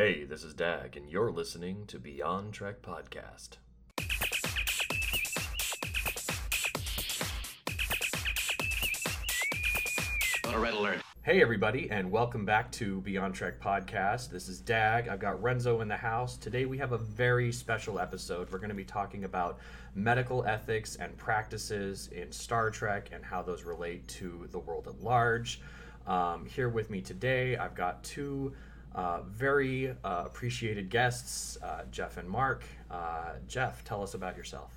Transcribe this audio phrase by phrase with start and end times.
[0.00, 3.56] Hey, this is Dag, and you're listening to Beyond Trek Podcast.
[10.54, 11.00] A red alert.
[11.22, 14.30] Hey, everybody, and welcome back to Beyond Trek Podcast.
[14.30, 15.08] This is Dag.
[15.08, 16.36] I've got Renzo in the house.
[16.36, 18.52] Today, we have a very special episode.
[18.52, 19.58] We're going to be talking about
[19.96, 25.02] medical ethics and practices in Star Trek and how those relate to the world at
[25.02, 25.60] large.
[26.06, 28.54] Um, here with me today, I've got two
[28.98, 32.64] uh, very uh, appreciated guests, uh, Jeff and Mark.
[32.90, 34.74] Uh, Jeff, tell us about yourself.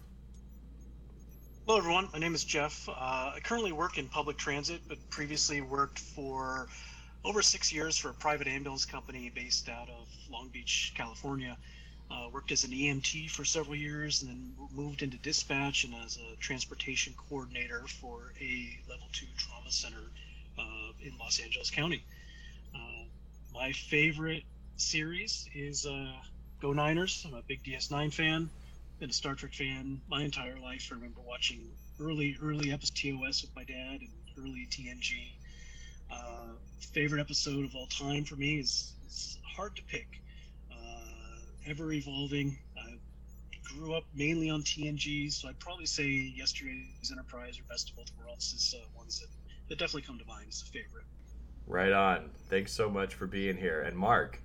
[1.66, 2.08] Hello, everyone.
[2.14, 2.88] My name is Jeff.
[2.88, 6.68] Uh, I currently work in public transit, but previously worked for
[7.26, 11.58] over six years for a private ambulance company based out of Long Beach, California.
[12.12, 16.18] Uh, worked as an EMT for several years and then moved into dispatch and as
[16.18, 20.12] a transportation coordinator for a level two trauma center
[21.04, 22.04] in Los Angeles County.
[23.54, 24.44] My favorite
[24.78, 26.14] series is uh,
[26.62, 27.26] Go Niners.
[27.28, 28.50] I'm a big DS9 fan
[29.02, 30.90] been a Star Trek fan my entire life.
[30.92, 35.32] I remember watching early, early episode TOS with my dad and early TNG.
[36.12, 36.54] Uh,
[36.94, 40.08] favorite episode of all time for me is, is hard to pick.
[40.72, 42.56] Uh, ever evolving.
[42.78, 43.00] I
[43.74, 48.12] grew up mainly on TNG, so I'd probably say Yesterday's Enterprise or Best of Both
[48.20, 49.30] Worlds is uh, ones that,
[49.70, 51.06] that definitely come to mind as a favorite.
[51.72, 52.30] Right on.
[52.50, 53.82] Thanks so much for being here.
[53.82, 54.42] And Mark.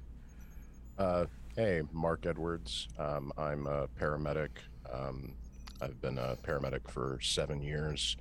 [0.97, 2.87] Uh, Hey, Mark Edwards.
[2.99, 4.51] Um, I'm a paramedic.
[4.93, 5.33] Um,
[5.81, 8.19] I've been a paramedic for seven years.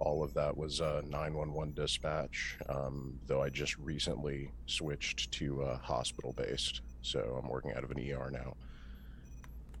[0.00, 5.78] All of that was uh, 911 dispatch, um, though I just recently switched to uh,
[5.78, 6.80] hospital based.
[7.00, 8.56] So I'm working out of an ER now.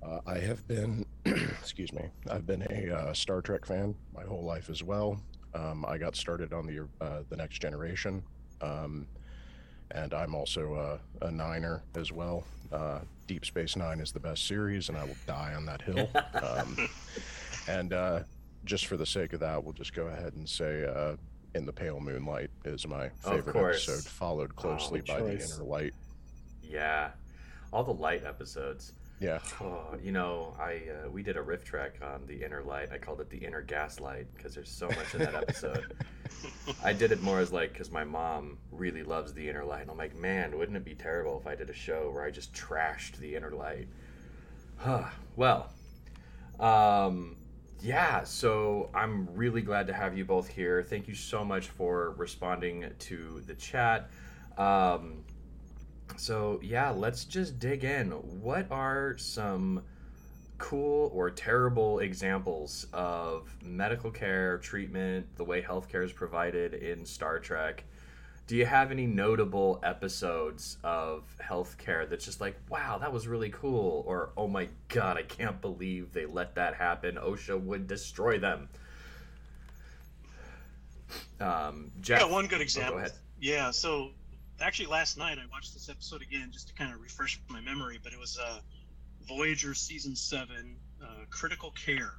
[0.00, 4.44] Uh, I have been, excuse me, I've been a uh, Star Trek fan my whole
[4.44, 5.20] life as well.
[5.52, 8.22] Um, I got started on the uh, the Next Generation.
[8.60, 9.06] Um,
[9.90, 12.44] and I'm also a, a Niner as well.
[12.72, 16.08] Uh, Deep Space Nine is the best series, and I will die on that hill.
[16.42, 16.88] Um,
[17.68, 18.20] and uh,
[18.64, 21.16] just for the sake of that, we'll just go ahead and say uh,
[21.54, 25.20] "In the Pale Moonlight" is my favorite episode, followed closely oh, by.
[25.20, 25.94] "The Inner Light."
[26.62, 27.10] Yeah,
[27.72, 28.92] all the light episodes.
[29.20, 29.40] Yeah.
[29.60, 32.90] Oh, you know, I uh, we did a riff track on the inner light.
[32.92, 35.92] I called it the inner gaslight because there's so much in that episode.
[36.84, 39.82] I did it more as like because my mom really loves the inner light.
[39.82, 42.30] And I'm like, man, wouldn't it be terrible if I did a show where I
[42.30, 43.88] just trashed the inner light?
[44.76, 45.04] Huh.
[45.34, 45.72] well,
[46.60, 47.36] um,
[47.80, 48.22] yeah.
[48.22, 50.84] So I'm really glad to have you both here.
[50.84, 54.10] Thank you so much for responding to the chat.
[54.56, 55.24] Um,
[56.16, 58.10] so, yeah, let's just dig in.
[58.10, 59.82] What are some
[60.58, 67.38] cool or terrible examples of medical care, treatment, the way healthcare is provided in Star
[67.38, 67.84] Trek?
[68.46, 73.50] Do you have any notable episodes of healthcare that's just like, wow, that was really
[73.50, 74.02] cool?
[74.06, 77.16] Or, oh my god, I can't believe they let that happen.
[77.16, 78.70] OSHA would destroy them.
[81.40, 83.00] Um, Jeff, yeah, one good example.
[83.04, 84.10] Oh, go yeah, so
[84.60, 87.98] actually last night I watched this episode again just to kind of refresh my memory,
[88.02, 88.58] but it was uh,
[89.26, 92.12] Voyager season seven, uh, Critical Care,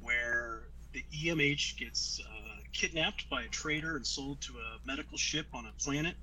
[0.00, 5.46] where the EMH gets uh, kidnapped by a trader and sold to a medical ship
[5.52, 6.14] on a planet,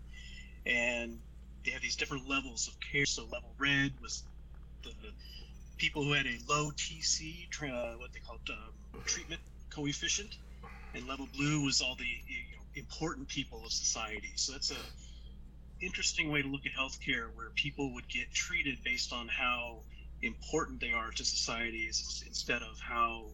[0.66, 1.20] and
[1.64, 3.06] they have these different levels of care.
[3.06, 4.24] So level red was
[4.84, 4.92] the
[5.78, 7.48] people who had a low TC,
[8.00, 10.38] what they called um, treatment coefficient,
[10.94, 14.32] and level blue was all the you know, important people of society.
[14.36, 14.76] So that's a
[15.82, 19.80] interesting way to look at healthcare where people would get treated based on how
[20.22, 23.26] important they are to society instead of how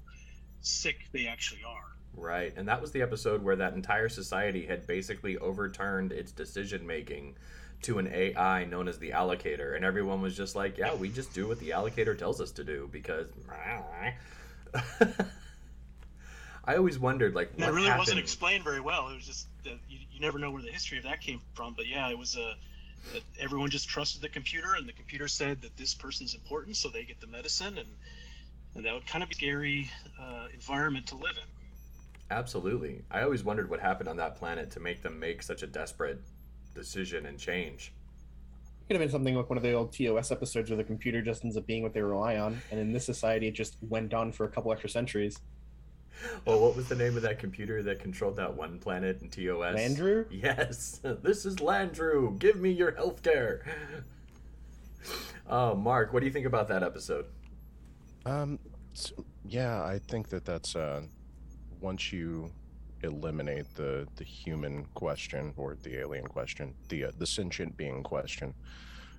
[0.61, 1.91] sick they actually are.
[2.13, 2.53] Right.
[2.55, 7.35] And that was the episode where that entire society had basically overturned its decision making
[7.83, 9.75] to an AI known as the allocator.
[9.75, 12.63] And everyone was just like, yeah, we just do what the allocator tells us to
[12.63, 13.29] do because.
[16.63, 17.99] I always wondered, like, what it really happened?
[18.01, 19.09] wasn't explained very well.
[19.09, 21.73] It was just that you never know where the history of that came from.
[21.75, 22.55] But yeah, it was a
[23.15, 26.87] uh, everyone just trusted the computer, and the computer said that this person's important, so
[26.87, 27.89] they get the medicine, and
[28.75, 29.91] and that would kind of be a scary
[30.21, 31.43] uh, environment to live in.
[32.29, 35.67] Absolutely, I always wondered what happened on that planet to make them make such a
[35.67, 36.21] desperate
[36.73, 37.91] decision and change.
[38.81, 41.21] It could have been something like one of the old TOS episodes where the computer
[41.21, 44.13] just ends up being what they rely on, and in this society, it just went
[44.13, 45.39] on for a couple extra centuries.
[46.45, 49.75] well, what was the name of that computer that controlled that one planet in TOS?
[49.75, 50.25] Landru?
[50.29, 50.99] Yes.
[51.21, 52.37] This is Landru.
[52.39, 53.61] Give me your healthcare.
[55.49, 57.25] Oh, Mark, what do you think about that episode?
[58.25, 58.59] Um,
[58.93, 59.13] so,
[59.45, 61.01] yeah, I think that that's uh,
[61.79, 62.51] once you
[63.03, 68.53] eliminate the the human question or the alien question, the uh, the sentient being question,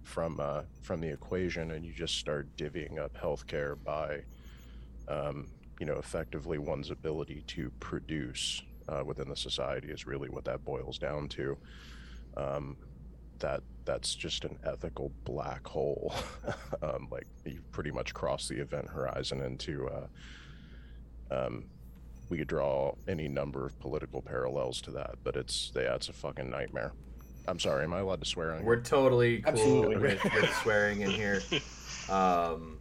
[0.02, 4.22] from uh, from the equation, and you just start divvying up healthcare by,
[5.08, 5.48] um,
[5.82, 10.64] you know, effectively one's ability to produce uh, within the society is really what that
[10.64, 11.58] boils down to.
[12.36, 12.76] Um,
[13.40, 16.14] that that's just an ethical black hole.
[16.84, 19.88] um, like you pretty much cross the event horizon into.
[19.88, 20.06] Uh,
[21.34, 21.64] um,
[22.28, 26.12] we could draw any number of political parallels to that, but it's yeah, it's a
[26.12, 26.92] fucking nightmare.
[27.48, 28.84] I'm sorry, am I allowed to swear on We're here?
[28.84, 29.96] totally cool Absolutely.
[29.96, 31.42] with, with swearing in here.
[32.08, 32.80] Um,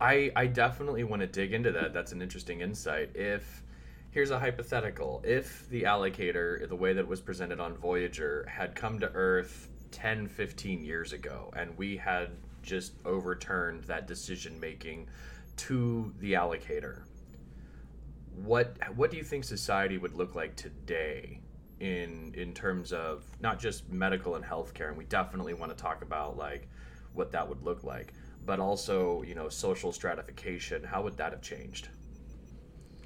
[0.00, 1.92] I I definitely want to dig into that.
[1.92, 3.10] That's an interesting insight.
[3.14, 3.62] If
[4.10, 8.74] here's a hypothetical: if the allocator, the way that it was presented on Voyager, had
[8.74, 12.30] come to Earth 10, 15 years ago, and we had
[12.62, 15.08] just overturned that decision making
[15.56, 17.02] to the allocator,
[18.44, 21.40] what what do you think society would look like today?
[21.80, 26.02] in in terms of not just medical and healthcare, and we definitely want to talk
[26.02, 26.68] about like
[27.14, 28.12] what that would look like,
[28.48, 30.82] but also you know social stratification.
[30.82, 31.90] How would that have changed?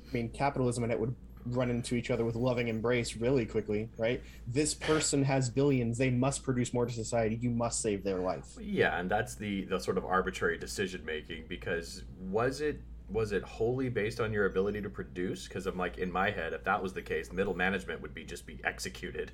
[0.08, 1.16] I mean, capitalism and it would
[1.46, 4.22] run into each other with loving embrace really quickly, right?
[4.46, 7.34] This person has billions; they must produce more to society.
[7.42, 8.46] You must save their life.
[8.60, 13.42] Yeah, and that's the the sort of arbitrary decision making because was it was it
[13.42, 15.48] wholly based on your ability to produce?
[15.48, 18.24] Because I'm like in my head, if that was the case, middle management would be
[18.24, 19.32] just be executed.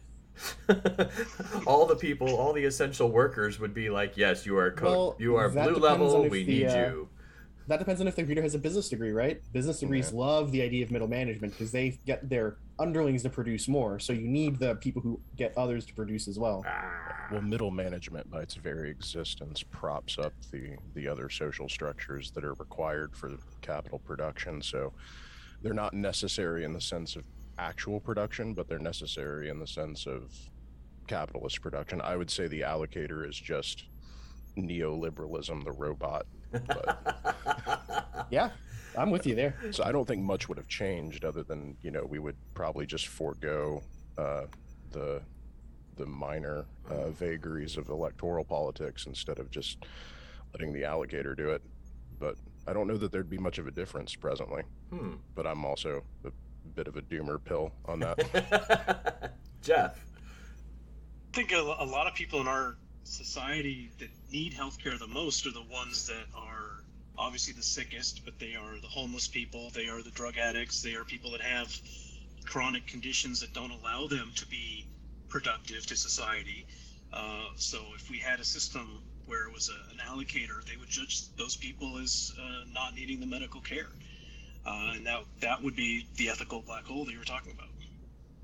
[1.67, 5.17] all the people, all the essential workers would be like, "Yes, you are code, Well,
[5.19, 6.29] you are blue level.
[6.29, 7.09] We the, need uh, you."
[7.69, 9.43] That depends on if the computer has a business degree, right?
[9.53, 13.69] Business degrees love the idea of middle management because they get their underlings to produce
[13.69, 13.99] more.
[13.99, 16.65] So you need the people who get others to produce as well.
[16.67, 17.27] Ah.
[17.31, 22.43] Well, middle management, by its very existence, props up the the other social structures that
[22.43, 24.63] are required for capital production.
[24.63, 24.95] So
[25.63, 27.25] they're not necessary in the sense of
[27.59, 30.33] actual production, but they're necessary in the sense of
[31.07, 32.01] capitalist production.
[32.01, 33.85] I would say the allocator is just
[34.57, 36.27] neoliberalism, the robot.
[36.51, 38.51] But Yeah,
[38.97, 39.55] I'm with you there.
[39.71, 42.87] so I don't think much would have changed, other than you know we would probably
[42.87, 43.83] just forego
[44.17, 44.43] uh,
[44.93, 45.23] the
[45.97, 49.85] the minor uh, vagaries of electoral politics instead of just
[50.53, 51.63] letting the alligator do it.
[52.21, 52.37] But
[52.69, 54.63] I don't know that there'd be much of a difference presently.
[54.91, 55.15] Hmm.
[55.35, 56.03] But I'm also
[56.69, 59.33] bit of a doomer pill on that.
[59.63, 60.05] Jeff.
[61.33, 65.47] I think a, a lot of people in our society that need healthcare the most
[65.47, 66.85] are the ones that are
[67.17, 70.95] obviously the sickest, but they are the homeless people, they are the drug addicts, they
[70.95, 71.77] are people that have
[72.45, 74.87] chronic conditions that don't allow them to be
[75.29, 76.67] productive to society.
[77.13, 80.89] Uh, so if we had a system where it was a, an allocator, they would
[80.89, 83.89] judge those people as uh, not needing the medical care.
[84.69, 87.69] Uh, and that that would be the ethical black hole that you were talking about.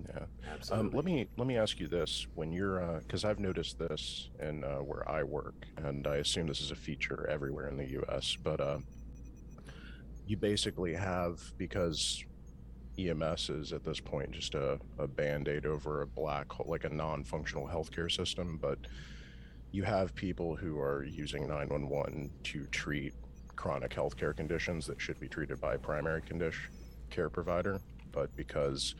[0.08, 0.24] yeah.
[0.54, 0.88] Absolutely.
[0.88, 4.64] Um, let me let me ask you this: When you're, because I've noticed this in
[4.64, 8.36] uh, where I work, and I assume this is a feature everywhere in the U.S.,
[8.42, 8.78] but uh,
[10.26, 12.24] you basically have because
[12.98, 16.88] EMS is at this point just a, a band-aid over a black hole, like a
[16.88, 18.78] non-functional healthcare system, but
[19.72, 23.12] you have people who are using 911 to treat
[23.56, 26.70] chronic healthcare conditions that should be treated by a primary condition
[27.10, 27.80] care provider,
[28.12, 28.94] but because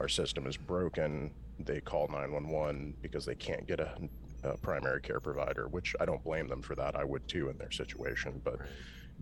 [0.00, 3.96] our system is broken, they call 911 because they can't get a,
[4.44, 6.94] a primary care provider, which I don't blame them for that.
[6.96, 8.40] I would too in their situation.
[8.44, 8.68] But Right.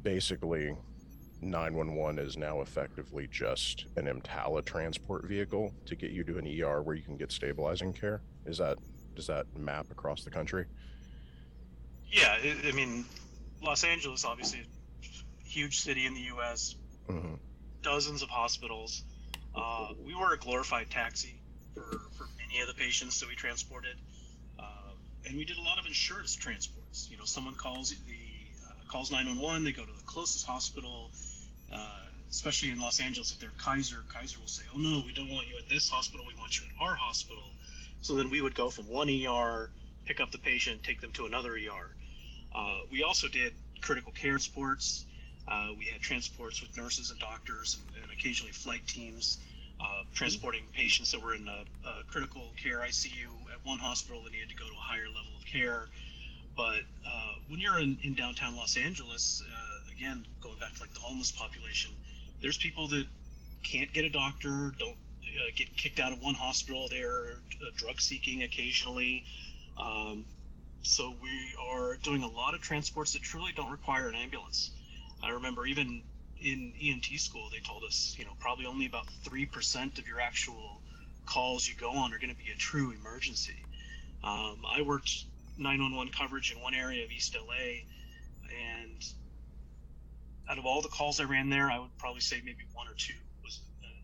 [0.02, 0.76] basically,
[1.40, 6.82] 911 is now effectively just an EMTALA transport vehicle to get you to an ER
[6.82, 8.22] where you can get stabilizing care.
[8.46, 8.78] Is that
[9.14, 10.64] does that map across the country?
[12.10, 13.04] Yeah, I mean,
[13.62, 16.76] Los Angeles, obviously, a huge city in the U.S.,
[17.08, 17.34] hmm
[17.84, 19.04] dozens of hospitals.
[19.54, 21.38] Uh, we were a glorified taxi
[21.74, 21.82] for,
[22.16, 23.94] for many of the patients that we transported,
[24.58, 24.62] uh,
[25.26, 27.08] and we did a lot of insurance transports.
[27.10, 27.94] You know, someone calls the
[28.66, 31.10] uh, calls 911, they go to the closest hospital.
[31.72, 31.78] Uh,
[32.30, 35.46] especially in Los Angeles, if they're Kaiser, Kaiser will say, "Oh no, we don't want
[35.46, 36.26] you at this hospital.
[36.26, 37.44] We want you at our hospital."
[38.00, 39.70] So then we would go from one ER,
[40.04, 41.96] pick up the patient, take them to another ER.
[42.54, 45.06] Uh, we also did critical care sports.
[45.46, 49.38] Uh, we had transports with nurses and doctors and, and occasionally flight teams
[49.80, 54.32] uh, transporting patients that were in a, a critical care ICU at one hospital that
[54.32, 55.88] needed to go to a higher level of care.
[56.56, 60.94] But uh, when you're in, in downtown Los Angeles, uh, again, going back to like
[60.94, 61.90] the homeless population,
[62.40, 63.06] there's people that
[63.62, 66.86] can't get a doctor, don't uh, get kicked out of one hospital.
[66.88, 67.38] They're
[67.76, 69.24] drug seeking occasionally.
[69.76, 70.24] Um,
[70.84, 74.70] so we are doing a lot of transports that truly don't require an ambulance.
[75.22, 76.02] I remember even
[76.40, 80.82] in EMT school, they told us, you know, probably only about 3% of your actual
[81.26, 83.56] calls you go on are going to be a true emergency.
[84.22, 85.10] Um, I worked
[85.56, 87.80] 911 coverage in one area of East LA,
[88.52, 89.00] and
[90.50, 92.94] out of all the calls I ran there, I would probably say maybe one or
[92.98, 93.60] two was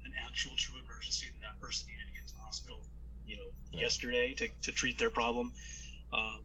[0.06, 2.80] an actual true emergency that that person needed to get to the hospital,
[3.26, 3.80] you know, Yeah.
[3.82, 5.52] yesterday to, to treat their problem.
[6.12, 6.40] Um,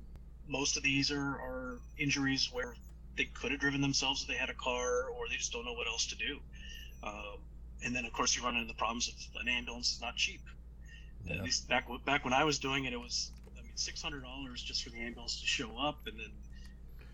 [0.47, 2.75] most of these are, are injuries where
[3.17, 5.73] they could have driven themselves if they had a car, or they just don't know
[5.73, 6.39] what else to do.
[7.03, 7.37] Um,
[7.83, 10.41] and then, of course, you run into the problems of an ambulance is not cheap.
[11.25, 11.35] Yeah.
[11.35, 14.23] At least back back when I was doing it, it was I mean six hundred
[14.23, 16.31] dollars just for the ambulance to show up, and then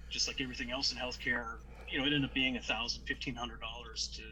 [0.09, 1.59] just like everything else in healthcare,
[1.89, 4.23] you know, it ended up being a thousand, fifteen hundred dollars to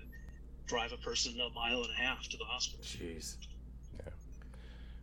[0.67, 2.83] drive a person a mile and a half to the hospital.
[2.83, 3.35] Jeez.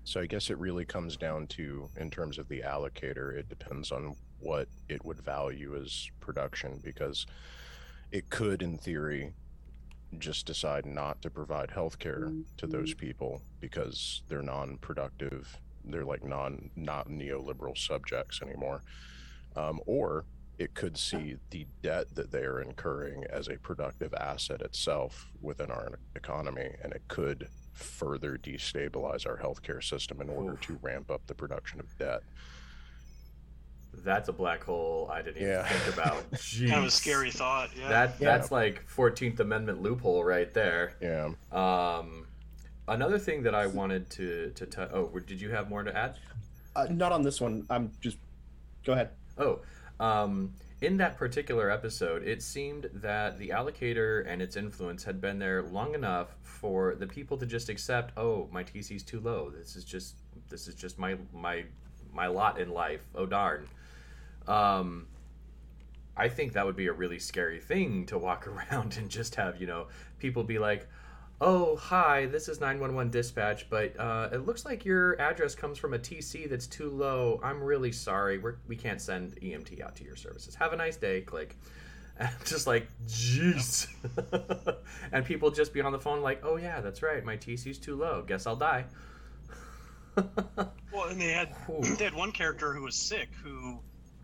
[0.06, 3.90] So I guess it really comes down to, in terms of the allocator, it depends
[3.90, 7.26] on what it would value as production because
[8.12, 9.32] it could, in theory,
[10.20, 15.58] just decide not to provide healthcare to those people because they're non-productive.
[15.84, 18.82] They're like non, not neoliberal subjects anymore.
[19.56, 20.24] Um, or
[20.56, 25.72] it could see the debt that they are incurring as a productive asset itself within
[25.72, 30.60] our economy, and it could further destabilize our healthcare system in order Oof.
[30.62, 32.22] to ramp up the production of debt.
[34.04, 36.30] That's a black hole I didn't even think about.
[36.32, 36.68] Jeez.
[36.70, 37.70] Kind of a scary thought.
[37.78, 37.88] Yeah.
[37.88, 38.36] That Yeah.
[38.36, 40.94] that's like Fourteenth Amendment loophole right there.
[41.00, 41.30] Yeah.
[41.52, 42.26] Um,
[42.88, 46.16] another thing that I wanted to to t- oh, did you have more to add?
[46.74, 47.66] Uh, not on this one.
[47.70, 48.18] I'm just.
[48.84, 49.10] Go ahead.
[49.38, 49.60] Oh,
[49.98, 50.52] um,
[50.82, 55.62] in that particular episode, it seemed that the allocator and its influence had been there
[55.62, 59.50] long enough for the people to just accept, oh, my TC's too low.
[59.50, 60.16] This is just
[60.48, 61.64] this is just my my
[62.12, 63.00] my lot in life.
[63.14, 63.68] Oh darn.
[64.46, 65.06] Um,
[66.16, 69.60] I think that would be a really scary thing to walk around and just have
[69.60, 69.86] you know
[70.18, 70.88] people be like.
[71.38, 75.92] Oh, hi, this is 911 dispatch, but uh, it looks like your address comes from
[75.92, 77.38] a TC that's too low.
[77.42, 78.38] I'm really sorry.
[78.38, 80.54] We're, we can't send EMT out to your services.
[80.54, 81.20] Have a nice day.
[81.22, 81.56] Click.
[82.18, 83.88] And I'm just like, jeez.
[85.12, 87.22] and people just be on the phone like, oh, yeah, that's right.
[87.22, 88.24] My TC's too low.
[88.26, 88.86] Guess I'll die.
[90.96, 91.82] Well, and they had Ooh.
[91.82, 93.80] they had one character who was sick who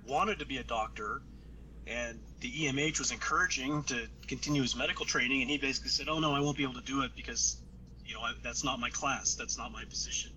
[0.07, 1.21] wanted to be a doctor,
[1.93, 6.19] and the EMH was encouraging to continue his medical training, and he basically said, "Oh
[6.19, 7.57] no, I won't be able to do it because,
[8.05, 10.31] you know, I, that's not my class, that's not my position."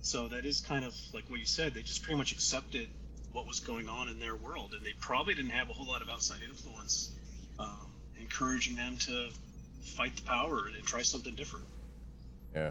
[0.00, 1.74] So that is kind of like what you said.
[1.74, 2.88] They just pretty much accepted
[3.32, 6.02] what was going on in their world, and they probably didn't have a whole lot
[6.02, 7.12] of outside influence
[7.58, 9.28] um, encouraging them to
[9.96, 11.66] fight the power and try something different.
[12.54, 12.70] Yeah,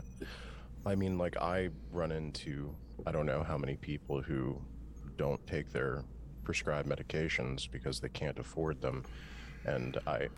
[0.86, 2.76] I mean, like, I run into,
[3.06, 4.62] I don't know how many people who
[5.18, 6.04] don't take their
[6.44, 9.04] prescribed medications because they can't afford them.
[9.66, 10.30] And I,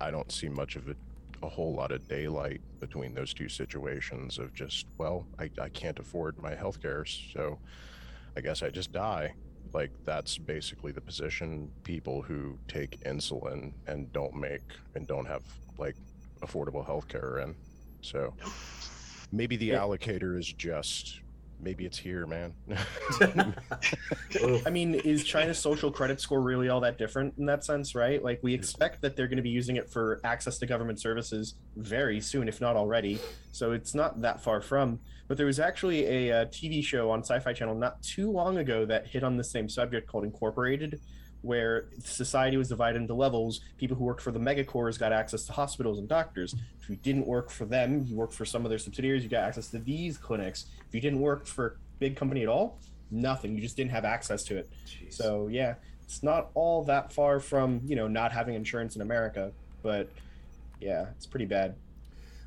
[0.00, 0.94] I don't see much of a,
[1.42, 5.98] a whole lot of daylight between those two situations of just, well, I, I can't
[5.98, 7.58] afford my health care, so
[8.36, 9.34] I guess I just die.
[9.72, 14.62] Like, that's basically the position people who take insulin and don't make
[14.94, 15.42] and don't have,
[15.78, 15.96] like,
[16.42, 17.56] affordable health care are in.
[18.00, 18.34] So
[19.32, 19.80] maybe the Yeah.
[19.80, 21.20] allocator is just
[21.60, 22.54] maybe it's here, man.
[24.66, 28.22] I mean, is China's social credit score really all that different in that sense, right?
[28.22, 31.54] Like, we expect that they're going to be using it for access to government services
[31.76, 33.18] very soon, if not already.
[33.52, 35.00] So it's not that far from.
[35.26, 38.58] But there was actually a, uh TV show on Sci Fi Channel not too long
[38.58, 41.00] ago that hit on the same subject called Incorporated,
[41.42, 43.60] where society was divided into levels.
[43.76, 46.54] People who worked for the megacorps got access to hospitals and doctors.
[46.80, 49.44] If you didn't work for them, you worked for some of their subsidiaries, you got
[49.44, 50.66] access to these clinics.
[50.88, 52.78] If you didn't work for a big company at all,
[53.10, 53.54] nothing.
[53.54, 54.68] You just didn't have access to it.
[54.86, 55.14] Jeez.
[55.14, 59.52] So yeah, it's not all that far from you know not having insurance in America,
[59.82, 60.10] but
[60.80, 61.74] yeah, it's pretty bad.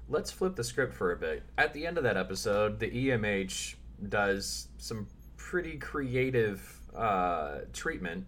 [0.10, 1.43] Let's flip the script for a bit.
[1.57, 3.75] At the end of that episode, the EMH
[4.10, 5.07] does some
[5.38, 8.25] pretty creative uh, treatment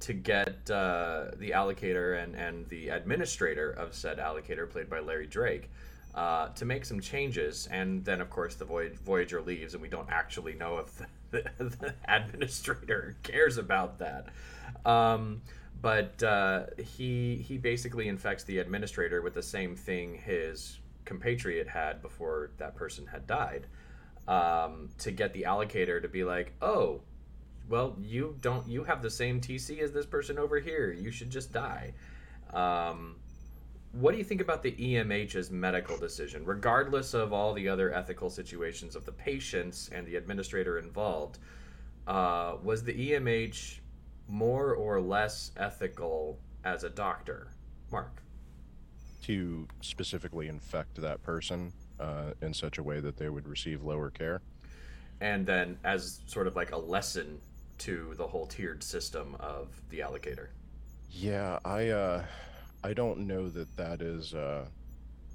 [0.00, 5.26] to get uh, the allocator and, and the administrator of said allocator, played by Larry
[5.26, 5.70] Drake,
[6.14, 7.68] uh, to make some changes.
[7.70, 11.50] And then, of course, the Voy- Voyager leaves, and we don't actually know if the,
[11.58, 14.28] the, administrator cares about that.
[14.84, 15.42] Um,
[15.80, 22.02] but uh, he he basically infects the administrator with the same thing his compatriot had
[22.02, 23.66] before that person had died,
[24.26, 27.02] um, to get the allocator to be like, oh,
[27.68, 30.92] well, you don't you have the same TC as this person over here.
[30.92, 31.92] You should just die.
[32.52, 33.16] Um,
[33.92, 38.28] what do you think about the EMH's medical decision, regardless of all the other ethical
[38.30, 41.38] situations of the patients and the administrator involved?
[42.06, 43.80] Uh, was the EMH
[44.28, 47.48] more or less ethical as a doctor?
[47.90, 48.22] Mark.
[49.22, 54.10] to specifically infect that person uh, in such a way that they would receive lower
[54.10, 54.40] care.
[55.20, 57.40] and then as sort of like a lesson
[57.78, 60.48] to the whole tiered system of the allocator.
[61.10, 62.24] Yeah, I uh,
[62.82, 64.34] I don't know that that is.
[64.34, 64.66] Uh,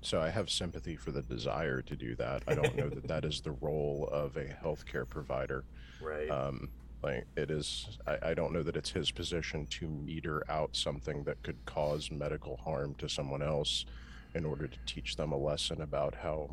[0.04, 2.42] so I have sympathy for the desire to do that.
[2.48, 5.64] I don't know that that is the role of a healthcare provider.
[6.02, 6.30] Right.
[6.30, 6.70] Um,
[7.04, 11.24] like it is, I, I don't know that it's his position to meter out something
[11.24, 13.86] that could cause medical harm to someone else
[14.34, 16.50] in order to teach them a lesson about how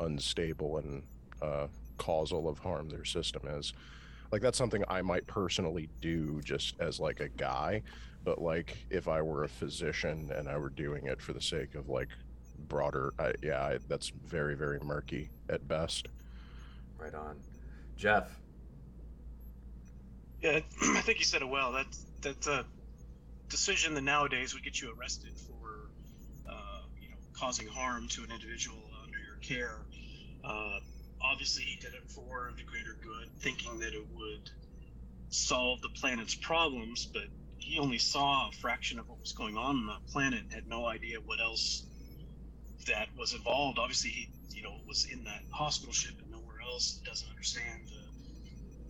[0.00, 1.02] unstable and
[1.40, 1.66] uh,
[1.98, 3.72] causal of harm their system is.
[4.32, 7.82] Like that's something I might personally do just as like a guy,
[8.24, 11.74] but like if I were a physician and I were doing it for the sake
[11.74, 12.08] of like
[12.66, 16.08] broader, I, yeah, I, that's very very murky at best.
[16.96, 17.40] right on.
[17.96, 18.34] Jeff.
[20.40, 21.72] Yeah, I think you said it well.
[21.72, 21.86] That
[22.22, 22.64] that's a
[23.50, 25.90] decision that nowadays would get you arrested for,
[26.50, 29.76] uh, you know, causing harm to an individual under your care.
[30.42, 30.78] Uh,
[31.24, 34.50] obviously, he did it for the greater good, thinking that it would
[35.28, 37.08] solve the planet's problems.
[37.12, 37.24] But
[37.58, 40.66] he only saw a fraction of what was going on on the planet, and had
[40.66, 41.86] no idea what else
[42.88, 43.78] that was involved.
[43.78, 47.00] Obviously, he, you know, was in that hospital ship and nowhere else.
[47.06, 48.02] Doesn't understand the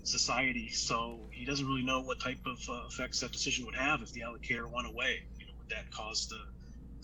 [0.05, 4.03] society, so he doesn't really know what type of uh, effects that decision would have
[4.03, 5.21] if the allocator went away.
[5.39, 6.41] You know, would that cause the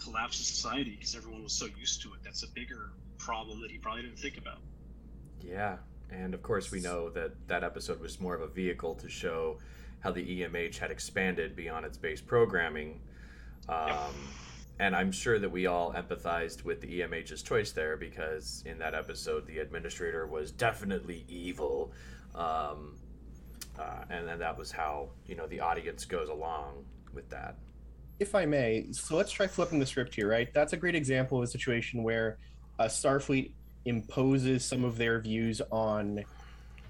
[0.02, 2.20] collapse of society because everyone was so used to it?
[2.24, 4.58] That's a bigger problem that he probably didn't think about.
[5.42, 5.76] Yeah,
[6.10, 9.58] and of course we know that that episode was more of a vehicle to show
[10.00, 13.00] how the EMH had expanded beyond its base programming.
[13.68, 14.14] Um,
[14.80, 18.94] And I'm sure that we all empathized with the EMH's choice there because in that
[18.94, 21.92] episode the administrator was definitely evil.
[22.34, 22.96] Um,
[23.78, 27.56] uh, and then that was how you know the audience goes along with that.
[28.20, 30.52] if I may, so let's try flipping the script here, right?
[30.52, 32.38] That's a great example of a situation where
[32.78, 33.52] uh, Starfleet
[33.84, 36.24] imposes some of their views on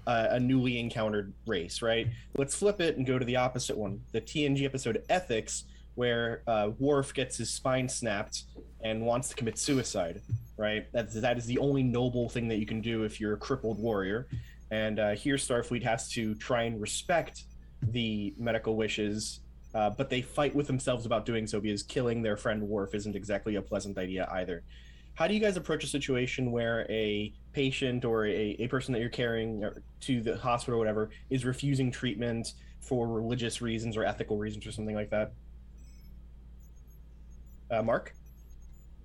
[0.07, 2.07] uh, a newly encountered race, right?
[2.37, 5.65] Let's flip it and go to the opposite one the TNG episode Ethics,
[5.95, 8.43] where uh, Worf gets his spine snapped
[8.81, 10.21] and wants to commit suicide,
[10.57, 10.87] right?
[10.93, 13.79] That's, that is the only noble thing that you can do if you're a crippled
[13.79, 14.27] warrior.
[14.71, 17.43] And uh, here, Starfleet has to try and respect
[17.81, 19.41] the medical wishes
[19.73, 23.15] uh, but they fight with themselves about doing so because killing their friend Worf isn't
[23.15, 24.63] exactly a pleasant idea either.
[25.19, 29.01] How do you guys approach a situation where a patient or a, a person that
[29.01, 34.37] you're carrying to the hospital or whatever is refusing treatment for religious reasons or ethical
[34.37, 35.33] reasons or something like that?
[37.69, 38.15] Uh, Mark?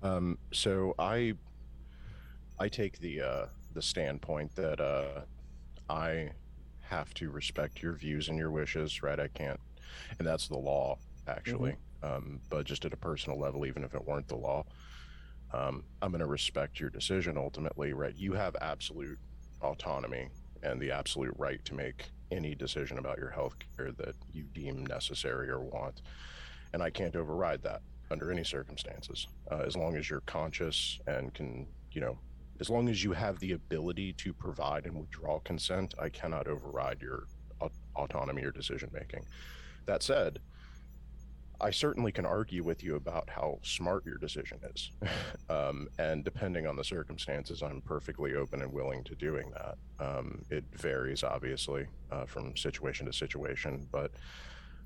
[0.03, 1.33] Um, so I
[2.61, 5.23] I take the uh, the standpoint that uh,
[5.89, 6.29] I
[6.79, 9.19] have to respect your views and your wishes, right?
[9.19, 9.59] I can't,
[10.17, 10.97] and that's the law
[11.27, 11.75] actually.
[12.03, 14.63] Um, but just at a personal level, even if it weren't the law,
[15.53, 18.15] um, I'm going to respect your decision ultimately, right?
[18.15, 19.19] You have absolute
[19.61, 20.29] autonomy
[20.63, 24.85] and the absolute right to make any decision about your health care that you deem
[24.85, 26.01] necessary or want,
[26.73, 27.81] and I can't override that
[28.11, 32.17] under any circumstances, uh, as long as you're conscious and can, you know,
[32.59, 37.01] as long as you have the ability to provide and withdraw consent, I cannot override
[37.01, 37.23] your
[37.95, 39.25] autonomy or decision making.
[39.85, 40.39] That said,
[41.61, 44.91] I certainly can argue with you about how smart your decision is.
[45.49, 49.77] um, and depending on the circumstances, I'm perfectly open and willing to doing that.
[49.99, 54.11] Um, it varies, obviously, uh, from situation to situation, but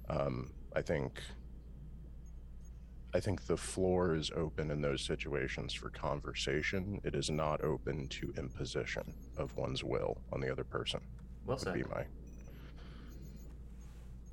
[0.09, 1.21] um, I think
[3.11, 7.01] I think the floor is open in those situations for conversation.
[7.03, 10.99] It is not open to imposition of one's will on the other person.
[11.45, 11.89] Well Would be said.
[11.89, 12.05] my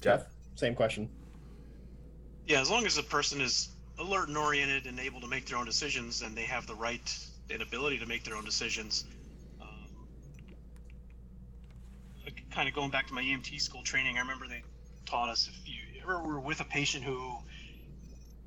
[0.03, 0.27] Jeff.
[0.55, 1.09] Same question.
[2.46, 5.59] Yeah, as long as the person is alert and oriented and able to make their
[5.59, 7.18] own decisions, and they have the right
[7.50, 9.04] and ability to make their own decisions.
[9.61, 10.06] Um,
[12.52, 14.62] kind of going back to my EMT school training, I remember they
[15.06, 17.37] taught us if you ever were with a patient who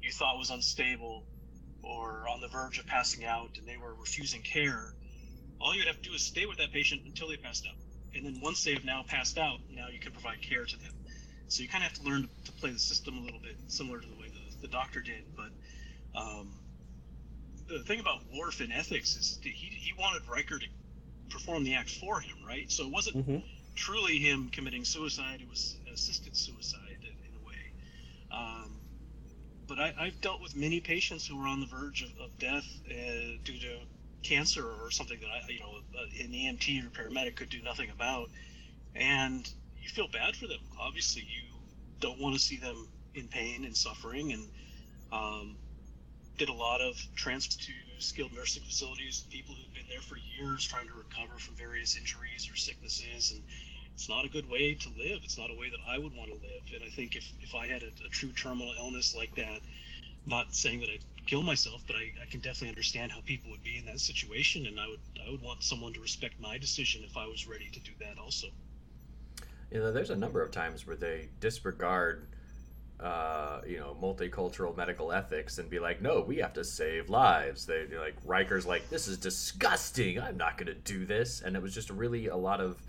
[0.01, 1.25] you thought was unstable
[1.83, 4.93] or on the verge of passing out and they were refusing care,
[5.59, 7.75] all you'd have to do is stay with that patient until they passed out.
[8.15, 10.91] And then once they have now passed out, now you can provide care to them.
[11.49, 13.99] So you kind of have to learn to play the system a little bit similar
[13.99, 15.25] to the way the, the doctor did.
[15.35, 15.51] But
[16.19, 16.61] um,
[17.67, 20.65] the thing about Worf in ethics is that he, he wanted Riker to
[21.29, 22.69] perform the act for him, right?
[22.71, 23.43] So it wasn't Mhm.
[23.75, 27.63] truly him committing suicide, it was assisted suicide in, in a way.
[28.31, 28.81] Um,
[29.67, 32.65] but I, I've dealt with many patients who were on the verge of, of death
[32.89, 33.79] uh, due to
[34.23, 37.89] cancer or something that I, you know, uh, an EMT or paramedic could do nothing
[37.89, 38.29] about.
[38.95, 39.49] And
[39.81, 40.59] you feel bad for them.
[40.79, 41.55] Obviously, you
[41.99, 44.33] don't want to see them in pain and suffering.
[44.33, 44.47] And
[45.11, 45.57] um,
[46.37, 50.65] did a lot of transfers to skilled nursing facilities, people who've been there for years
[50.65, 53.31] trying to recover from various injuries or sicknesses.
[53.31, 53.43] And
[53.93, 55.19] it's not a good way to live.
[55.23, 56.63] It's not a way that I would want to live.
[56.73, 59.59] And I think if, if I had a, a true terminal illness like that,
[60.25, 63.63] not saying that I'd kill myself, but I, I can definitely understand how people would
[63.63, 67.03] be in that situation, and I would I would want someone to respect my decision
[67.03, 68.47] if I was ready to do that also.
[69.71, 72.27] You know, there's a number of times where they disregard,
[72.99, 77.65] uh, you know, multicultural medical ethics and be like, no, we have to save lives.
[77.65, 80.19] They like Riker's like, this is disgusting.
[80.19, 82.81] I'm not going to do this, and it was just really a lot of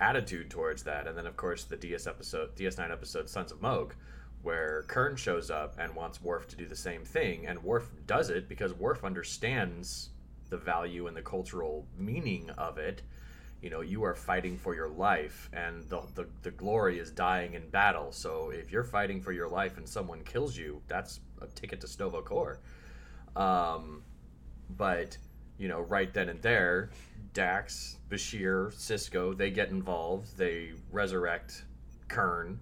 [0.00, 1.06] attitude towards that.
[1.06, 3.94] And then of course the DS episode, DS9 episode, Sons of Mogh,
[4.42, 8.30] where Kurn shows up and wants Worf to do the same thing, and Worf does
[8.30, 10.10] it because Worf understands
[10.50, 13.02] the value and the cultural meaning of it.
[13.64, 17.54] You know, you are fighting for your life, and the, the, the glory is dying
[17.54, 18.12] in battle.
[18.12, 21.88] So if you're fighting for your life and someone kills you, that's a ticket to
[21.88, 22.60] Sto-vo-kor.
[23.34, 24.02] Um,
[24.76, 25.16] but,
[25.56, 26.90] you know, right then and there,
[27.32, 30.36] Dax, Bashir, Sisko they get involved.
[30.36, 31.64] They resurrect
[32.08, 32.60] Kurn.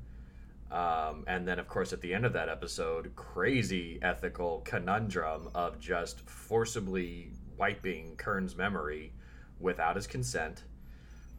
[0.70, 5.80] Um, and then, of course, at the end of that episode, crazy ethical conundrum of
[5.80, 9.12] just forcibly wiping Kurn's memory
[9.58, 10.62] without his consent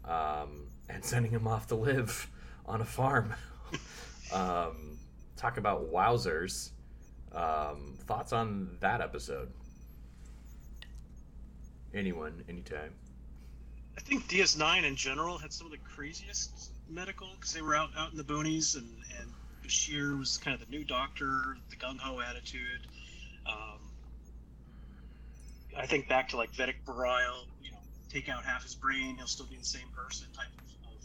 [0.06, 2.30] um, and sending him off to live
[2.66, 3.34] on a farm.
[4.34, 4.98] um,
[5.36, 6.72] talk about wowzers.
[7.34, 9.52] Um, thoughts on that episode?
[11.94, 12.94] Anyone, anytime.
[13.98, 17.90] I think DS9 in general had some of the craziest medical because they were out
[17.98, 18.88] out in the boonies, and
[19.20, 19.30] and
[19.64, 22.88] Bashir was kind of the new doctor, the gung ho attitude.
[23.48, 23.80] Um,
[25.78, 27.72] I think back to like Vedek Bareil, you
[28.14, 31.02] take out half his brain, he'll still be the same person type of, of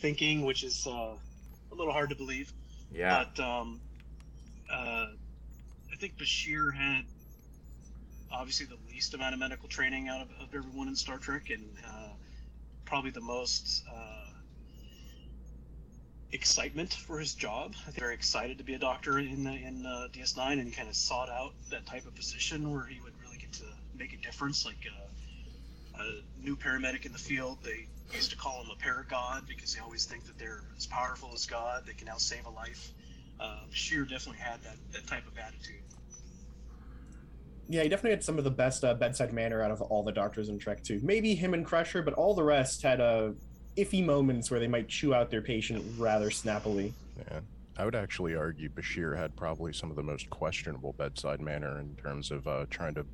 [0.00, 2.52] thinking, which is uh, a little hard to believe.
[2.92, 3.24] Yeah.
[3.34, 3.80] But um,
[4.70, 5.06] uh,
[5.92, 7.04] I think Bashir had
[8.32, 11.64] obviously the least amount of medical training out of, of everyone in Star Trek, and
[11.86, 12.08] uh,
[12.84, 14.30] probably the most uh,
[16.32, 17.74] excitement for his job.
[17.82, 20.70] I think very excited to be a doctor in the, in uh, DS9, and he
[20.70, 23.64] kind of sought out that type of position where he would really get to
[23.96, 24.64] make a difference.
[24.64, 25.11] Like uh,
[25.98, 29.80] a new paramedic in the field, they used to call him a paragod because they
[29.80, 31.84] always think that they're as powerful as God.
[31.86, 32.92] They can now save a life.
[33.40, 35.82] Uh, Sheer definitely had that, that type of attitude.
[37.68, 40.12] Yeah, he definitely had some of the best uh, bedside manner out of all the
[40.12, 41.00] doctors in Trek too.
[41.02, 43.30] Maybe him and Crusher, but all the rest had uh,
[43.76, 46.92] iffy moments where they might chew out their patient rather snappily.
[47.30, 47.40] Yeah.
[47.78, 51.96] I would actually argue Bashir had probably some of the most questionable bedside manner in
[51.96, 53.06] terms of uh, trying to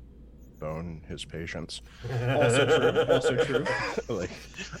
[0.59, 1.81] bone his patients.
[2.39, 3.13] Also true.
[3.13, 3.65] Also true.
[4.15, 4.31] like,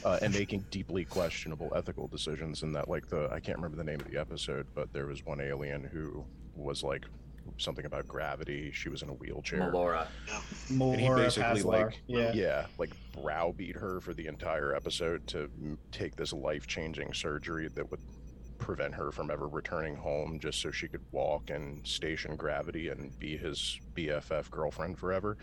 [0.05, 2.63] uh, and making deeply questionable ethical decisions.
[2.63, 5.25] And that, like, the I can't remember the name of the episode, but there was
[5.25, 6.23] one alien who
[6.55, 7.05] was like
[7.57, 8.71] something about gravity.
[8.73, 9.59] She was in a wheelchair.
[9.59, 10.07] Melora.
[10.69, 11.85] And he basically Pazlar.
[11.85, 12.31] like yeah.
[12.33, 17.89] yeah like browbeat her for the entire episode to m- take this life-changing surgery that
[17.89, 17.99] would
[18.59, 23.17] prevent her from ever returning home just so she could walk and station gravity and
[23.19, 25.37] be his bff girlfriend forever.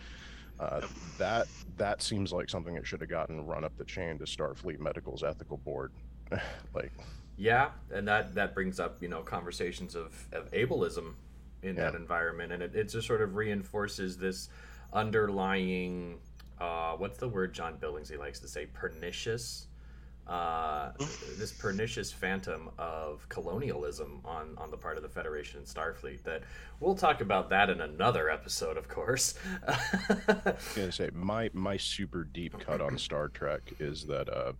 [0.59, 0.81] Uh,
[1.19, 4.79] that that seems like something that should have gotten run up the chain to starfleet
[4.79, 5.93] medical's ethical board.
[6.75, 6.93] Like
[7.37, 11.15] Yeah, and that that brings up you know conversations of, of ableism
[11.63, 14.49] in that environment, and it, it just sort of reinforces this
[14.93, 16.19] underlying
[16.59, 19.69] uh, what's the word John Billingsley likes to say pernicious.
[20.27, 20.91] Uh,
[21.39, 26.25] this pernicious phantom of colonialism on, on the part of the Federation and Starfleet.
[26.25, 26.43] That
[26.81, 29.35] we'll talk about that in another episode, of course.
[29.69, 29.79] I
[30.45, 34.53] was gonna say my my super deep cut on Star Trek is that uh,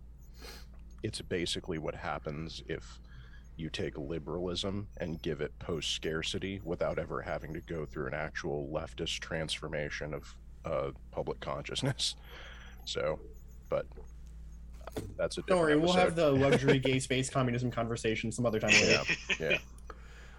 [1.03, 2.99] it's basically what happens if
[3.57, 8.13] you take liberalism and give it post scarcity without ever having to go through an
[8.13, 12.15] actual leftist transformation of uh, public consciousness.
[12.85, 13.19] So,
[13.69, 13.85] but
[15.17, 18.59] that's a Don't different worry, we'll have the luxury gay space communism conversation some other
[18.59, 19.01] time later.
[19.39, 19.57] yeah, yeah.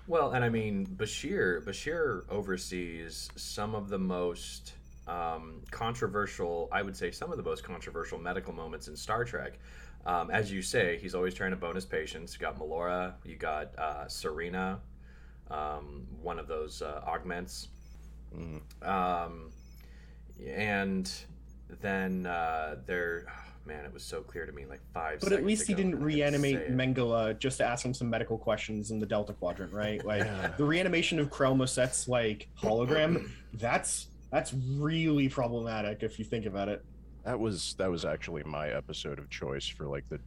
[0.09, 4.73] Well, and I mean, Bashir Bashir oversees some of the most
[5.07, 9.59] um, controversial, I would say, some of the most controversial medical moments in Star Trek.
[10.07, 12.33] Um, as you say, he's always trying to bonus patients.
[12.33, 14.79] You got Melora, you got uh, Sarina,
[15.51, 17.69] um, one of those uh, augments,
[18.83, 19.51] um,
[20.47, 21.13] and
[21.83, 23.27] then uh, there.
[23.69, 25.21] Man, it was so clear to me like five.
[25.21, 26.73] But at seconds least he didn't and didn't reanimate say.
[26.73, 30.03] Mengele uh, just to ask him some medical questions in the Delta Quadrant, right?
[30.05, 30.53] Like Yeah.
[30.57, 36.69] the reanimation of Krell Moset's like hologram, that's that's really problematic if you think about
[36.69, 36.83] it.
[37.25, 40.19] That was that was actually my episode of choice for like the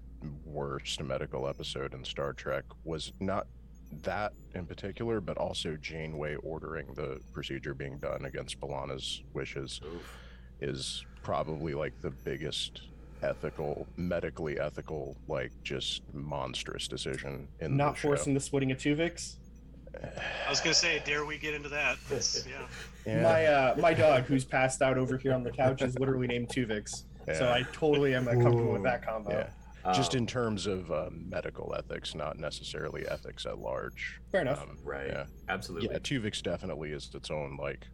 [0.46, 3.48] worst medical episode in Star Trek was not
[4.04, 10.18] that in particular, but also Janeway ordering the procedure being done against B'Elanna's wishes Oof.
[10.62, 12.84] is probably like the biggest
[13.24, 18.08] ethical, medically ethical, like just monstrous decision in Not the show.
[18.10, 19.36] forcing the splitting of Tuvix.
[19.94, 21.98] I was gonna say, dare we get into that?
[22.48, 22.68] Yeah.
[23.06, 26.28] Yeah, My uh, my dog, who's passed out over here on the couch, is literally
[26.28, 27.04] named Tuvix.
[27.36, 29.32] So I totally am comfortable with that combo.
[29.32, 29.94] yeah.
[29.94, 34.20] Just Um, in terms of uh, medical ethics, not necessarily ethics at large.
[34.32, 34.62] Fair enough.
[34.62, 35.08] Um, right.
[35.08, 35.26] Yeah.
[35.50, 35.90] Absolutely.
[35.92, 37.88] Yeah, Tuvix definitely is its own like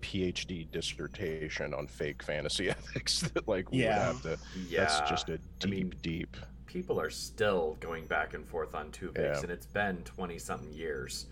[0.00, 4.08] PhD dissertation on fake fantasy ethics that like we Yeah.
[4.08, 4.38] would have to.
[4.68, 4.80] Yeah.
[4.80, 6.36] That's just a deep, mean, deep.
[6.66, 9.40] people are still going back and forth on Tuvix, Yeah.
[9.40, 11.26] and it's been 20 something years.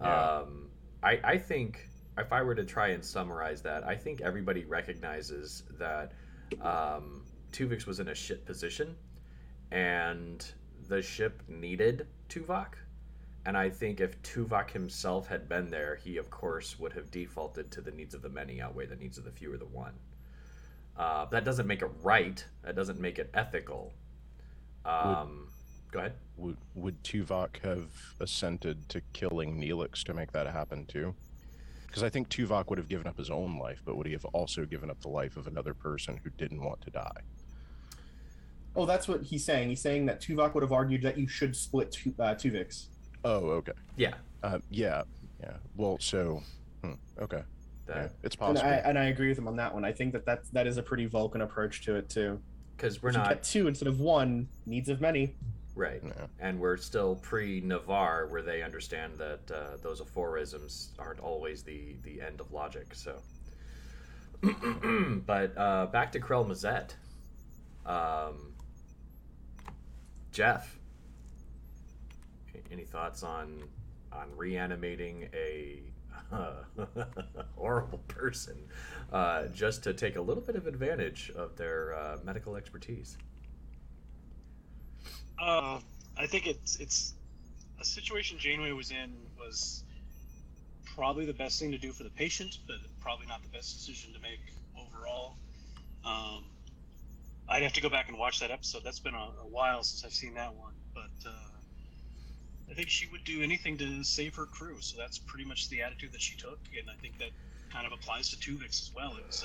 [0.00, 0.38] Yeah.
[0.38, 0.68] Um,
[1.02, 5.62] I, I think if I were to try and summarize that, I think everybody recognizes
[5.78, 6.12] that
[6.60, 8.94] um, Tuvix was in a shit position,
[9.70, 10.44] and
[10.88, 12.74] the ship needed Tuvok.
[13.46, 17.70] And I think if Tuvok himself had been there, he of course would have defaulted
[17.72, 19.94] to the needs of the many outweigh the needs of the few or the one.
[20.96, 22.44] Uh, that doesn't make it right.
[22.62, 23.94] That doesn't make it ethical.
[24.84, 25.48] Um,
[25.90, 26.12] go ahead.
[26.36, 31.14] Would would Tuvok have assented to killing Neelix to make that happen too?
[31.86, 34.24] Because I think Tuvok would have given up his own life, but would he have
[34.26, 37.20] also given up the life of another person who didn't want to die?
[38.76, 39.70] Oh, that's what he's saying.
[39.70, 42.86] He's saying that Tuvok would have argued that you should split tu- uh, Tuvix.
[43.24, 43.72] Oh, okay.
[43.96, 45.02] Yeah, Uh, yeah,
[45.40, 45.56] yeah.
[45.76, 46.42] Well, so,
[46.82, 47.42] hmm, okay,
[47.88, 48.68] yeah, that it's And possible.
[48.68, 49.84] I and I agree with him on that one.
[49.84, 52.40] I think that that, that is a pretty Vulcan approach to it too.
[52.76, 55.34] because we're If you not get two instead of one, needs of many.
[55.74, 56.26] right, Yeah.
[56.38, 62.20] and we're still pre-Navarre, where they understand that uh, those aphorisms aren't always the the
[62.22, 62.94] end of logic.
[62.94, 63.20] So,
[65.26, 66.94] but uh, back to Krell Moset.
[67.86, 68.54] Um,
[70.32, 70.79] Jeff, a-
[72.70, 73.62] any thoughts on
[74.12, 75.82] on reanimating a
[77.56, 78.56] horrible person
[79.12, 83.16] uh, just to take a little bit of advantage of their uh, medical expertise?
[85.40, 85.78] Uh,
[86.16, 87.14] I think it's it's
[87.80, 89.84] a situation Janeway was in was
[90.94, 94.12] probably the best thing to do for the patient, but probably not the best decision
[94.12, 94.40] to make
[94.76, 95.36] overall.
[96.04, 96.44] Um,
[97.48, 98.82] I'd have to go back and watch that episode.
[98.84, 101.49] That's been a, a while since I've seen that one, but uh,
[102.70, 104.76] I think she would do anything to save her crew.
[104.80, 107.30] So that's pretty much the attitude that she took, and I think that
[107.72, 109.16] kind of applies to Tuvix as well.
[109.16, 109.44] It was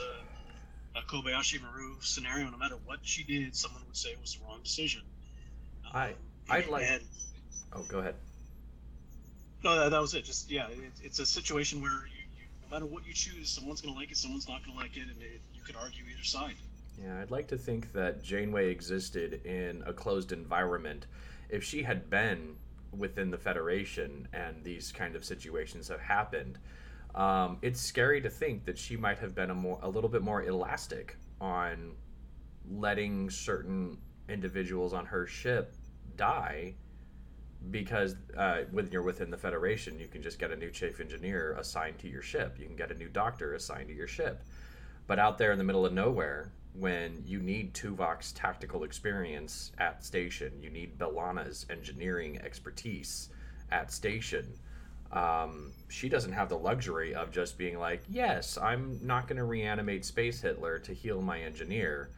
[0.96, 2.50] a, a Kobayashi Maru scenario.
[2.50, 5.02] No matter what she did, someone would say it was the wrong decision.
[5.94, 6.16] I- Um,
[6.50, 7.04] I'd like- and-
[7.74, 8.16] Oh, go ahead.
[9.64, 10.24] no, that, that was it.
[10.26, 13.82] Just yeah, it, it's a situation where you, you, no matter what you choose, someone's
[13.82, 16.04] going to like it, someone's not going to like it, and it, you could argue
[16.12, 16.56] either side.
[17.04, 21.08] Yeah, I'd like to think that Janeway existed in a closed environment.
[21.50, 22.56] If she had been
[22.97, 26.60] within the Federation and these kind of situations have happened,
[27.15, 30.21] um, it's scary to think that she might have been a more a little bit
[30.21, 31.93] more elastic on
[32.69, 35.73] letting certain individuals on her ship
[36.15, 36.73] die
[37.71, 41.55] because uh, when you're within the Federation, you can just get a new chief engineer
[41.60, 42.58] assigned to your ship.
[42.60, 44.43] You can get a new doctor assigned to your ship.
[45.08, 50.04] But out there in the middle of nowhere, when you need Tuvok's tactical experience at
[50.04, 53.30] station, you need B'Elanna's engineering expertise
[53.72, 54.46] at station.
[55.12, 59.46] Um, she doesn't have the luxury of just being like, "Yes, I'm not going to
[59.46, 62.10] reanimate Space Hitler to heal my engineer."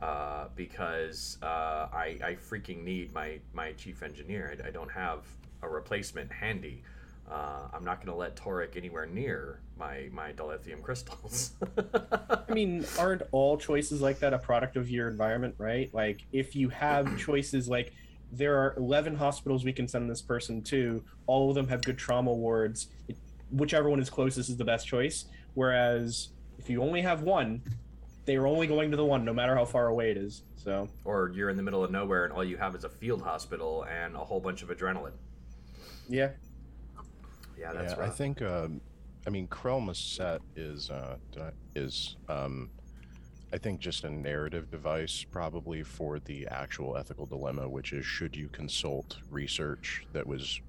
[0.00, 4.56] uh, because uh, I, I freaking need my, my chief engineer.
[4.64, 5.24] I, I don't have
[5.62, 6.82] a replacement handy.
[7.30, 11.52] Uh, I'm not going to let Vorik anywhere near my, my dilithium crystals.
[12.48, 15.92] I mean, aren't all choices like that a product of your environment, right?
[15.92, 17.92] Like, if you have choices like
[18.30, 21.98] there are 11 hospitals we can send this person to, all of them have good
[21.98, 22.88] trauma wards.
[23.08, 23.16] It,
[23.50, 25.24] whichever one is closest is the best choice.
[25.54, 27.62] Whereas if you only have one,
[28.26, 30.42] they are only going to the one, no matter how far away it is.
[30.56, 33.22] So, or you're in the middle of nowhere and all you have is a field
[33.22, 35.14] hospital and a whole bunch of adrenaline.
[36.08, 36.30] yeah,
[37.58, 38.42] Yeah, that's yeah, I think.
[38.42, 38.82] Um,
[39.26, 39.48] I mean,
[39.92, 41.16] set is uh,
[41.74, 42.70] is um,
[43.52, 48.34] I think just a narrative device, probably for the actual ethical dilemma, which is should
[48.36, 50.60] you consult research that was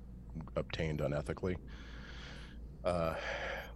[0.55, 1.55] obtained unethically?
[2.83, 3.13] Uh,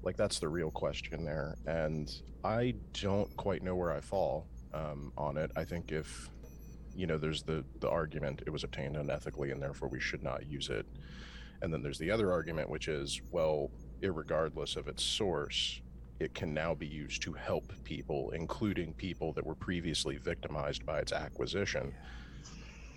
[0.04, 2.12] like that's the real question there, and
[2.44, 5.52] I don't quite know where I fall um, on it.
[5.56, 6.30] I think if
[6.96, 10.48] you know, there's the the argument it was obtained unethically, and therefore we should not
[10.48, 10.86] use it.
[11.62, 15.82] And then there's the other argument, which is, well, irregardless of its source,
[16.20, 21.00] it can now be used to help people, including people that were previously victimized by
[21.00, 21.94] its acquisition.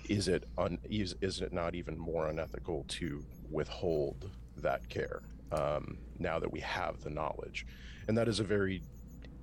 [0.08, 5.98] Is it un- is, is it not even more unethical to withhold that care um,
[6.18, 7.66] now that we have the knowledge?
[8.06, 8.82] And that is a very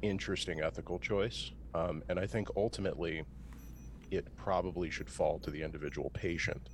[0.02, 1.52] interesting ethical choice.
[1.74, 3.24] Um, and I think ultimately
[4.12, 6.70] it probably should fall to the individual patient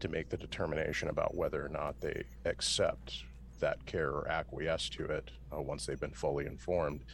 [0.00, 3.24] to make the determination about whether or not they accept
[3.60, 7.04] that care or acquiesce to it uh, once they've been fully informed.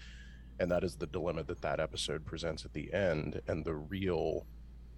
[0.58, 3.40] And that is the dilemma that that episode presents at the end.
[3.48, 4.46] And the real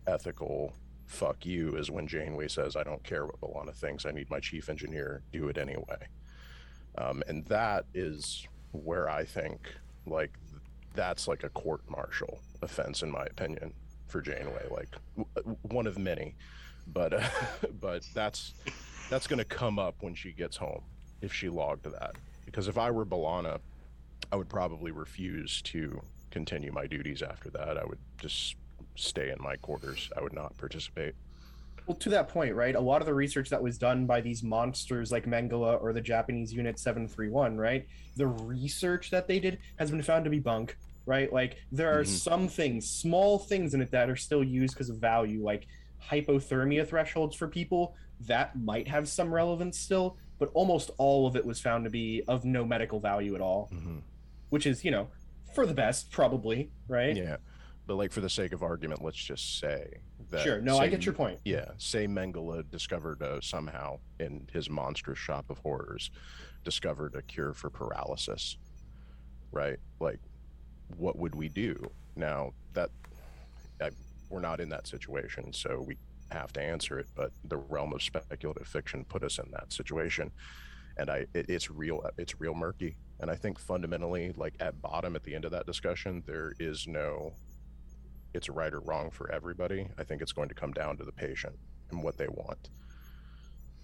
[0.06, 0.74] ethical
[1.06, 4.04] fuck you is when Janeway says, I don't care what B'Elanna thinks.
[4.04, 5.22] I need my chief engineer.
[5.32, 6.08] Do it anyway.
[6.98, 9.72] Um, and that is where I think,
[10.06, 10.32] like,
[10.94, 13.72] that's like a court martial offense, in my opinion,
[14.08, 14.66] for Janeway.
[14.70, 16.34] Like, w- one of many.
[16.86, 17.28] But, uh,
[17.80, 18.54] but that's
[19.08, 20.82] that's going to come up when she gets home
[21.22, 22.12] if she logged that.
[22.44, 23.60] Because if I were B'Elanna,
[24.30, 27.78] I would probably refuse to continue my duties after that.
[27.78, 28.56] I would just
[28.96, 30.10] stay in my quarters.
[30.16, 31.14] I would not participate.
[31.86, 32.74] Well, to that point, right?
[32.74, 36.00] A lot of the research that was done by these monsters like Mengele or the
[36.00, 37.86] Japanese Unit 731, right?
[38.16, 41.32] The research that they did has been found to be bunk, right?
[41.32, 42.06] Like there are Mhm.
[42.06, 45.66] some things, small things in it that are still used because of value, like
[46.08, 51.46] hypothermia thresholds for people that might have some relevance still, but almost all of it
[51.46, 53.70] was found to be of no medical value at all,
[54.50, 55.06] which is, you know,
[55.54, 57.16] for the best, probably, right?
[57.16, 57.36] Yeah.
[57.86, 60.00] But like for the sake of argument, let's just say
[60.30, 60.42] that.
[60.42, 60.60] Sure.
[60.60, 61.38] No, I get your point.
[61.44, 61.66] Yeah.
[61.78, 66.10] Say Mengele discovered uh, somehow in his monstrous shop of horrors,
[66.64, 68.56] discovered a cure for paralysis.
[69.52, 69.78] Right.
[70.00, 70.18] Like,
[70.96, 72.52] what would we do now?
[72.72, 72.90] That
[73.80, 73.90] I,
[74.28, 75.98] we're not in that situation, so we
[76.32, 77.06] have to answer it.
[77.14, 80.30] But the realm of speculative fiction put us in that situation,
[80.96, 82.04] and I it, it's real.
[82.18, 82.96] It's real murky.
[83.20, 86.86] And I think fundamentally, like at bottom, at the end of that discussion, there is
[86.88, 87.32] no
[88.34, 89.86] it's right or wrong for everybody.
[89.98, 91.54] I think it's going to come down to the patient
[91.90, 92.70] and what they want.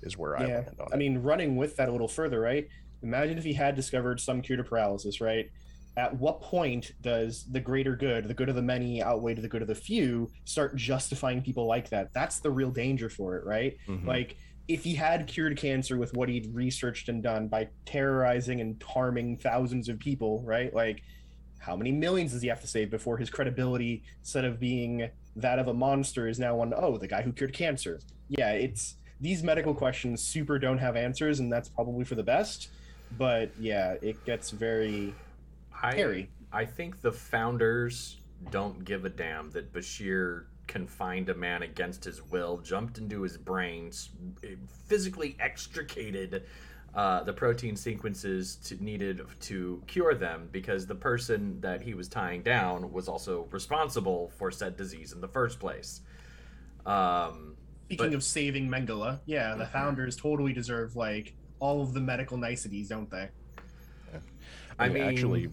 [0.01, 0.55] Is where I yeah.
[0.55, 0.99] land on I it.
[0.99, 2.69] mean, running with that a little further, right?
[3.03, 5.51] Imagine if he had discovered some cure to paralysis, right?
[5.99, 9.63] At what point does the greater good, the good of the many outweigh the good
[9.63, 12.15] of the few, start justifying people like that?
[12.15, 13.77] That's the real danger for it, right?
[13.89, 14.07] Mhm.
[14.07, 14.37] Like,
[14.69, 19.39] if he had cured cancer with what he'd researched and done by terrorizing and harming
[19.39, 20.73] thousands of people, right?
[20.73, 21.03] Like,
[21.59, 25.59] how many millions does he have to save before his credibility, instead of being that
[25.59, 27.99] of a monster, is now on, oh, the guy who cured cancer?
[28.29, 32.69] Yeah, it's these medical questions super don't have answers, and that's probably for the best.
[33.17, 35.13] But yeah, it gets very
[35.83, 36.31] I, hairy.
[36.53, 38.19] I think the founders
[38.51, 43.37] don't give a damn that Bashir confined a man against his will, jumped into his
[43.37, 44.11] brains,
[44.87, 46.45] physically extricated
[46.95, 52.09] uh, the protein sequences to, needed to cure them because the person that he was
[52.09, 56.01] tying down was also responsible for said disease in the first place.
[56.87, 57.55] Um,
[57.87, 62.37] Speaking But- of saving Mengele, yeah, the founders totally deserve like all of the medical
[62.37, 63.31] niceties, don't they?
[64.79, 65.49] I I mean, mean- actually,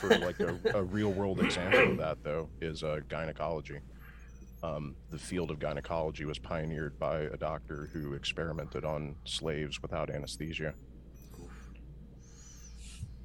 [0.00, 3.78] for like a, a real world example of that, though, is uh, gynecology.
[4.62, 10.10] Um, the field of gynecology was pioneered by a doctor who experimented on slaves without
[10.10, 10.74] anesthesia.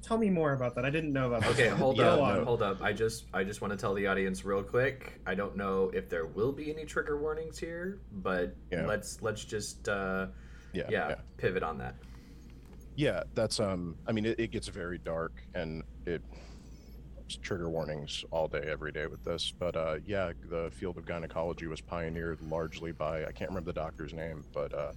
[0.02, 0.84] Tell me more about that.
[0.84, 1.50] I didn't know about that.
[1.52, 2.44] Okay, hold Yeah, up, no.
[2.44, 2.82] hold up.
[2.82, 5.20] I just I just want to tell the audience real quick.
[5.24, 8.84] I don't know if there will be any trigger warnings here, but Yeah.
[8.86, 10.26] let's let's just uh,
[10.72, 11.94] Yeah, yeah, yeah, pivot on that.
[12.94, 13.96] Yeah, That's um.
[14.06, 16.22] I mean, it, it gets very dark, and it
[17.40, 19.52] trigger warnings all day, every day with this.
[19.58, 23.80] But uh, yeah, the field of gynecology was pioneered largely by I can't remember the
[23.80, 24.92] doctor's name, but uh,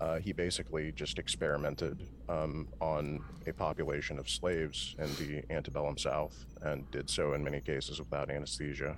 [0.00, 6.44] uh, he basically just experimented um, on a population of slaves in the antebellum South,
[6.62, 8.96] and did so in many cases without anesthesia.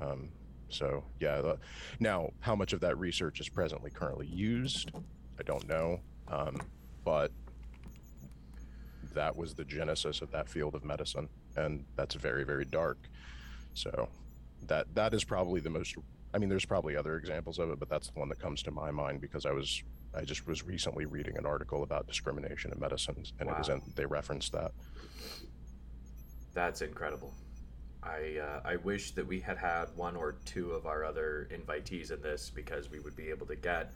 [0.00, 0.28] Um,
[0.68, 1.58] so yeah, the,
[1.98, 4.92] now how much of that research is presently currently used,
[5.38, 6.00] I don't know.
[6.28, 6.60] Um,
[7.04, 7.30] but
[9.14, 12.98] that was the genesis of that field of medicine and that's very very dark
[13.74, 14.08] so
[14.66, 15.96] that that is probably the most
[16.34, 18.70] i mean there's probably other examples of it but that's the one that comes to
[18.70, 19.82] my mind because i was
[20.14, 23.76] i just was recently reading an article about discrimination in medicines and it was Wow.
[23.76, 24.72] in they referenced that
[26.54, 27.32] That's incredible.
[28.02, 32.10] I uh, I wish that we had had one or two of our other invitees
[32.10, 33.92] in this because we would be able to get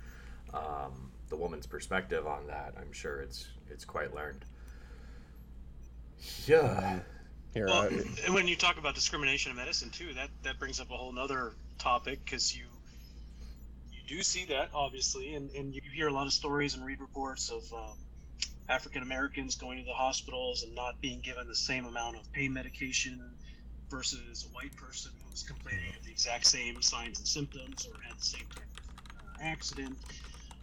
[0.55, 2.74] um, the woman's perspective on that.
[2.78, 4.45] I'm sure it's it's quite learned.
[6.47, 7.01] Yeah.
[7.55, 7.89] here Well,
[8.28, 11.18] I, when you talk about discrimination in medicine too, that that brings up a whole
[11.18, 12.66] other topic because you
[13.91, 17.01] you do see that obviously, and and you hear a lot of stories and read
[17.01, 17.97] reports of um,
[18.68, 22.53] African Americans going to the hospitals and not being given the same amount of pain
[22.53, 23.22] medication
[23.89, 28.03] versus a white person who was complaining of the exact same signs and symptoms or
[28.03, 29.97] had the same type of uh, accident.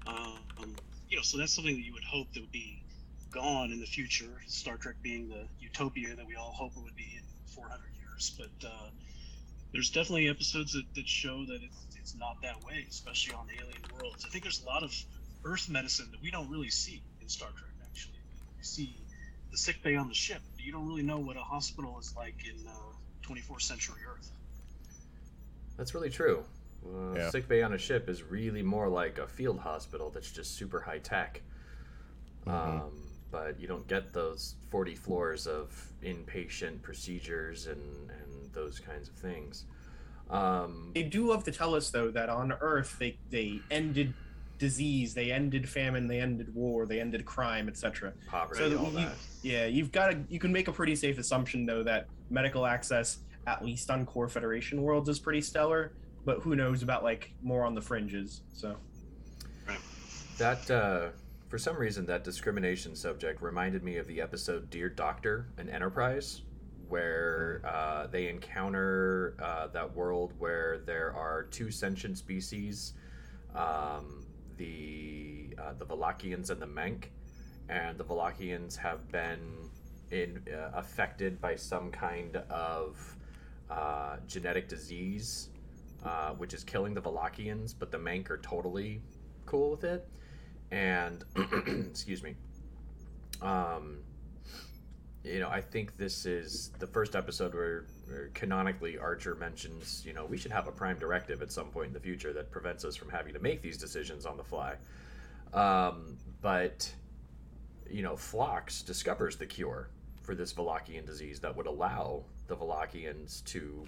[0.07, 0.75] Um,
[1.09, 2.81] you know, so that's something that you would hope that would be
[3.31, 4.41] gone in the future.
[4.47, 7.23] Star Trek being the utopia that we all hope it would be in
[7.53, 7.99] 400 years
[8.37, 8.89] but uh,
[9.71, 13.81] there's definitely episodes that, that show that it's, it's not that way, especially on alien
[13.97, 14.25] worlds.
[14.25, 14.93] I think there's a lot of
[15.45, 17.71] Earth medicine that we don't really see in Star Trek.
[17.85, 18.19] Actually,
[18.57, 18.95] you see
[19.51, 20.41] the sick bay on the ship.
[20.55, 22.71] But you don't really know what a hospital is like in uh,
[23.27, 24.29] 24th century Earth.
[25.77, 26.43] That's really true.
[26.86, 27.30] Uh, Yeah.
[27.30, 30.80] Sick bay on a ship is really more like a field hospital that's just super
[30.82, 31.41] high tech.
[32.45, 32.51] Mhm.
[32.51, 32.91] Um,
[33.32, 39.15] but you don't get those 40 floors of inpatient procedures and, and those kinds of
[39.15, 39.65] things.
[40.30, 44.13] Um, They do love to tell us though that on Earth they they ended
[44.57, 48.13] disease, they ended famine, they ended war, they ended crime, etc.
[48.27, 49.15] poverty, So all you, that.
[49.41, 53.19] yeah, you've got to you can make a pretty safe assumption though that medical access,
[53.47, 55.93] at least on core Federation worlds, is pretty stellar.
[56.26, 58.41] But who knows about like more on the fringes?
[58.53, 58.76] So
[60.38, 61.09] That, uh,
[61.49, 66.43] for some reason, that discrimination subject reminded me of the episode Dear Doctor and Enterprise,
[66.88, 72.93] where uh, they encounter uh, that world where there are two sentient species,
[73.53, 74.26] um,
[74.57, 77.11] the uh, the Valakians and the Menk,
[77.67, 79.39] and the Valakians have been
[80.11, 83.15] in uh, affected by some kind of
[83.70, 85.48] uh, genetic disease,
[86.05, 89.01] uh, which is killing the Valakians, but the Menk are totally
[89.45, 90.07] cool with it.
[90.71, 91.23] And
[91.89, 92.35] excuse me.
[93.41, 93.99] Um
[95.23, 100.13] you know i think this is the first episode where, where canonically archer mentions you
[100.13, 102.85] know we should have a prime directive at some point in the future that prevents
[102.85, 104.75] us from having to make these decisions on the fly.
[105.53, 106.89] Um, but
[107.89, 109.89] you know phlox discovers the cure
[110.21, 113.85] for this Valakian disease that would allow the Valakians to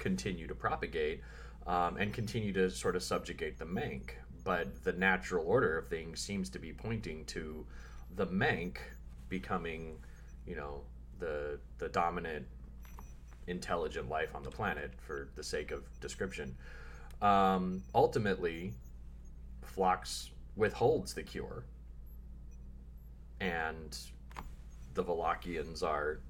[0.00, 1.20] continue to propagate
[1.66, 4.16] um, and continue to sort of subjugate the Menk.
[4.42, 7.64] But the natural order of things seems to be pointing to
[8.16, 8.80] the Menk
[9.28, 9.98] becoming,
[10.46, 10.80] you know,
[11.20, 12.46] the the dominant
[13.46, 16.56] intelligent life on the planet for the sake of description.
[17.20, 18.72] Um, ultimately,
[19.62, 21.64] Phlox withholds the cure,
[23.40, 23.96] and
[24.94, 26.20] the Valakians are.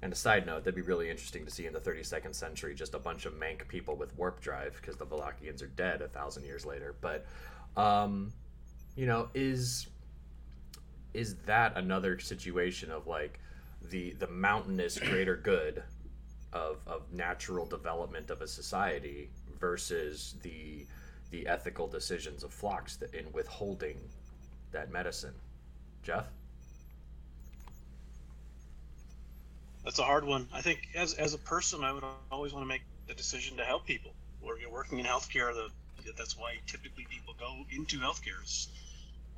[0.00, 2.94] And a side note, that'd be really interesting to see in the 32nd century just
[2.94, 6.44] a bunch of Menk people with warp drive because the Valakians are dead a thousand
[6.44, 6.94] years later.
[7.00, 7.26] But,
[7.76, 8.32] um,
[8.94, 9.88] you know, is
[11.14, 13.40] is that another situation of like
[13.90, 15.82] the the mountainous greater good
[16.52, 20.86] of of natural development of a society versus the
[21.30, 23.98] the ethical decisions of Phlox in withholding
[24.70, 25.34] that medicine?
[26.02, 26.26] Jeff?
[29.88, 30.46] That's a hard one.
[30.52, 33.64] I think as as a person, I would always want to make the decision to
[33.64, 34.12] help people.
[34.42, 35.70] Or you're working in healthcare, the
[36.14, 38.38] that's why typically people go into healthcare.
[38.44, 38.68] Is,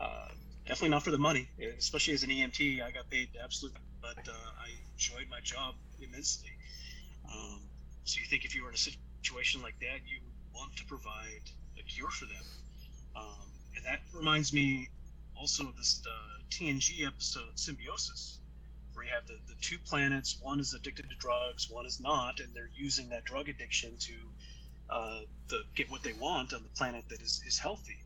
[0.00, 0.26] uh,
[0.66, 1.48] definitely not for the money,
[1.78, 2.82] especially as an EMT.
[2.82, 6.50] I got paid absolutely, but uh, I enjoyed my job immensely.
[7.32, 7.60] Um,
[8.02, 10.84] so you think if you were in a situation like that, you would want to
[10.86, 11.46] provide
[11.78, 12.44] a cure for them.
[13.14, 13.46] Um,
[13.76, 14.88] and that reminds me
[15.38, 18.39] also of this uh, TNG episode, Symbiosis
[19.00, 22.38] where you have the, the two planets one is addicted to drugs one is not
[22.38, 24.12] and they're using that drug addiction to
[24.90, 27.96] uh, the, get what they want on the planet that is, is healthy.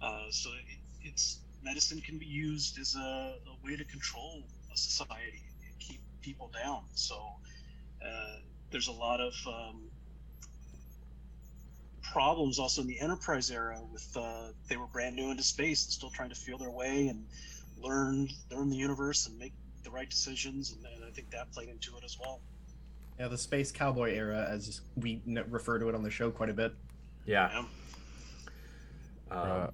[0.00, 4.76] Uh, so it, it's medicine can be used as a, a way to control a
[4.76, 6.82] society and keep people down.
[6.94, 7.16] So
[8.04, 8.36] uh,
[8.70, 9.80] there's a lot of um,
[12.02, 15.92] problems also in the enterprise era with uh, they were brand new into space and
[15.92, 17.24] still trying to feel their way and
[17.82, 19.52] learn learn the universe and make
[19.86, 22.40] the right decisions, and, and I think that played into it as well.
[23.20, 26.54] yeah, the space cowboy era, as we refer to it on the show quite a
[26.54, 26.74] bit.
[27.24, 27.48] Yeah.
[27.52, 27.58] Yeah.
[29.30, 29.70] Um,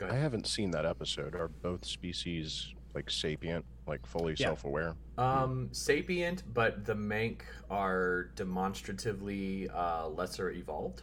[0.00, 1.34] Uh, I haven't seen that episode.
[1.34, 4.46] Are both species like sapient, like fully Yeah.
[4.48, 4.94] self-aware?
[5.18, 11.02] Um, sapient, but the Menk are demonstratively uh, lesser evolved,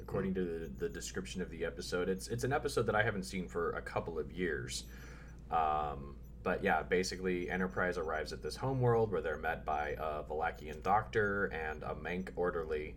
[0.00, 2.08] according to the, the description of the episode.
[2.08, 4.84] It's it's an episode that I haven't seen for a couple of years.
[5.50, 6.16] Um,
[6.46, 11.46] but yeah, basically, Enterprise arrives at this homeworld where they're met by a Valakian doctor
[11.46, 12.94] and a Menk orderly.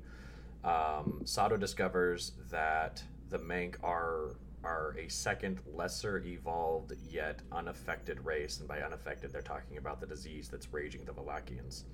[0.64, 8.60] Um, Sato discovers that the Menk are are a second lesser evolved yet unaffected race,
[8.60, 11.86] and by unaffected, they're talking about the disease that's raging the Valakians.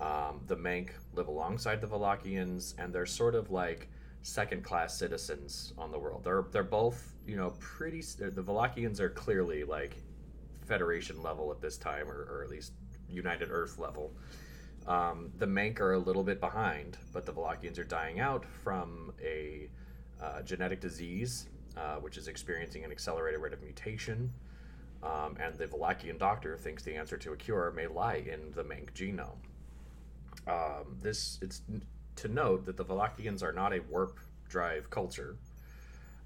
[0.00, 3.88] Um, the Menk live alongside the Valakians, and they're sort of like
[4.22, 6.24] second class citizens on the world.
[6.24, 8.00] They're they're both you know pretty.
[8.00, 9.94] The Valakians are clearly like
[10.70, 12.72] Federation level at this time, or, or at least
[13.08, 14.12] United Earth level.
[14.86, 19.12] Um, the Menk are a little bit behind, but the Valakians are dying out from
[19.20, 19.68] a
[20.22, 24.32] uh, genetic disease, uh, which is experiencing an accelerated rate of mutation.
[25.02, 28.62] Um, and the Valakian doctor thinks the answer to a cure may lie in the
[28.62, 29.40] Menk genome.
[30.46, 31.62] Um, this it's
[32.16, 34.18] to note that the Valakians are not a warp
[34.48, 35.36] drive culture.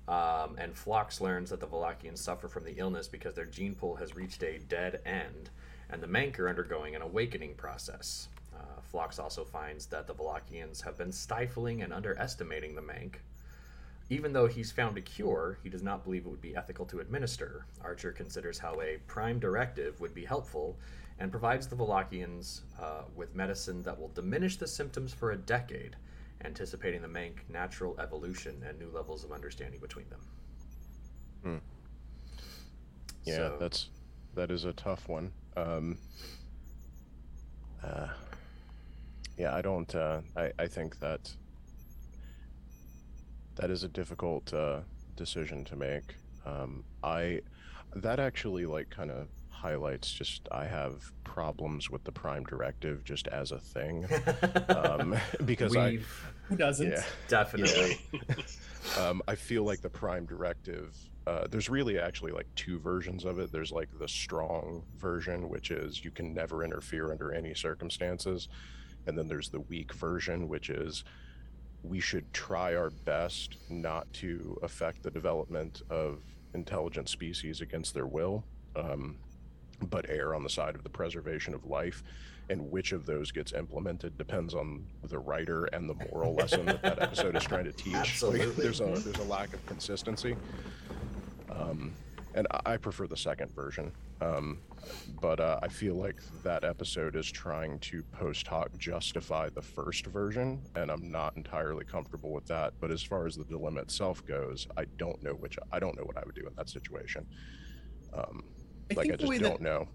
[0.06, 3.96] Um, and Phlox learns that the Valakians suffer from the illness because their gene pool
[3.96, 5.50] has reached a dead end,
[5.88, 8.28] and the Menk are undergoing an awakening process.
[8.54, 13.22] Uh, Phlox also finds that the Valakians have been stifling and underestimating the Menk.
[14.10, 17.00] Even though he's found a cure, he does not believe it would be ethical to
[17.00, 17.64] administer.
[17.82, 20.76] Archer considers how a prime directive would be helpful
[21.18, 25.96] and provides the Valakians uh, with medicine that will diminish the symptoms for a decade,
[26.42, 30.20] anticipating the Menk natural evolution and new levels of understanding between them.
[33.24, 33.88] Yeah, So- that's
[34.34, 35.32] that is a tough one.
[35.56, 35.98] Um,
[37.82, 38.08] uh,
[39.38, 39.92] yeah, I don't.
[39.94, 41.34] Uh, I I think that
[43.56, 44.80] that is a difficult uh,
[45.16, 46.16] decision to make.
[46.44, 47.40] Um, I
[47.94, 49.28] that actually like kind of
[49.64, 54.06] highlights just I have problems with the Prime Directive just as a thing
[54.68, 56.90] um, because I We've Who doesn't?
[56.90, 57.02] yeah.
[57.28, 57.98] definitely.
[59.00, 60.94] um, I feel like the Prime Directive.
[61.26, 63.50] Uh, there's really actually like two versions of it.
[63.50, 68.48] There's like the strong version, which is you can never interfere under any circumstances,
[69.06, 71.04] and then there's the weak version, which is
[71.82, 76.20] we should try our best not to affect the development of
[76.52, 78.44] intelligent species against their will,
[78.76, 79.16] um,
[79.84, 82.02] but err on the side of the preservation of life.
[82.50, 86.82] And which of those gets implemented depends on the writer and the moral lesson that
[86.82, 88.22] that episode is trying to teach.
[88.22, 90.36] Like, there's a there's a lack of consistency.
[91.50, 91.92] Um,
[92.34, 93.92] and I- I prefer the second version.
[94.20, 94.58] Um,
[95.20, 100.06] but uh, I feel like that episode is trying to post hoc justify the first
[100.06, 102.74] version, and I'm not entirely comfortable with that.
[102.80, 106.04] But as far as the dilemma itself goes, I don't know which I don't know
[106.04, 107.26] what I would do in that situation.
[108.12, 108.44] Um,
[108.90, 109.88] I like I think the way just that don't know.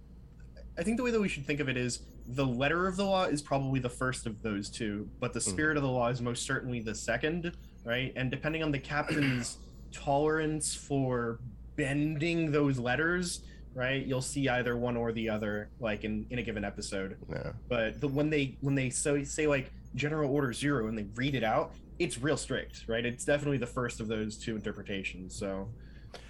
[0.77, 3.03] I think the way that we should think of it is the letter of the
[3.03, 6.21] law is probably the first of those two, but the spirit of the law is
[6.21, 7.51] most certainly the second,
[7.83, 8.13] right?
[8.15, 9.57] And depending on the captain's
[9.91, 11.39] tolerance for
[11.75, 13.41] bending those letters,
[13.73, 17.17] right, you'll see either one or the other, like in in a given episode.
[17.29, 17.51] Yeah.
[17.67, 21.35] But the when they when they so say like General Order Zero and they read
[21.35, 23.05] it out, it's real strict, right?
[23.05, 25.35] It's definitely the first of those two interpretations.
[25.35, 25.67] So,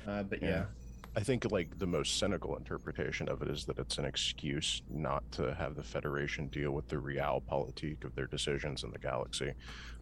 [0.08, 0.50] uh, but yeah.
[0.50, 0.66] Yeah.
[1.20, 5.30] I think like the most cynical interpretation of it is that it's an excuse not
[5.34, 9.52] to have the Federation deal with the realpolitik of their decisions in the galaxy.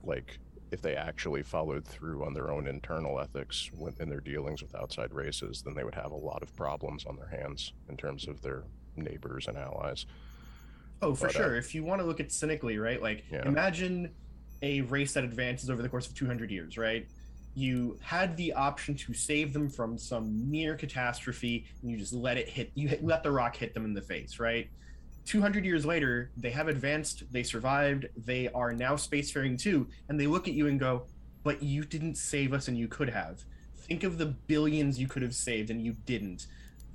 [0.03, 0.37] Like
[0.71, 3.67] if they actually followed through on their own internal ethics
[3.99, 7.15] in their dealings with outside races, then they would have a lot of problems on
[7.15, 8.65] their hands in terms of their
[8.95, 10.05] neighbors and allies.
[11.01, 11.55] Oh, for But, uh, sure.
[11.55, 13.01] if you want to look at cynically, right?
[13.01, 13.43] Like, Yeah.
[13.47, 14.15] imagine
[14.61, 17.07] a race that advances over the course of 200 years, right?
[17.57, 22.37] You had the option to save them from some near catastrophe, and you just let
[22.37, 22.69] it hit.
[22.75, 24.69] You let the rock hit them in the face, right?
[25.25, 27.23] 200 years later, they have advanced.
[27.31, 28.09] They survived.
[28.15, 31.07] They are now spacefaring too, and they look at you and go,
[31.41, 33.43] "But you didn't save us, and you could have.
[33.75, 36.45] Think of the billions you could have saved, and you didn't.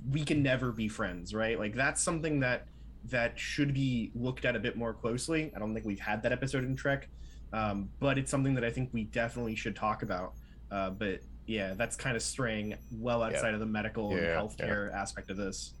[0.09, 1.59] We can never be friends, right?
[1.59, 2.67] Like that's something that."
[3.09, 5.51] that should be looked at a bit more closely.
[5.53, 7.09] I don't think we've had that episode in Trek,
[7.51, 10.35] um, but it's something that I think we definitely should talk about.
[10.73, 14.91] Uh, but yeah, that's kind of straying well outside of the medical and Yeah, healthcare
[14.91, 15.73] aspect of this.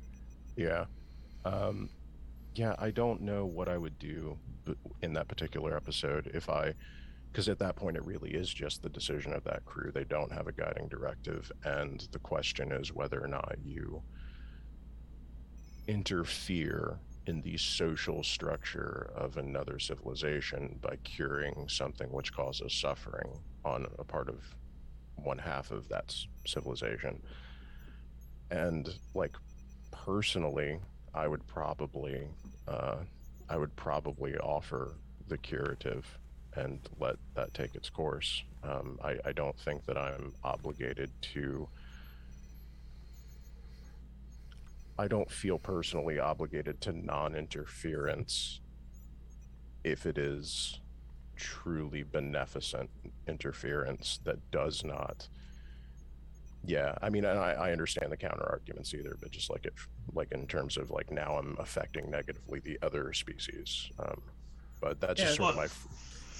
[0.55, 0.85] Yeah.
[1.45, 1.89] Um,
[2.53, 4.37] yeah, I don't know what I would do
[5.01, 6.73] in that particular episode if I,
[7.31, 9.91] because at that point it really is just the decision of that crew.
[9.91, 11.51] They don't have a guiding directive.
[11.63, 14.03] And the question is whether or not you
[15.87, 23.87] interfere in the social structure of another civilization by curing something which causes suffering on
[23.97, 24.35] a part of
[25.15, 27.21] one half of that civilization.
[28.51, 29.35] And like
[29.91, 30.79] personally,
[31.13, 32.27] I would probably,
[32.67, 32.97] uh,
[33.49, 34.95] I would probably offer
[35.27, 36.05] the curative
[36.55, 38.43] and let that take its course.
[38.63, 41.67] Um, I, I don't think that I'm obligated to.
[44.99, 48.59] I don't feel personally obligated to non-interference
[49.83, 50.79] if it is
[51.35, 52.89] truly beneficent
[53.27, 55.27] interference that does not
[56.65, 59.87] yeah, I mean, and I, I understand the counter arguments either, but just like if,
[60.13, 63.89] like in terms of like now I'm affecting negatively the other species.
[63.99, 64.21] Um,
[64.81, 65.65] but that's just Yeah, sort of my.
[65.65, 65.87] f-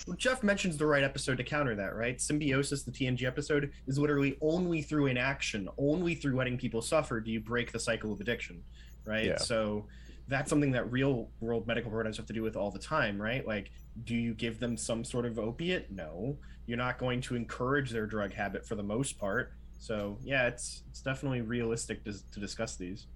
[0.07, 2.21] Well, Jeff mentions the right episode to counter that, right?
[2.21, 7.29] Symbiosis, the TNG episode, is literally only through inaction, only through letting people suffer do
[7.29, 8.63] you break the cycle of addiction,
[9.05, 9.25] right?
[9.25, 9.37] Yeah.
[9.37, 9.87] So
[10.27, 13.45] that's something that real world medical providers have to do with all the time, right?
[13.45, 13.71] Like,
[14.05, 15.91] do you give them some sort of opiate?
[15.91, 16.37] No.
[16.65, 19.53] You're not going to encourage their drug habit for the most part.
[19.79, 23.07] So yeah, it's it's definitely realistic to, to discuss these.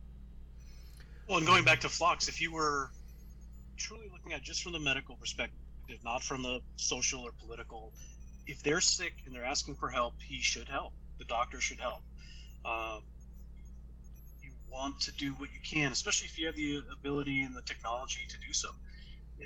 [1.27, 2.89] Well, and going back to Phlox, if you were
[3.77, 5.57] truly looking at just from the medical perspective,
[6.03, 7.93] not from the social or political,
[8.47, 10.93] if they're sick and they're asking for help, he should help.
[11.19, 12.01] The doctor should help.
[12.65, 12.99] Uh,
[14.71, 18.21] want to do what you can, especially if you have the ability and the technology
[18.29, 18.69] to do so.
[19.39, 19.45] Uh,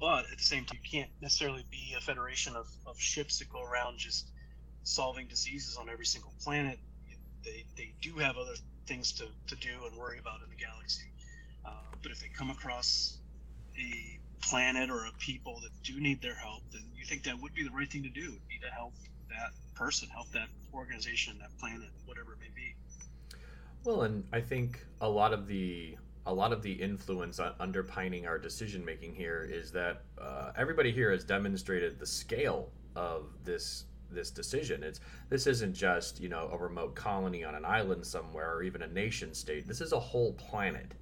[0.00, 3.48] but at the same time, you can't necessarily be a federation of, of ships that
[3.48, 4.30] go around just
[4.84, 6.78] solving diseases on every single planet.
[7.44, 8.54] They, they do have other
[8.86, 11.10] things to, to do and worry about in the galaxy.
[11.64, 11.70] Uh,
[12.02, 13.18] but if they come across
[13.76, 17.54] a planet or a people that do need their help, then you think that would
[17.54, 18.32] be the right thing to do?
[18.32, 18.94] Would be to help
[19.30, 22.74] that person, help that organization, that planet, whatever it may be.
[23.88, 28.38] Well, and I think a lot of the a lot of the influence underpinning our
[28.38, 34.30] decision making here is that uh, everybody here has demonstrated the scale of this this
[34.30, 34.82] decision.
[34.82, 38.82] It's this isn't just you know a remote colony on an island somewhere or even
[38.82, 39.66] a nation state.
[39.66, 40.92] This is a whole planet,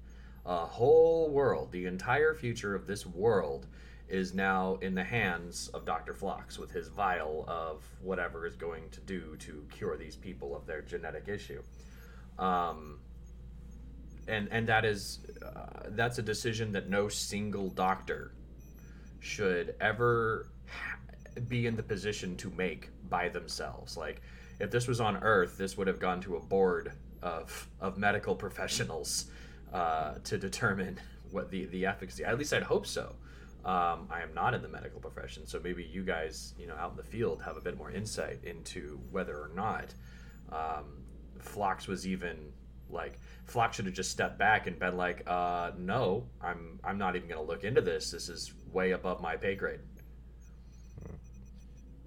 [0.45, 1.73] a whole world.
[1.73, 3.67] The entire future of this world
[4.07, 6.13] is now in the hands of Dr.
[6.13, 10.65] Phlox with his vial of whatever is going to do to cure these people of
[10.65, 11.61] their genetic issue.
[12.39, 12.99] Um,
[14.27, 18.33] and and that is uh, that's a decision that no single doctor
[19.19, 20.97] should ever ha-
[21.47, 23.97] be in the position to make by themselves.
[23.97, 24.21] Like
[24.59, 28.35] if this was on Earth, this would have gone to a board of of medical
[28.35, 29.25] professionals
[29.73, 30.99] uh, to determine
[31.31, 32.23] what the the efficacy.
[32.23, 33.15] At least I'd hope so.
[33.65, 36.91] Um, I am not in the medical profession, so maybe you guys, you know, out
[36.91, 39.93] in the field, have a bit more insight into whether or not
[40.53, 40.85] um,
[41.41, 42.51] Phlox was even
[42.89, 47.15] like Phlox should have just stepped back and been like, uh, "No, I'm I'm not
[47.15, 48.11] even going to look into this.
[48.11, 49.79] This is way above my pay grade."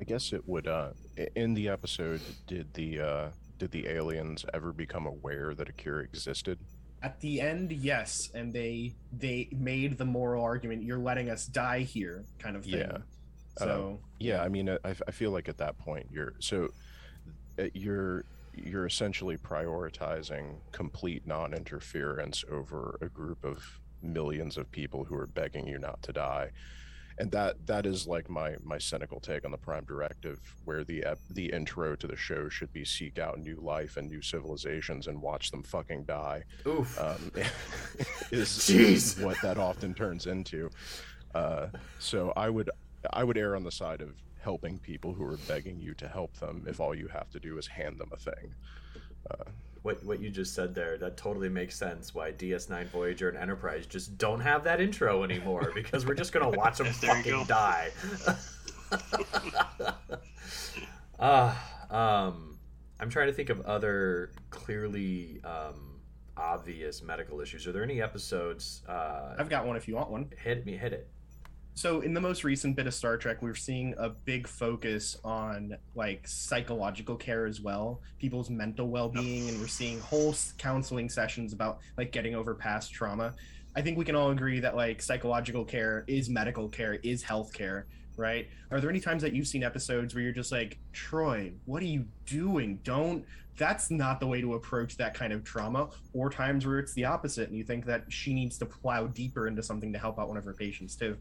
[0.01, 0.67] I guess it would.
[0.67, 0.91] Uh,
[1.37, 3.29] in the episode, did the uh,
[3.59, 6.59] did the aliens ever become aware that a cure existed?
[7.03, 11.81] At the end, yes, and they they made the moral argument: "You're letting us die
[11.81, 12.81] here," kind of thing.
[12.81, 12.99] Yeah.
[13.59, 16.69] So uh, yeah, I mean, I, I feel like at that point you're so
[17.59, 18.25] uh, you're
[18.55, 25.67] you're essentially prioritizing complete non-interference over a group of millions of people who are begging
[25.67, 26.51] you not to die
[27.21, 31.05] and that that is like my my cynical take on the prime directive where the
[31.31, 35.21] the intro to the show should be seek out new life and new civilizations and
[35.21, 36.99] watch them fucking die Oof.
[36.99, 37.31] um,
[38.31, 38.71] is, Jeez.
[38.71, 40.71] is what that often turns into
[41.35, 41.67] uh,
[41.99, 42.71] so i would
[43.13, 46.35] i would err on the side of helping people who are begging you to help
[46.39, 48.55] them if all you have to do is hand them a thing
[49.31, 49.45] uh,
[49.83, 53.87] what what you just said there that totally makes sense why DS9 Voyager and Enterprise
[53.87, 57.91] just don't have that intro anymore because we're just gonna watch them fucking die.
[61.19, 62.59] Ah, um,
[62.99, 66.01] I'm trying to think of other clearly um,
[66.37, 67.67] obvious medical issues.
[67.67, 68.83] Are there any episodes?
[68.89, 70.31] Uh, I've got one if you want one.
[70.43, 71.09] hit me, hit it.
[71.75, 75.77] So in the most recent bit of Star Trek, we're seeing a big focus on
[75.95, 81.79] like psychological care as well, people's mental well-being, and we're seeing whole counseling sessions about
[81.97, 83.35] like getting over past trauma.
[83.75, 87.53] I think we can all agree that like psychological care is medical care, is health
[87.53, 88.49] care, right?
[88.71, 91.87] Are there any times that you've seen episodes where you're just like, Troi, what are
[91.87, 92.81] you doing?
[92.83, 93.25] Don't
[93.57, 97.05] that's not the way to approach that kind of trauma, or times where it's the
[97.05, 100.29] opposite and you think that she needs to plow deeper into something to help out
[100.29, 101.17] one of her patients too.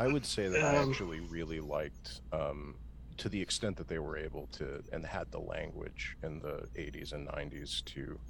[0.00, 2.78] I would say that I Um, actually really liked, um,
[3.18, 7.12] to the extent that they were able to and had the language in the 80s
[7.12, 8.22] and 90s to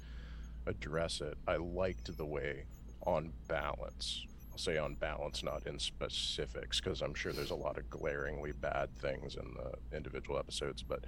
[0.67, 1.37] address it.
[1.47, 2.67] I liked the way,
[3.07, 7.77] on balance, I'll say on balance, not in specifics, because I'm sure there's a lot
[7.77, 11.05] of glaringly bad things in the individual episodes, but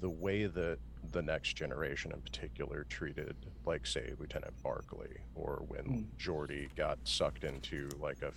[0.00, 5.86] the way that the next generation in particular treated, like, say, Lieutenant Barkley, or when
[5.88, 6.10] Mm.
[6.18, 8.32] Geordi got sucked into like a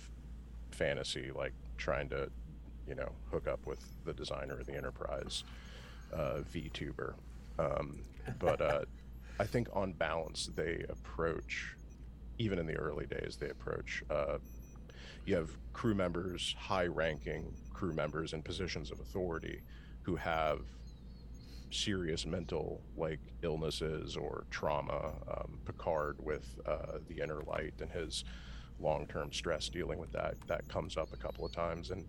[0.74, 2.30] fantasy, like trying to,
[2.86, 5.44] you know, hook up with the designer of the Enterprise,
[6.12, 7.14] uh, VTuber.
[7.58, 8.00] Um,
[8.38, 8.84] but uh,
[9.38, 11.74] I think on balance, they approach,
[12.38, 14.02] even in the early days, they approach.
[14.10, 14.38] Uh,
[15.26, 19.62] you have crew members, high-ranking crew members in positions of authority,
[20.02, 20.60] who have
[21.70, 25.12] serious mental like illnesses or trauma.
[25.28, 28.24] Um, Picard with uh, the inner light and his
[28.80, 32.06] long-term stress dealing with that that comes up a couple of times and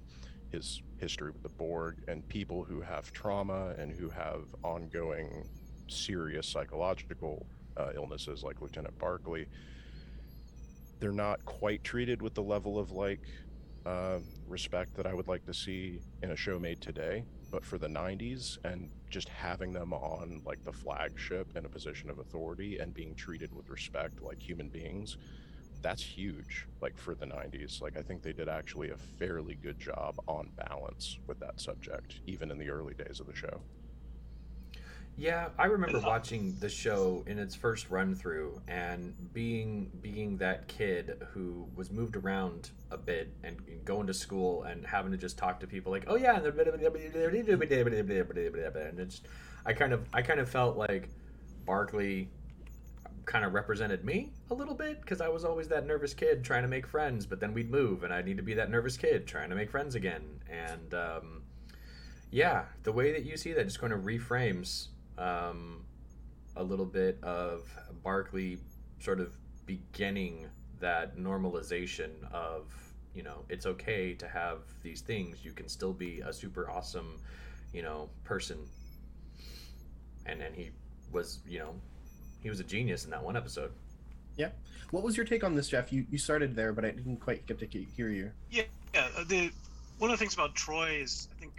[0.52, 5.48] his history with the Borg and people who have trauma and who have ongoing
[5.88, 7.46] serious psychological
[7.78, 9.46] uh, illnesses like Lieutenant Barkley.
[11.00, 13.22] They're not quite treated with the level of like
[13.86, 17.24] uh, respect that I would like to see in a show made today.
[17.52, 22.10] but for the 90s and just having them on like the flagship in a position
[22.10, 25.18] of authority and being treated with respect like human beings
[25.82, 29.80] that's huge like for the 90s like i think they did actually a fairly good
[29.80, 33.62] job on balance with that subject even in the early days of the show
[35.18, 40.68] Yeah, I remember watching the show in its first run through and being being that
[40.68, 45.38] kid who was moved around a bit and going to school and having to just
[45.38, 46.40] talk to people like, oh yeah,
[48.88, 49.22] and it's
[49.66, 51.10] I kind of I kind of felt like
[51.66, 52.30] Barkley
[53.32, 56.64] kind of represented me a little bit because I was always that nervous kid trying
[56.64, 59.26] to make friends, but then we'd move and I'd need to be that nervous kid
[59.26, 60.22] trying to make friends again.
[60.50, 61.44] And um,
[62.30, 65.86] yeah, the way that you see that just kind of reframes um,
[66.58, 67.74] a little bit of
[68.04, 68.58] Barkley
[69.00, 69.34] sort of
[69.66, 70.48] beginning
[70.82, 72.66] that normalization of
[73.14, 77.20] you know it's okay to have these things you can still be a super awesome
[77.72, 78.58] you know person
[80.26, 80.72] and then he
[81.12, 81.74] was you know
[82.42, 83.72] he was a genius in that one episode
[84.38, 84.50] Yeah.
[84.92, 85.94] What was your take on this, Jeff?
[85.94, 88.32] You you started there, but I didn't quite get to hear you.
[88.50, 88.64] Yeah,
[88.94, 89.08] yeah.
[89.18, 89.52] uh, The
[90.00, 91.54] one of the things about Troi is I think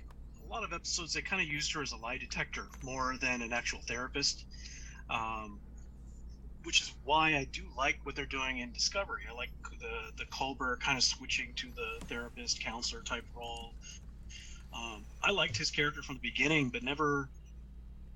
[0.46, 3.40] a lot of episodes they kind of used her as a lie detector more than
[3.40, 4.44] an actual therapist,
[5.08, 5.58] um,
[6.64, 9.22] which is why I do like what they're doing in Discovery.
[9.30, 13.72] I like the the Culber kind of switching to the therapist counselor type role.
[14.74, 17.28] Um, I liked his character from the beginning, but never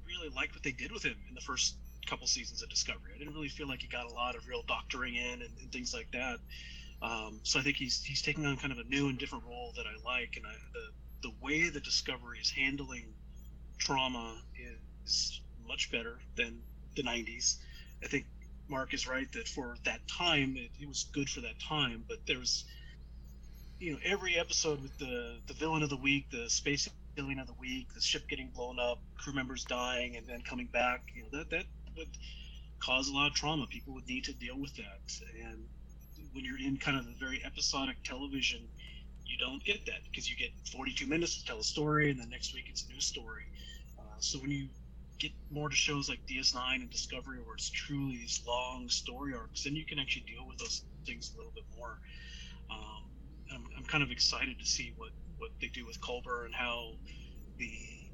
[0.06, 1.76] really liked what they did with him in the first
[2.06, 3.12] couple seasons of Discovery.
[3.14, 5.72] I didn't really feel like he got a lot of real doctoring in and, and
[5.72, 6.38] things like that.
[7.02, 9.72] Um, so I think he's he's taking on kind of a new and different role
[9.76, 13.06] that I like, and I, the the way the Discovery is handling
[13.78, 16.60] trauma is much better than
[16.94, 17.56] the '90s.
[18.02, 18.24] I think
[18.68, 22.18] Mark is right that for that time it, it was good for that time, but
[22.26, 22.64] there's
[23.78, 26.88] you know every episode with the the villain of the week, the space
[27.18, 30.66] alien of the week, the ship getting blown up, crew members dying and then coming
[30.66, 31.02] back.
[31.14, 31.64] You know that that
[31.96, 32.10] would
[32.82, 33.66] cause a lot of trauma.
[33.68, 35.02] People would need to deal with that,
[35.44, 35.64] and
[36.32, 38.60] when you're in kind of a very episodic television,
[39.24, 42.30] you don't get that because you get 42 minutes to tell a story, and then
[42.30, 43.42] next week it's a new story.
[43.98, 44.68] Uh, so when you
[45.18, 49.64] get more to shows like DS9 and Discovery, where it's truly these long story arcs,
[49.64, 51.98] then you can actually deal with those things a little bit more.
[52.70, 53.02] Um,
[53.52, 56.92] I'm, I'm kind of excited to see what what they do with Culber and how
[57.58, 57.70] the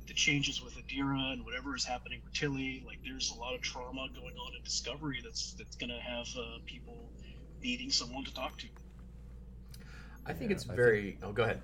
[0.07, 2.82] the changes with Adira and whatever is happening with Tilly.
[2.86, 6.59] Like there's a lot of trauma going on in Discovery that's that's gonna have uh,
[6.66, 7.11] people
[7.62, 8.66] needing someone to talk to.
[10.26, 11.61] i think Yeah, it's I think- very oh go ahead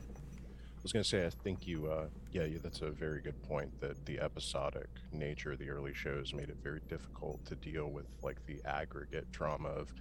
[0.79, 3.43] I was going to say, I think you, uh, yeah, you, that's a very good
[3.43, 7.89] point that the episodic nature of the early shows made it very difficult to deal
[7.91, 9.93] with like the aggregate trauma of,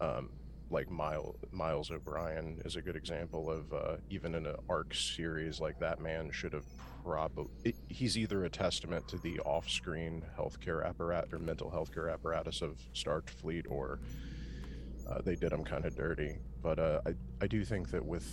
[0.00, 0.30] um,
[0.68, 5.60] like Miles, Miles O'Brien is a good example of uh, even in an arc series
[5.60, 6.66] like that man should have
[7.02, 12.78] probably he's either a testament to the off-screen healthcare apparatus or mental healthcare apparatus of
[12.94, 14.00] Starfleet or
[15.10, 16.36] uh, they did him kind of dirty.
[16.62, 18.26] But uh, I I do think that with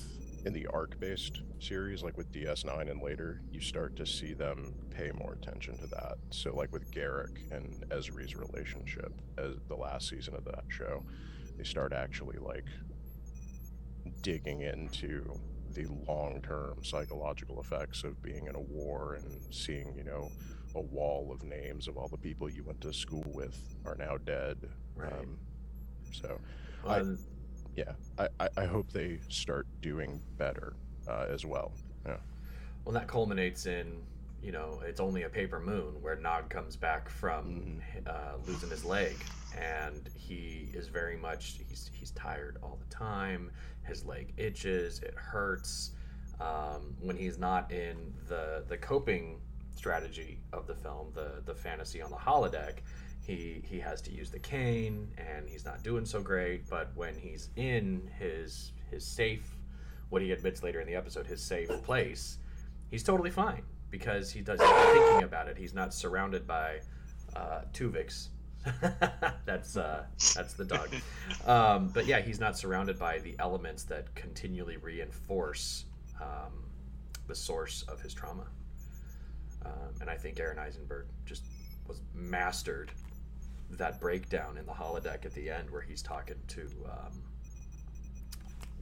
[0.45, 4.74] in the arc based series, like with DS9 and later, you start to see them
[4.91, 6.15] pay more attention to that.
[6.30, 11.03] So, like with Garak and Ezri's relationship, as the last season of that show,
[11.57, 12.65] they start actually like
[14.22, 15.38] digging into
[15.78, 20.30] the long term psychological effects of being in a war and seeing, you know,
[20.75, 24.17] a wall of names of all the people you went to school with are now
[24.17, 24.57] dead.
[24.95, 25.13] Right.
[25.13, 25.38] Um,
[26.11, 26.39] so,
[26.86, 27.03] I-
[27.75, 30.73] yeah, I, I, I hope they start doing better
[31.07, 31.71] uh, as well.
[32.07, 32.17] Yeah.
[32.84, 34.01] Well, that culminates in,
[34.47, 38.85] you know, it's only a paper moon where Nog comes back from uh, losing his
[38.85, 39.13] leg,
[39.59, 43.51] and he is very much he's he's tired all the time.
[43.83, 45.91] His leg itches, it hurts.
[46.39, 49.41] Um, when he's not in the the coping
[49.75, 52.75] strategy of the film, the the fantasy on the holodeck,
[53.19, 56.69] he he has to use the cane, and he's not doing so great.
[56.69, 59.57] But when he's in his his safe,
[60.07, 62.37] what he admits later in the episode, his safe place,
[62.89, 65.57] he's totally fine because he does he's not thinking about it.
[65.57, 66.79] He's not surrounded by
[67.35, 68.27] uh, Tuvix.
[69.45, 70.03] that's uh,
[70.35, 70.89] that's the dog.
[71.45, 75.85] Um, but yeah, he's not surrounded by the elements that continually reinforce
[76.21, 76.65] um,
[77.27, 78.47] the source of his trauma.
[79.65, 81.43] Um, and I think Aron Eisenberg just
[81.88, 82.91] was mastered
[83.71, 87.21] that breakdown in the holodeck at the end where he's talking to um,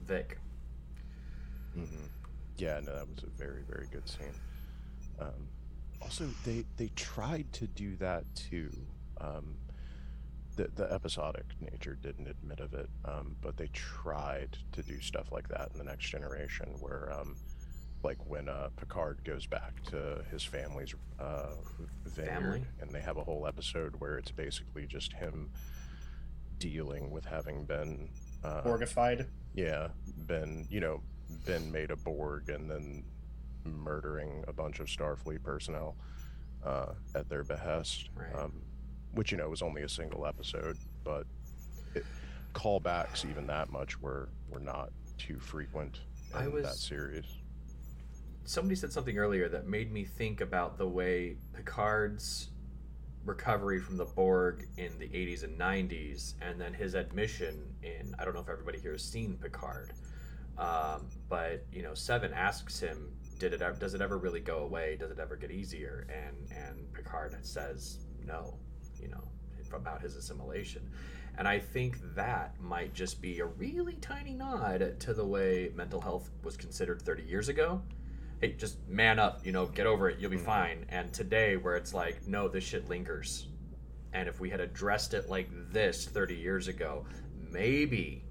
[0.06, 0.38] Vic.
[1.74, 1.84] hmm
[2.58, 4.34] Yeah, no, that was a very, very good scene.
[5.20, 5.50] Um,
[6.02, 8.72] also, they they tried to do that too.
[9.20, 9.56] Um,
[10.56, 15.32] the the episodic nature didn't admit of it, um, but they tried to do stuff
[15.32, 17.36] like that in the next generation, where um,
[18.04, 21.48] like when uh, Picard goes back to his family's uh,
[22.06, 22.64] vineyard, Family?
[22.82, 25.50] and they have a whole episode where it's basically just him
[26.60, 28.10] dealing with having been
[28.44, 29.28] uh, Borgified.
[29.54, 29.88] yeah,
[30.28, 31.02] been you know
[31.46, 33.04] been made a Borg and then
[33.66, 35.96] murdering a bunch of Starfleet personnel
[36.66, 38.34] uh, at their behest, Right.
[38.36, 38.62] um,
[39.14, 41.26] which you know was only a single episode, but
[41.94, 42.06] it,
[42.54, 46.00] callbacks even that much were were not too frequent
[46.32, 47.26] in I that was- series.
[48.44, 52.50] somebody said something earlier that made me think about the way Picard's
[53.26, 58.26] recovery from the Borg in the 80s and 90s, and then his admission in I
[58.26, 59.94] don't know if everybody here has seen Picard,
[60.58, 63.80] um, but you know Seven asks him, "Did it?
[63.80, 64.96] Does it ever really go away?
[64.98, 68.58] Does it ever get easier?" And and Picard says, "No,"
[69.00, 69.28] you know,
[69.74, 70.90] about his assimilation.
[71.38, 76.00] And I think that might just be a really tiny nod to the way mental
[76.00, 77.82] health was considered 30 years ago
[78.42, 80.46] hey, just man up, you know, get over it, you'll be Mhm.
[80.46, 80.86] fine.
[80.90, 83.48] And today, where it's like, no, this shit lingers.
[84.14, 87.06] And if we had addressed it like this 30 years ago,
[87.52, 88.24] maybe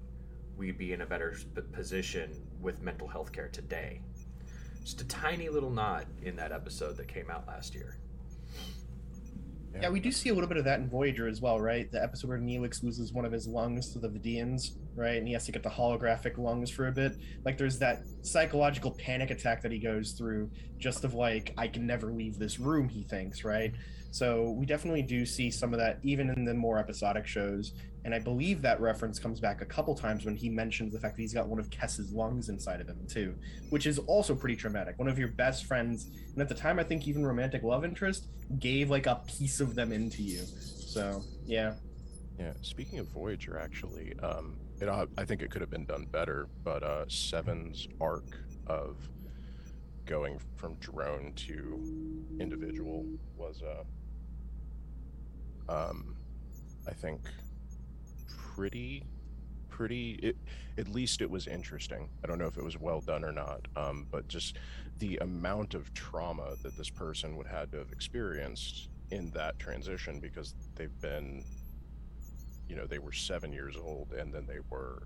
[0.57, 1.35] we'd be in a better
[1.73, 4.01] position with mental health care today.
[4.85, 7.97] Just a tiny little nod in that episode that came out last year.
[9.81, 11.91] Yeah, we do see a little bit of that in Voyager as well, right?
[11.91, 15.17] The episode where Neelix loses one of his lungs to the Vidians, right?
[15.17, 17.17] And he has to get the holographic lungs for a bit.
[17.43, 21.85] Like, there's that psychological panic attack that he goes through, just of like, I can
[21.85, 23.73] never leave this room, he thinks, right?
[24.11, 27.73] So we definitely do see some of that even in the more episodic shows.
[28.05, 31.15] And I believe that reference comes back a couple times when he mentions the fact
[31.15, 33.33] that he's got one of Kes's lungs inside of him, too,
[33.71, 34.99] which is also pretty traumatic.
[34.99, 38.27] One of your best friends, and at the time, I think even romantic love interest,
[38.59, 40.43] gave like a piece of them into you.
[40.45, 41.73] So, yeah.
[42.37, 46.47] Yeah, speaking of Voyager, actually, um, it I think it could have been done better,
[46.63, 48.37] but uh, Seven's arc
[48.67, 48.97] of
[50.05, 51.81] going from drone to
[52.39, 53.03] individual
[53.35, 53.83] was, uh,
[55.73, 56.15] um,
[56.87, 57.21] I think,
[58.55, 59.03] pretty,
[59.69, 60.11] pretty.
[60.23, 60.37] It,
[60.77, 62.09] at least it was interesting.
[62.23, 64.57] I don't know if it was well done or not, um, but just
[64.99, 69.59] the amount of trauma that this person would have had to have experienced in that
[69.59, 71.43] transition because they've been
[72.67, 75.03] you know they were seven years old and then they were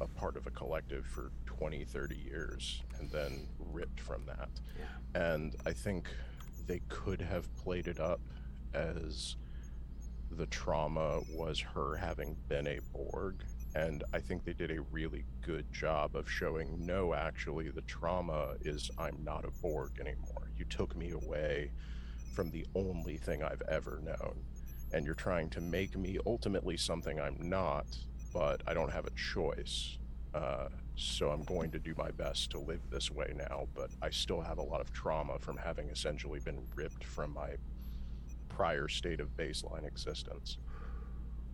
[0.00, 5.32] a part of a collective for 20 30 years and then ripped from that Yeah.
[5.36, 6.08] and i think
[6.66, 8.18] they could have played it up
[8.74, 9.36] as
[10.32, 13.42] the trauma was her having been a borg
[13.74, 18.54] and i think they did a really good job of showing no actually the trauma
[18.62, 21.70] is i'm not a borg anymore you took me away
[22.34, 24.42] from the only thing i've ever known
[24.92, 27.86] and you're trying to make me ultimately something I'm not,
[28.32, 29.98] but I don't have a choice.
[30.34, 34.10] Uh, so I'm going to do my best to live this way now, but I
[34.10, 37.50] still have a lot of trauma from having essentially been ripped from my
[38.56, 40.56] prior state of baseline existence.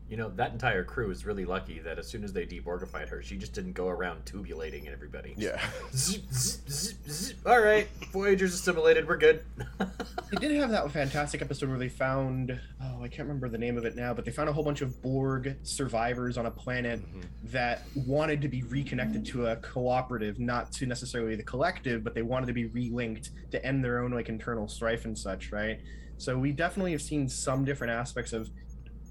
[0.08, 3.22] You know, that entire crew is really lucky that as soon as they deborgified her,
[3.22, 5.32] she just didn't go around tubulating everybody.
[5.38, 5.58] Yeah.
[5.94, 7.36] Zip, zip, zip, zip.
[7.46, 9.08] All right, Voyager's assimilated.
[9.08, 9.44] We're good.
[10.30, 13.76] They did have that fantastic episode where they found, oh, I can't remember the name
[13.76, 17.00] of it now, but they found a whole bunch of Borg survivors on a planet
[17.02, 17.24] Mhm.
[17.50, 22.22] that wanted to be reconnected to a cooperative, not to necessarily the collective, but they
[22.22, 25.80] wanted to be relinked to end their own like internal strife and such, right?
[26.22, 28.48] So we definitely have seen some different aspects of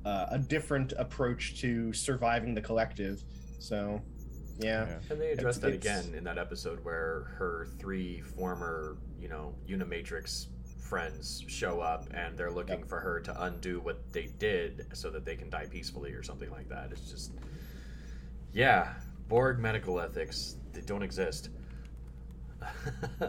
[0.06, 3.22] uh, a different approach to surviving the collective.
[3.60, 4.02] So,
[4.58, 4.86] yeah.
[4.88, 5.00] Yeah.
[5.10, 9.54] And they addressed that It's- again in that episode where her three former, you know,
[9.68, 10.48] Unimatrix
[10.80, 12.88] friends show up and they're looking Yep.
[12.88, 16.50] for her to undo what they did so that they can die peacefully or something
[16.50, 16.94] like that.
[16.94, 17.34] It's just,
[18.54, 18.94] yeah,
[19.28, 21.50] Borg medical ethics, they don't exist.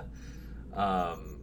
[0.72, 1.41] um,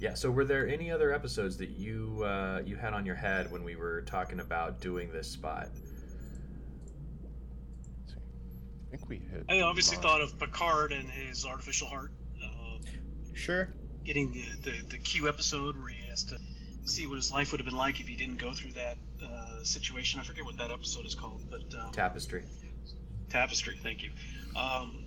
[0.00, 0.14] yeah.
[0.14, 3.62] So, were there any other episodes that you uh, you had on your head when
[3.62, 5.68] we were talking about doing this spot?
[8.92, 9.44] I think we hit.
[9.48, 10.02] I obviously mine.
[10.02, 12.10] thought of Picard and his artificial heart.
[12.42, 12.78] Uh,
[13.34, 13.68] Sure.
[14.04, 16.36] getting the, the, the Q episode where he has to
[16.84, 19.62] see what his life would have been like if he didn't go through that uh,
[19.62, 20.20] situation.
[20.20, 22.42] I forget what that episode is called, but um, Tapestry.
[23.30, 23.78] Tapestry.
[23.82, 24.10] Thank you.
[24.56, 24.99] Um,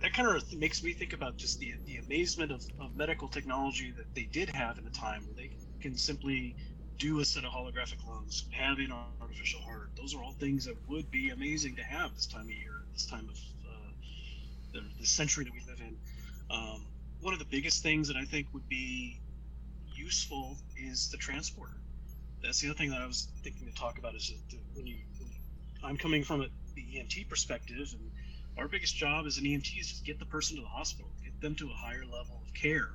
[0.00, 3.92] that kind of makes me think about just the the amazement of, of medical technology
[3.96, 6.54] that they did have in the time, where they can simply
[6.98, 9.90] do a set of holographic lungs, have an artificial heart.
[9.96, 13.06] Those are all things that would be amazing to have this time of year, this
[13.06, 13.36] time of
[13.68, 13.92] uh,
[14.72, 15.96] the, the century that we live in.
[16.50, 16.86] Um,
[17.20, 19.20] one of the biggest things that I think would be
[19.94, 21.76] useful is the transporter.
[22.42, 24.96] That's the other thing that I was thinking to talk about is that when you,
[25.18, 25.36] when you
[25.82, 28.10] I'm coming from it, the EMT perspective, and
[28.58, 31.38] our biggest job as an EMT is just get the person to the hospital, get
[31.40, 32.88] them to a higher level of care.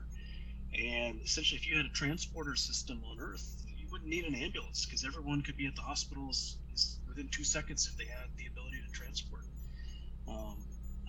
[0.78, 4.86] And essentially, if you had a transporter system on Earth, you wouldn't need an ambulance
[4.86, 6.58] because everyone could be at the hospitals
[7.08, 9.44] within two seconds if they had the ability to transport.
[10.28, 10.58] Um,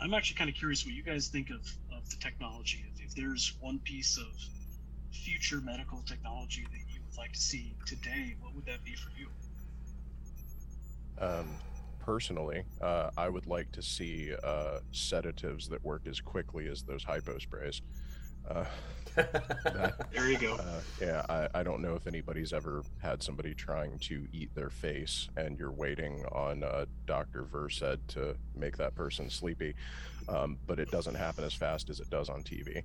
[0.00, 1.60] I'm actually kind of curious what you guys think of,
[1.96, 2.84] of the technology.
[2.92, 4.26] If, if there's one piece of
[5.12, 9.10] future medical technology that you would like to see today, what would that be for
[9.16, 9.28] you?
[11.20, 11.46] Um,
[12.04, 17.04] personally, uh, I would like to see uh, sedatives that work as quickly as those
[17.04, 17.80] hypo sprays.
[18.48, 18.64] Uh,
[19.14, 20.54] that, there you go.
[20.54, 24.70] Uh, yeah, I, I don't know if anybody's ever had somebody trying to eat their
[24.70, 27.44] face and you're waiting on uh, Dr.
[27.44, 29.74] Versed to make that person sleepy,
[30.28, 32.82] um, but it doesn't happen as fast as it does on TV.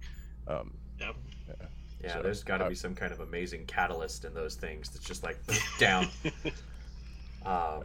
[0.47, 1.15] Um, yep.
[1.47, 1.53] Yeah,
[2.01, 4.89] yeah so, there's got to uh, be some kind of amazing catalyst in those things
[4.89, 5.37] that's just like
[5.79, 6.07] down.
[7.45, 7.83] um,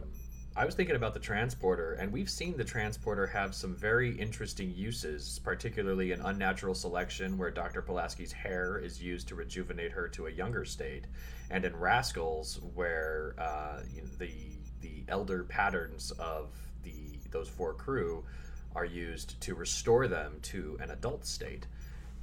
[0.55, 4.71] I was thinking about the transporter, and we've seen the transporter have some very interesting
[4.75, 7.81] uses, particularly in unnatural selection, where Dr.
[7.81, 11.05] Pulaski's hair is used to rejuvenate her to a younger state,
[11.49, 14.31] and in Rascals, where uh, you know, the
[14.81, 16.51] the elder patterns of
[16.83, 18.23] the those four crew
[18.75, 21.65] are used to restore them to an adult state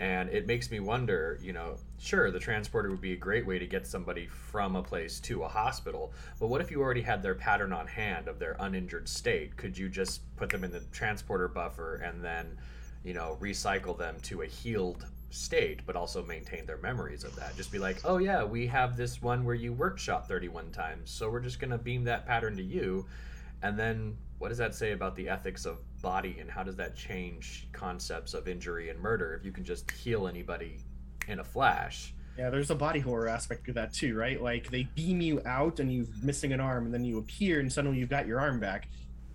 [0.01, 3.59] and it makes me wonder you know sure the transporter would be a great way
[3.59, 7.23] to get somebody from a place to a hospital but what if you already had
[7.23, 9.57] their pattern on hand of their uninjured state?
[9.57, 12.59] Could you just put them in the transporter buffer and then
[13.05, 17.57] you know recycle them to a healed state but also maintain their memories of that?
[17.57, 21.31] Just be like oh yeah we have this one where you workshop 31 times so
[21.31, 23.05] we're just going to beam that pattern to you
[23.63, 26.97] and then what does that say about the ethics of body and how does that
[26.97, 29.35] change concepts of injury and murder?
[29.39, 30.79] If you can just heal anybody
[31.29, 32.15] in a flash.
[32.39, 34.43] Yeah there's a body horror aspect to that too right?
[34.43, 37.71] Like they beam you out and you're missing an arm and then you appear and
[37.71, 38.89] suddenly you've got your arm back.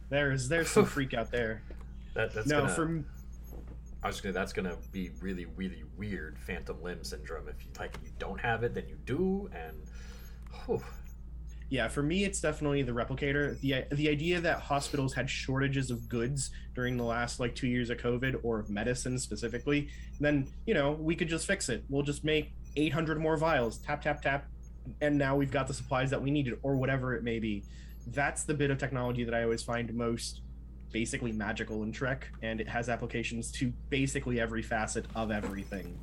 [0.09, 1.61] There's there's some freak out there.
[2.15, 3.05] That, that's no gonna, from
[4.01, 4.33] I was gonna.
[4.33, 7.47] That's gonna be really, really weird phantom limb syndrome.
[7.47, 9.75] If you like, you don't have it, then you do, and
[10.65, 10.81] whew,
[11.75, 13.59] yeah, for me, it's definitely the replicator.
[13.59, 17.89] the The idea that hospitals had shortages of goods during the last like two years
[17.89, 19.89] of COVID or of medicine specifically,
[20.21, 21.83] then you know we could just fix it.
[21.89, 24.45] We'll just make 800 more vials, tap tap tap,
[25.01, 27.65] and now we've got the supplies that we needed, or whatever it may be.
[28.07, 30.43] That's the bit of technology that I always find most
[30.93, 35.99] basically magical in Trek, and it has applications to basically every facet of everything.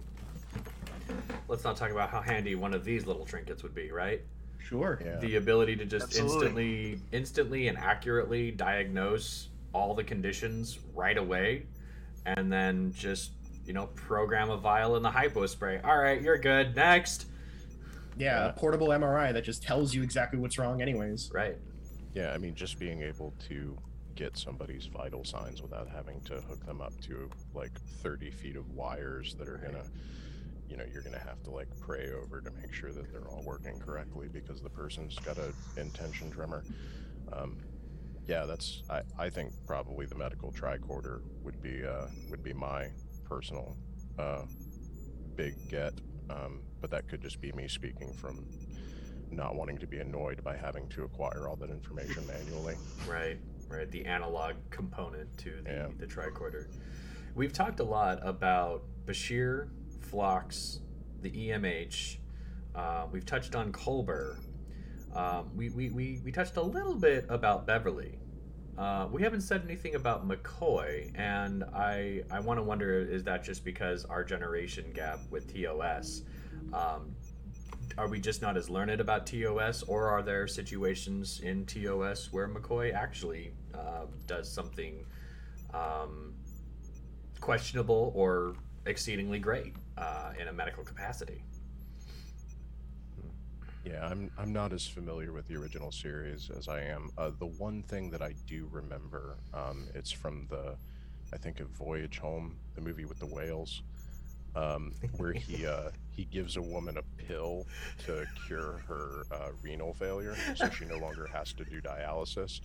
[1.49, 4.21] Let's not talk about how handy one of these little trinkets would be, right?
[4.69, 5.01] Sure.
[5.05, 5.17] Yeah.
[5.19, 6.35] The ability to just Absolutely.
[6.35, 11.67] instantly, instantly and accurately diagnose all the conditions right away,
[12.27, 13.33] and then just
[13.67, 15.81] you know program a vial in the hypo spray.
[15.83, 16.77] All right, you're good.
[16.77, 17.27] Next.
[18.17, 21.31] Yeah, a portable MRI that just tells you exactly what's wrong, anyways.
[21.33, 21.57] Right.
[22.15, 23.77] Yeah, I mean, just being able to
[24.15, 28.69] get somebody's vital signs without having to hook them up to like 30 feet of
[28.75, 29.85] wires that are gonna
[30.73, 33.29] you know you're going to have to like pray over to make sure that they're
[33.29, 36.65] all working correctly because the person's got a intention tremor.
[37.31, 37.59] Um,
[38.27, 42.89] yeah that's I, I think probably the medical tricorder would be uh, would be my
[43.25, 43.77] personal
[44.19, 44.45] uh,
[45.37, 45.93] big get.
[46.31, 48.47] Um, but that could just be me speaking from
[49.31, 52.77] not wanting to be annoyed by having to acquire all that information manually.
[53.07, 53.91] Right right.
[53.91, 55.89] The analog component to the, yeah.
[55.99, 56.67] the tricorder.
[57.35, 59.69] We've talked a lot about bashir
[60.13, 60.81] Phlox,
[61.23, 62.19] the EMH.
[62.75, 64.37] Uh, we've touched on Culber.
[65.17, 68.19] Um, we, we, we, we touched a little bit about Beverly.
[68.77, 73.45] Uh, we haven't said anything about McCoy, and I I want to wonder is that
[73.45, 76.23] just because our generation gap with TOS?
[76.73, 77.15] Um,
[77.99, 82.49] are we just not as learned about TOS, or are there situations in TOS where
[82.49, 85.05] McCoy actually uh, does something
[85.75, 86.33] um,
[87.41, 88.57] questionable or
[88.87, 89.75] exceedingly great?
[89.97, 91.43] uh, in a medical capacity.
[93.85, 97.11] Yeah, I'm I'm not as familiar with the original series as I am.
[97.19, 100.77] Uh, the one thing that I do remember, um, it's from the,
[101.33, 103.83] I think of Voyage Home, the movie with the whales,
[104.55, 107.67] um, where he uh, he gives a woman a pill
[108.07, 112.61] to cure her uh, renal failure, so she no longer has to do dialysis.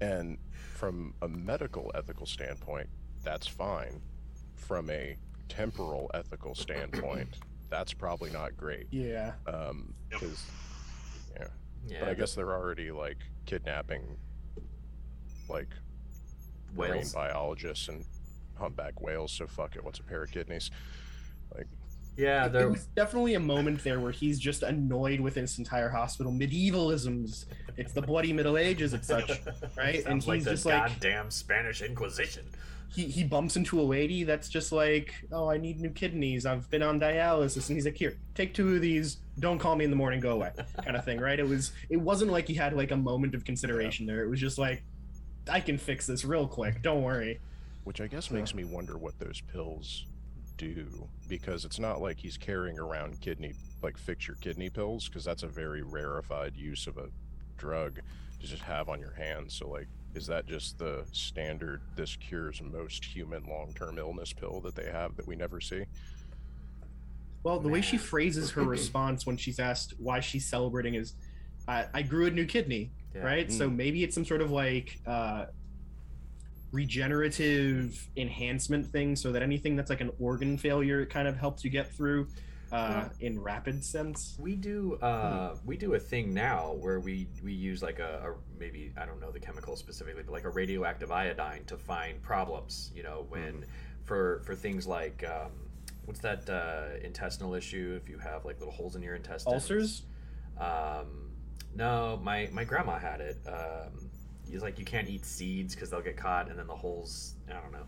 [0.00, 0.38] And
[0.74, 2.88] from a medical ethical standpoint,
[3.22, 4.00] that's fine.
[4.66, 5.16] From a
[5.48, 7.28] temporal ethical standpoint,
[7.68, 8.86] that's probably not great.
[8.90, 9.32] Yeah.
[9.46, 10.44] Um, because
[11.38, 11.46] yeah.
[11.86, 12.00] yeah.
[12.00, 14.16] But I guess they're already like kidnapping
[15.48, 15.68] like
[16.74, 16.94] whales.
[16.94, 18.04] marine biologists and
[18.58, 19.32] humpback whales.
[19.32, 19.84] So fuck it.
[19.84, 20.70] What's a pair of kidneys?
[21.54, 21.66] Like.
[22.16, 22.68] Yeah, there.
[22.68, 26.32] was definitely a moment there where he's just annoyed with this entire hospital.
[26.32, 27.46] Medievalisms.
[27.76, 29.28] It's the bloody Middle Ages and such.
[29.76, 29.96] right?
[29.96, 32.44] And Sounds like he's the just like- goddamn Spanish Inquisition.
[32.94, 36.46] He, he bumps into a lady that's just like, oh, I need new kidneys.
[36.46, 39.16] I've been on dialysis, and he's like, here, take two of these.
[39.40, 40.20] Don't call me in the morning.
[40.20, 40.52] Go away,
[40.84, 41.40] kind of thing, right?
[41.40, 41.72] It was.
[41.90, 44.22] It wasn't like he had like a moment of consideration there.
[44.22, 44.84] It was just like,
[45.50, 46.82] I can fix this real quick.
[46.82, 47.40] Don't worry.
[47.82, 50.04] Which I guess makes me wonder what those pills
[50.56, 55.24] do because it's not like he's carrying around kidney like fix your kidney pills because
[55.24, 57.08] that's a very rarefied use of a
[57.56, 58.00] drug
[58.40, 59.54] to just have on your hands.
[59.54, 64.76] So like is that just the standard this cures most human long-term illness pill that
[64.76, 65.84] they have that we never see?
[67.42, 71.14] Well, the way she phrases her response when she's asked why she's celebrating is,
[71.68, 73.22] I, I grew a new kidney, Yeah.
[73.22, 73.52] right?
[73.52, 75.46] So maybe it's some sort of like uh,
[76.74, 81.64] regenerative enhancement thing, so that anything that's like an organ failure, it kind of helps
[81.64, 82.26] you get through
[82.72, 84.36] uh, in rapid sense.
[84.38, 88.58] We do uh, we do a thing now where we we use like a, a
[88.58, 92.90] maybe I don't know the chemical specifically, but like a radioactive iodine to find problems.
[92.94, 93.64] You know, when
[94.02, 95.52] for for things like um,
[96.04, 97.98] what's that uh, intestinal issue?
[98.02, 100.02] If you have like little holes in your intestines, Ulcers?
[100.58, 101.30] Um,
[101.76, 103.38] no, my my grandma had it.
[103.46, 104.10] Um,
[104.54, 107.34] he's like you can't eat seeds because they'll get caught, and then the holes.
[107.50, 107.84] I don't know.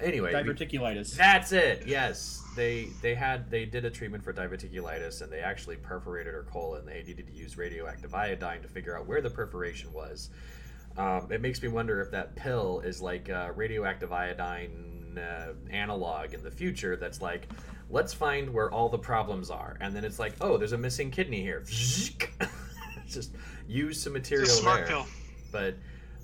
[0.00, 1.16] Anyway, we- Diverticulitis.
[1.16, 1.82] that's it.
[1.86, 6.44] Yes, they they had they did a treatment for diverticulitis, and they actually perforated her
[6.44, 6.86] colon.
[6.86, 10.30] They needed to use radioactive iodine to figure out where the perforation was.
[10.96, 16.32] Um, it makes me wonder if that pill is like a radioactive iodine uh, analog
[16.34, 16.96] in the future.
[16.96, 17.48] That's like,
[17.90, 21.10] let's find where all the problems are, and then it's like, oh, there's a missing
[21.10, 21.64] kidney here.
[23.08, 23.30] Just
[23.68, 25.06] use some material It's a smart there pill.
[25.52, 25.74] but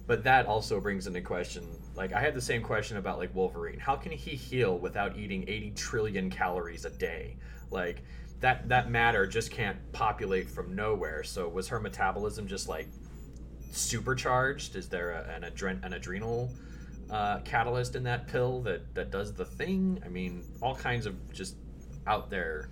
[0.07, 3.79] but that also brings into question like i had the same question about like wolverine.
[3.79, 7.37] How can he heal without eating 80 trillion calories a day?
[7.71, 8.03] Like
[8.41, 11.23] that that matter just can't populate from nowhere.
[11.23, 12.89] So was her metabolism just like
[13.71, 14.77] supercharged?
[14.77, 16.51] Is there a, an, adren- an adrenal
[17.11, 20.03] uh, catalyst in that pill that that does the thing?
[20.05, 21.57] I mean all kinds of just
[22.07, 22.71] out there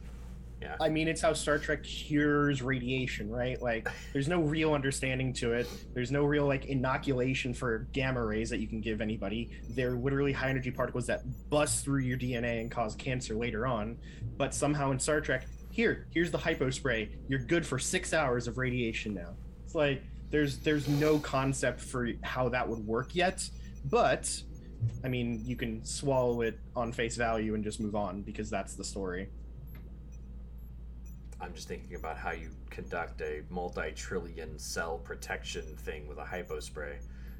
[0.60, 3.60] yeah I mean, it's how Star Trek cures radiation, right?
[3.60, 5.68] Like, there's no real understanding to it.
[5.94, 9.50] There's no real like inoculation for gamma rays that you can give anybody.
[9.70, 13.98] They're literally high energy particles that bust through your DNA and cause cancer later on.
[14.36, 17.10] But somehow in Star Trek, here, here's the hypo spray.
[17.28, 19.34] You're good for six hours of radiation now.
[19.64, 23.48] It's like there's there's no concept for how that would work yet.
[23.84, 24.30] But
[25.04, 28.74] I mean, you can swallow it on face value and just move on because that's
[28.74, 29.28] the story.
[31.40, 36.96] I'm just thinking about how you conduct a multi-trillion cell protection thing with a hypospray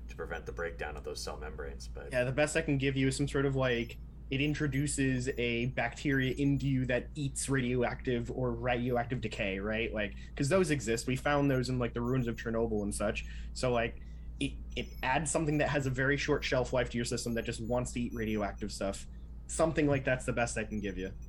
[0.08, 1.88] to prevent the breakdown of those cell membranes.
[1.92, 3.98] But Yeah, the best I can give you is some sort of like
[4.30, 9.92] it introduces a bacteria into you that eats radioactive or radioactive decay, right?
[9.92, 11.06] Like because those exist.
[11.06, 13.26] We found those in like the ruins of Chernobyl and such.
[13.52, 14.00] So like
[14.38, 17.44] it, it adds something that has a very short shelf life to your system that
[17.44, 19.06] just wants to eat radioactive stuff.
[19.46, 21.10] Something like that's the best I can give you.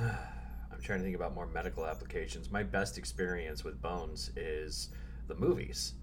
[0.86, 2.48] Trying to think about more medical applications.
[2.52, 4.90] My best experience with bones is
[5.26, 5.94] the movies.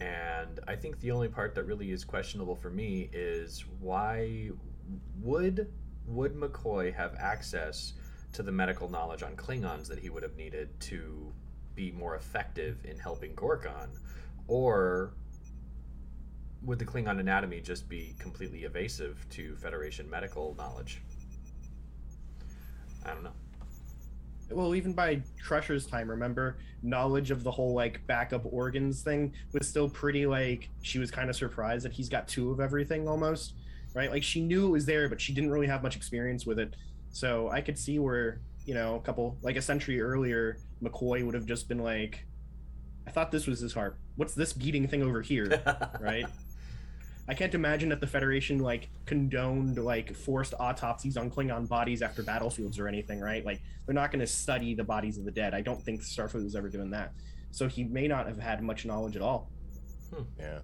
[0.00, 4.50] And I think the only part that really is questionable for me is why
[5.22, 5.72] would
[6.08, 7.92] would McCoy have access
[8.32, 11.32] to the medical knowledge on Klingons that he would have needed to
[11.76, 13.90] be more effective in helping Gorkon?
[14.48, 15.14] Or
[16.62, 21.02] would the Klingon anatomy just be completely evasive to Federation medical knowledge?
[23.06, 23.30] I don't know.
[24.50, 26.58] Well even by crusher's time remember?
[26.82, 31.30] Knowledge of the whole like backup organs thing was still pretty like she was kind
[31.30, 33.54] of surprised that he's got two of everything almost
[33.94, 34.10] right?
[34.10, 36.74] Like she knew it was there but she didn't really have much experience with it.
[37.10, 41.34] So i could see where you know a couple like a century earlier mccoy would
[41.34, 42.24] have just been like
[43.06, 43.98] i thought this was his heart.
[44.16, 45.62] What's this beating thing over here?
[46.00, 46.26] Right
[47.26, 52.22] I can't imagine that the Federation like condoned like forced autopsies on Klingon bodies after
[52.22, 53.44] battlefields or anything, right?
[53.44, 55.54] Like they're not going to study the bodies of the dead.
[55.54, 57.12] I don't think Starfleet was ever doing that.
[57.50, 59.50] So he may not have had much knowledge at all.
[60.38, 60.58] Yeah.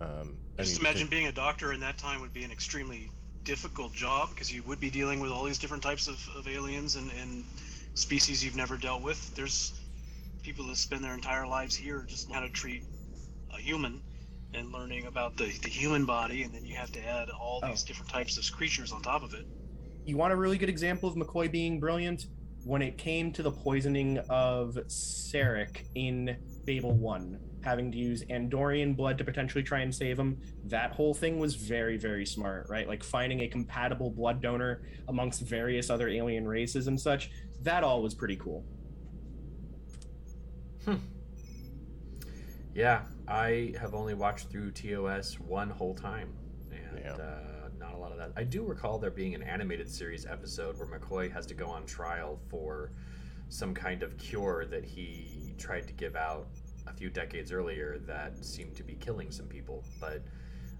[0.00, 3.10] Um, I Just mean, imagine being a doctor in that time would be an extremely
[3.44, 6.96] difficult job because you would be dealing with all these different types of, of aliens
[6.96, 7.44] and, and
[7.94, 9.34] species you've never dealt with.
[9.34, 9.80] There's
[10.42, 12.82] people that spend their entire lives here just how to treat
[13.54, 14.00] a human
[14.54, 17.82] and learning about the, the human body, and then you have to add all these
[17.84, 17.86] Oh.
[17.86, 19.46] different types of creatures on top of it.
[20.04, 22.26] You want a really good example of McCoy being brilliant?
[22.64, 26.36] When it came to the poisoning of Sarek in
[26.66, 30.38] Babel 1, having to use Andorian blood to potentially try and save him.
[30.66, 32.86] That whole thing was very, very smart, right?
[32.86, 37.30] Like finding a compatible blood donor amongst various other alien races and such.
[37.62, 38.64] That all was pretty cool.
[40.84, 40.96] Hmm.
[42.74, 46.34] Yeah, I have only watched through TOS one whole time,
[46.72, 47.12] and Yeah.
[47.14, 48.32] uh, not a lot of that.
[48.36, 51.86] I do recall there being an animated series episode where McCoy has to go on
[51.86, 52.90] trial for
[53.48, 56.48] some kind of cure that he tried to give out
[56.86, 60.22] a few decades earlier that seemed to be killing some people, but.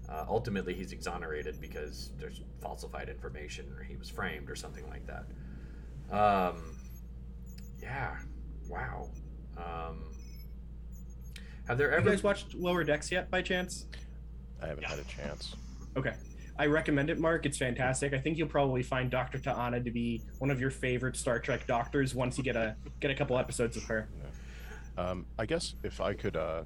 [0.09, 5.05] Uh, ultimately, he's exonerated because there's falsified information, or he was framed, or something like
[5.07, 5.25] that.
[6.13, 6.75] Um,
[7.81, 8.17] yeah,
[8.67, 9.09] wow.
[9.55, 10.11] Um,
[11.71, 13.85] have there Have ever you guys watched Lower Decks yet, by chance?
[14.61, 14.89] I haven't Yeah.
[14.89, 15.55] had a chance.
[15.97, 16.13] Okay.
[16.59, 17.45] I recommend it, Mark.
[17.45, 18.13] It's fantastic.
[18.13, 19.39] I think you'll probably find Dr.
[19.39, 23.09] T'Ana to be one of your favorite Star Trek doctors once you get a get
[23.09, 24.07] a couple episodes of her.
[24.97, 26.63] Um, I guess if I could uh,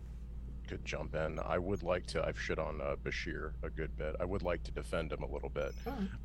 [0.68, 2.26] could jump in, I would like to.
[2.26, 4.16] I've shit on uh, Bashir a good bit.
[4.20, 5.72] I would like to defend him a little bit.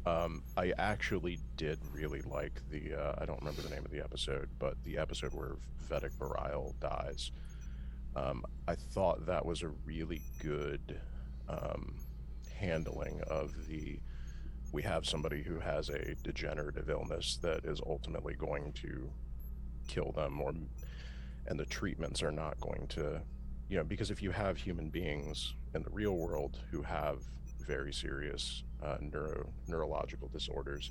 [0.07, 2.95] Um, I actually did really like the.
[2.95, 5.57] Uh, I don't remember the name of the episode, but the episode where
[5.89, 7.31] Vedek Bareil dies.
[8.17, 11.01] Um, I thought that was a really good
[11.49, 11.95] um,
[12.55, 13.99] handling of the.
[14.73, 19.11] We have somebody who has a degenerative illness that is ultimately going to
[19.89, 20.53] kill them, or
[21.47, 23.21] and the treatments are not going to
[23.69, 27.23] you know because if you have human beings in the real world who have
[27.61, 30.91] very serious uh, neuro neurological disorders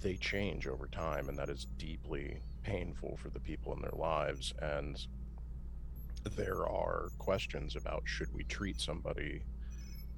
[0.00, 4.54] they change over time and that is deeply painful for the people in their lives
[4.62, 5.06] and
[6.36, 9.42] there are questions about should we treat somebody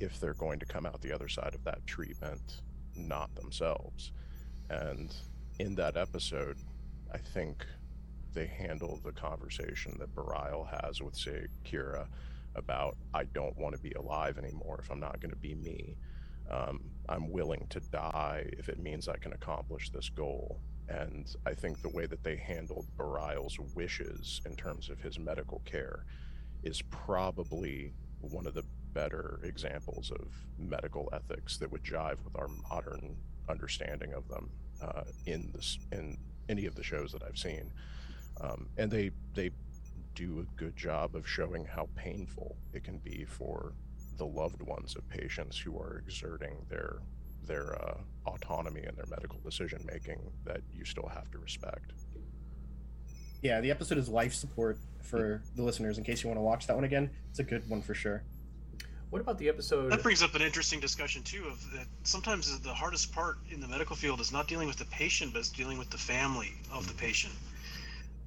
[0.01, 2.63] if they're going to come out the other side of that treatment
[2.97, 4.13] not themselves
[4.71, 5.15] and
[5.59, 6.57] in that episode
[7.13, 7.65] i think
[8.35, 12.07] they handle the conversation that Bareil has with, say, Kira
[12.55, 15.97] about, I don't want to be alive anymore if I'm not going to be me.
[16.51, 20.61] Um, I'm willing to die if it means I can accomplish this goal.
[20.91, 25.63] And I think the way that they handled Bareil's wishes in terms of his medical
[25.65, 26.05] care
[26.65, 30.27] is probably one of the better examples of
[30.59, 33.17] medical ethics that would jive with our modern
[33.49, 34.51] understanding of them
[34.83, 36.19] uh, in this in
[36.49, 37.73] any of the shows that I've seen.
[38.41, 39.51] Um, and they they
[40.17, 43.75] do a good job of showing how painful it can be for
[44.17, 46.99] the loved ones of patients who are exerting their
[47.47, 51.93] their uh, autonomy and their medical decision making that you still have to respect.
[53.43, 56.67] Yeah, the episode is life support for the listeners in case you want to watch
[56.67, 57.11] that one again.
[57.31, 58.23] It's a good one for sure.
[59.11, 59.91] What about the episode?
[59.91, 61.47] That brings up an interesting discussion too.
[61.47, 64.85] Of that, sometimes the hardest part in the medical field is not dealing with the
[64.85, 67.35] patient, but it's dealing with the family of the patient.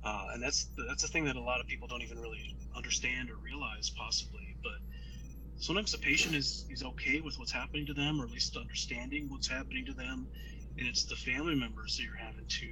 [0.03, 3.29] Uh, and that's that's a thing that a lot of people don't even really understand
[3.29, 4.42] or realize, possibly.
[5.63, 9.29] Sometimes the patient is is okay with what's happening to them, or at least understanding
[9.29, 10.27] what's happening to them,
[10.77, 12.67] and it's the family members that you're having to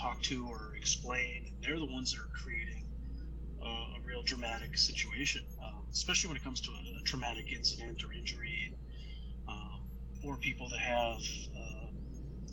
[0.00, 1.42] talk to or explain.
[1.50, 2.84] and They're the ones that are creating
[3.66, 8.04] uh, a real dramatic situation, um, especially when it comes to a, a traumatic incident
[8.04, 8.72] or injury,
[9.48, 9.80] um,
[10.22, 11.90] or people that have uh,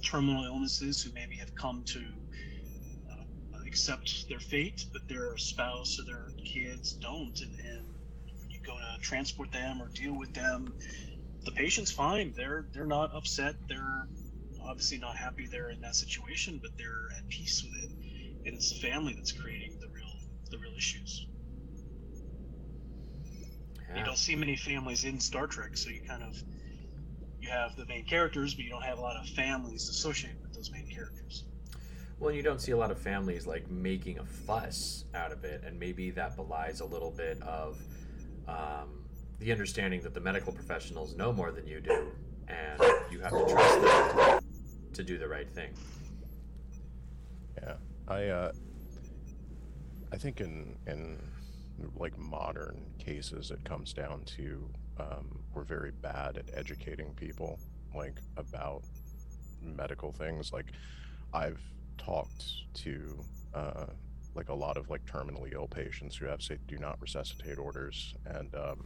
[0.04, 3.26] terminal illnesses who maybe have come to uh,
[3.68, 7.85] accept their fate, but their spouse or their kids don't, and, and
[8.66, 10.74] go to transport them or deal with them,
[11.44, 12.34] the patient's fine.
[12.36, 13.56] They're they're not upset.
[13.70, 14.08] They're
[14.64, 17.98] obviously not happy they're in that situation, but they're at peace with it.
[18.46, 20.12] And it's the family that's creating the real
[20.50, 21.28] the real issues.
[23.96, 26.36] You don't see many families in Star Trek, so you kind of
[27.40, 30.54] you have the main characters, but you don't have a lot of families associated with
[30.54, 31.46] those main characters.
[32.20, 35.64] Well, you don't see a lot of families like making a fuss out of it,
[35.66, 37.78] and maybe that belies a little bit of
[38.48, 39.06] um,
[39.40, 42.12] the understanding that the medical professionals know more than you do,
[42.48, 42.82] and
[43.12, 44.40] you have to trust them
[44.94, 45.72] to do the right thing.
[47.62, 47.76] Yeah,
[48.08, 48.52] I uh,
[50.12, 51.20] I think in in
[51.96, 54.70] like modern cases, it comes down to
[55.00, 57.60] um, we're very bad at educating people
[57.94, 58.84] like about
[59.62, 60.54] medical things.
[60.54, 60.72] Like
[61.34, 61.62] I've
[61.98, 62.46] talked
[62.76, 63.20] to
[63.54, 63.86] uh,
[64.36, 68.14] like a lot of like terminally ill patients who have say do not resuscitate orders,
[68.26, 68.86] and um,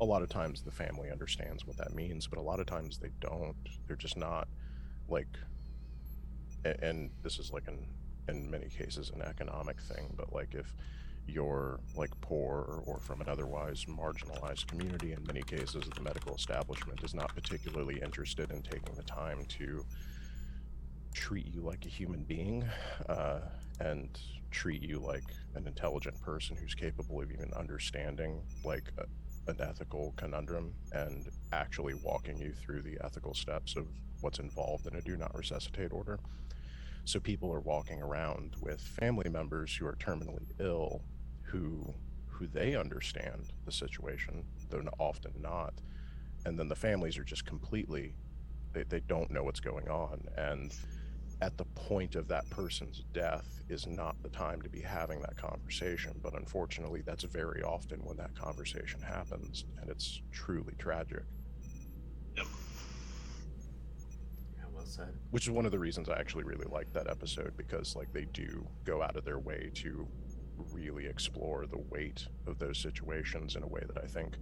[0.00, 2.98] a lot of times the family understands what that means, but a lot of times
[2.98, 3.56] they don't.
[3.86, 4.48] They're just not
[5.08, 5.28] like
[6.64, 7.86] a- and this is like an
[8.28, 10.72] in many cases an economic thing but like if
[11.26, 17.02] you're like poor or from an otherwise marginalized community in many cases the medical establishment
[17.02, 19.84] is not particularly interested in taking the time to
[21.14, 22.64] treat you like a human being
[23.08, 23.40] uh,
[23.80, 24.18] and
[24.50, 25.24] treat you like
[25.54, 31.94] an intelligent person who's capable of even understanding like a, an ethical conundrum and actually
[31.94, 33.86] walking you through the ethical steps of
[34.20, 36.18] what's involved in a do not resuscitate order.
[37.04, 41.02] So people are walking around with family members who are terminally ill
[41.42, 41.94] who
[42.26, 45.74] who they understand the situation, though often not.
[46.46, 48.14] And then the families are just completely
[48.72, 50.26] they, they don't know what's going on.
[50.36, 50.74] And
[51.42, 55.36] at the point of that person's death is not the time to be having that
[55.36, 56.12] conversation.
[56.22, 61.22] But unfortunately, that's very often when that conversation happens, and it's truly tragic.
[62.36, 62.46] Yep.
[64.56, 65.14] Yeah, well said.
[65.30, 68.26] Which is one of the reasons I actually really like that episode because, like, they
[68.26, 70.06] do go out of their way to
[70.72, 74.36] really explore the weight of those situations in a way that I think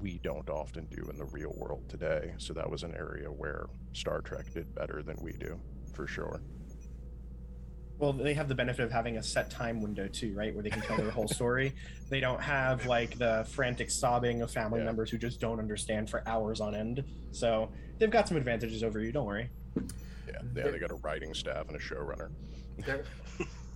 [0.00, 2.34] we don't often do in the real world today.
[2.38, 5.60] So that was an area where Star Trek did better than we do,
[5.94, 6.40] for sure.
[7.98, 10.52] Well, they have the benefit of having a set time window too, right?
[10.52, 11.72] Where they can tell their whole story.
[12.10, 14.86] They don't have like the frantic sobbing of family Yeah.
[14.86, 17.04] members who just don't understand for hours on end.
[17.30, 19.12] So they've got some advantages over you.
[19.12, 19.50] Don't worry.
[19.76, 19.82] Yeah,
[20.56, 22.30] yeah, they got a writing staff and a showrunner.
[22.78, 23.04] There,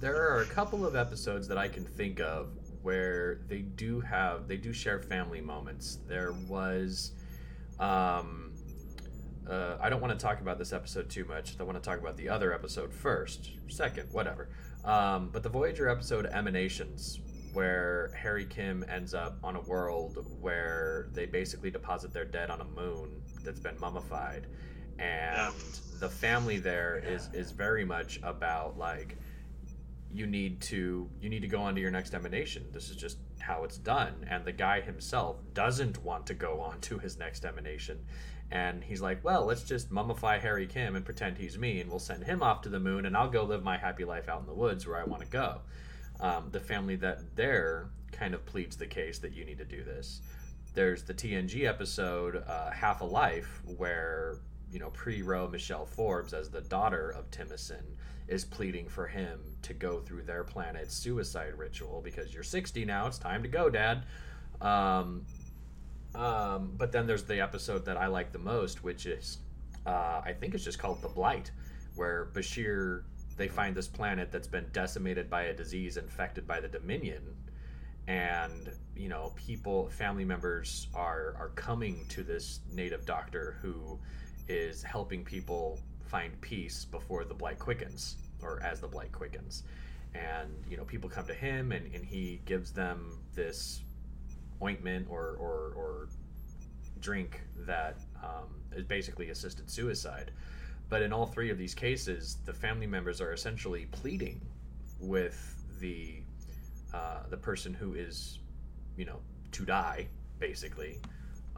[0.01, 2.49] there are a couple of episodes that I can think of
[2.87, 5.99] where they do have they do share family moments.
[6.07, 7.11] There was,
[7.81, 8.53] um,
[9.51, 11.57] uh, I don't want to talk about this episode too much.
[11.59, 14.51] I want to talk about the other episode first, second, whatever.
[14.85, 17.19] Um, but the Voyager episode Emanations,
[17.53, 22.61] where Harry Kim ends up on a world where they basically deposit their dead on
[22.61, 24.47] a moon that's been mummified,
[25.01, 25.53] and
[25.99, 29.19] the family there is is very much about like
[30.17, 32.65] you need to you need to go on to your next emanation.
[32.73, 34.27] This is just how it's done.
[34.29, 37.99] And the guy himself doesn't want to go on to his next emanation.
[38.51, 41.99] And he's like well let's just mummify harry kim and pretend he's me and we'll
[41.99, 44.47] send him off to the moon and i'll go live my happy life out in
[44.47, 45.61] the woods where i want to go.
[46.21, 49.85] Um, the family that there kind of pleads the case that you need to do
[49.85, 50.23] this.
[50.75, 54.37] There's the tng episode uh, half a life where
[54.71, 57.85] you know pre-Ro michelle forbes as the daughter of Timicin
[58.28, 63.07] is pleading for him to go through their planet's suicide ritual because you're 60 now.
[63.07, 64.05] It's time to go, Dad.
[64.61, 65.24] Um,
[66.15, 69.39] um, but then there's the episode that I like the most, which is
[69.86, 71.51] uh, I think it's just called The Blight,
[71.94, 73.03] where Bashir
[73.36, 77.23] they find this planet that's been decimated by a disease infected by the Dominion,
[78.09, 83.98] and you know people, family members are are coming to this native doctor who
[84.48, 89.65] is helping people find peace before the blight quickens or as the blight quickens.
[90.15, 93.83] And you know people come to him and, and he gives them this
[94.62, 96.09] ointment or or, or
[97.01, 100.31] drink that um, is basically assisted suicide.
[100.89, 104.41] But in all three of these cases the family members are essentially pleading
[105.01, 106.23] with the
[106.95, 108.39] uh, the person who is
[108.97, 109.20] you know
[109.53, 110.09] to die
[110.39, 111.01] basically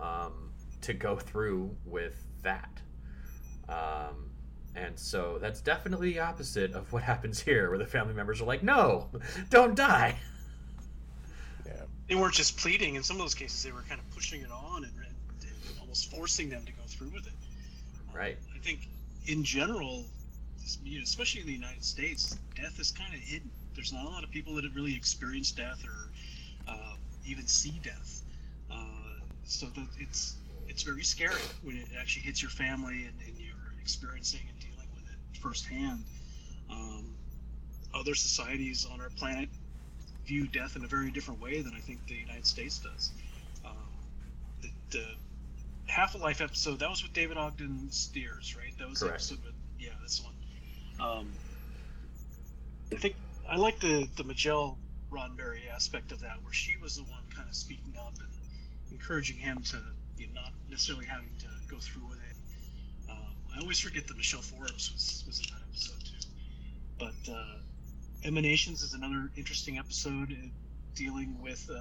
[0.00, 2.80] um, to go through with that.
[3.68, 4.30] Um,
[4.84, 8.44] and so that's definitely the opposite of what happens here, where the family members are
[8.44, 9.08] like, no,
[9.50, 10.16] don't die.
[11.66, 11.72] Yeah,
[12.08, 12.94] They weren't just pleading.
[12.94, 15.14] In some of those cases, they were kind of pushing it on and, and
[15.80, 17.34] almost forcing them to go through with it.
[18.14, 18.38] Right.
[18.54, 18.88] I think,
[19.26, 20.04] in general,
[20.62, 23.50] this- you know, especially in the United States, death is kind of hidden.
[23.74, 26.94] There's not a lot of people that have really experienced death or uh,
[27.26, 28.22] even see death.
[28.70, 28.84] Uh,
[29.44, 30.36] so that it's
[30.68, 34.88] it's very scary when it actually hits your family and, and you're experiencing and dealing
[34.94, 36.04] with it firsthand.
[36.70, 37.14] Um,
[37.94, 39.48] other societies on our planet
[40.26, 43.10] view death in a very different way than I think the United States does.
[43.64, 43.72] Um,
[44.60, 45.04] the, the
[45.86, 48.76] Half a Life episode that was with David Ogden Stiers, right?
[48.78, 49.22] That was the Correct.
[49.22, 50.34] episode with yeah, this one.
[51.00, 51.32] Um,
[52.92, 53.16] I think
[53.48, 54.76] I like the the Michelle
[55.10, 58.28] Roddenberry aspect of that, where she was the one kind of speaking up and
[58.92, 59.78] encouraging him to
[60.18, 62.27] you know, not necessarily having to go through with it.
[63.58, 66.28] I always forget that Michelle Forbes was was in that episode too.
[66.96, 67.58] But uh,
[68.24, 70.46] Emanations is another interesting episode uh,
[70.94, 71.80] dealing with uh,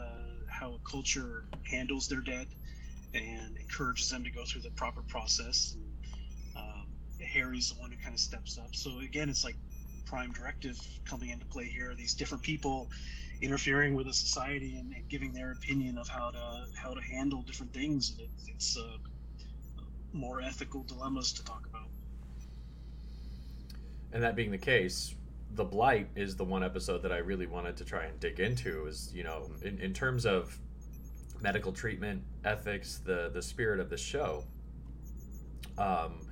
[0.50, 2.48] how a culture handles their dead
[3.14, 5.76] and encourages them to go through the proper process.
[5.76, 6.88] And, um,
[7.32, 8.74] Harry's the one who kind of steps up.
[8.74, 9.56] So again, it's like
[10.08, 11.94] prime directive coming into play here.
[11.96, 12.88] These different people
[13.42, 17.44] interfering with a society and, and giving their opinion of how to how to handle
[17.44, 18.10] different things.
[18.12, 18.98] And it, it's uh,
[20.14, 21.88] more ethical dilemmas to talk about.
[24.12, 25.16] And that being the case,
[25.54, 28.86] the blight is the one episode that I really wanted to try and dig into.
[28.88, 30.58] Is you know, in, in terms of
[31.42, 34.44] medical treatment, ethics, the the spirit of the show.
[35.78, 36.28] Um,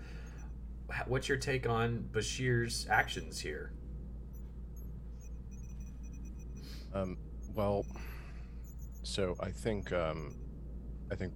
[1.08, 3.74] what's your take on Bashir's actions here?
[6.94, 7.18] Um,
[7.54, 7.86] well,
[9.04, 10.34] so I think um,
[11.12, 11.34] I think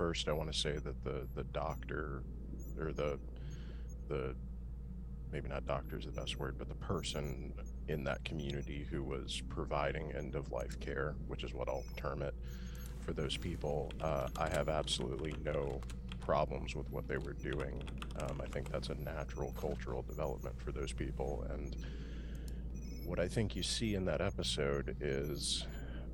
[0.00, 2.22] first I want to say that the the doctor
[2.78, 3.18] or the
[4.08, 4.34] the
[5.30, 7.52] maybe not doctor is the best word, but the person
[7.86, 12.22] in that community who was providing end of life care, which is what I'll term
[12.22, 12.34] it
[13.04, 15.82] for those people, uh, I have absolutely no
[16.18, 17.82] problems with what they were doing.
[18.20, 21.44] Um, I think that's a natural cultural development for those people.
[21.50, 21.76] And
[23.04, 25.66] what I think you see in that episode is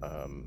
[0.03, 0.47] um,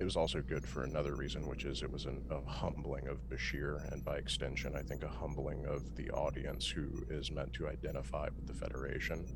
[0.00, 3.28] it was also good for another reason, which is it was an, a humbling of
[3.28, 7.68] Bashir, and by extension, I think a humbling of the audience who is meant to
[7.68, 9.26] identify with the Federation,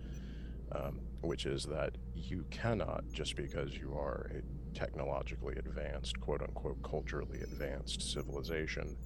[0.72, 6.82] um, which is that you cannot, just because you are a technologically advanced, quote unquote,
[6.82, 8.96] culturally advanced civilization,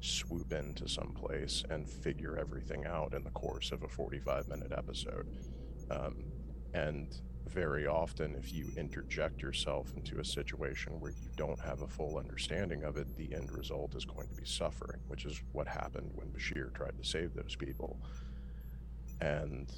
[0.00, 4.72] swoop into some place and figure everything out in the course of a 45 minute
[4.74, 5.28] episode.
[5.90, 6.24] Um,
[6.72, 7.14] and
[7.48, 12.18] very often, if you interject yourself into a situation where you don't have a full
[12.18, 16.10] understanding of it, the end result is going to be suffering, which is what happened
[16.14, 17.98] when Bashir tried to save those people.
[19.20, 19.72] And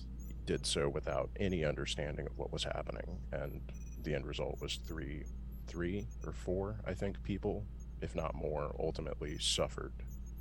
[0.49, 3.19] did so without any understanding of what was happening.
[3.33, 3.61] And
[4.03, 5.25] the end result was three,
[5.67, 7.67] three or four, I think, people,
[8.01, 9.93] if not more, ultimately suffered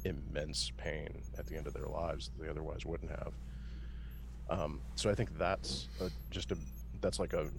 [0.06, 3.34] immense pain at the end of their lives that they otherwise wouldn't have.
[4.50, 6.58] Um, so I think that's a, just a
[7.02, 7.50] that's like a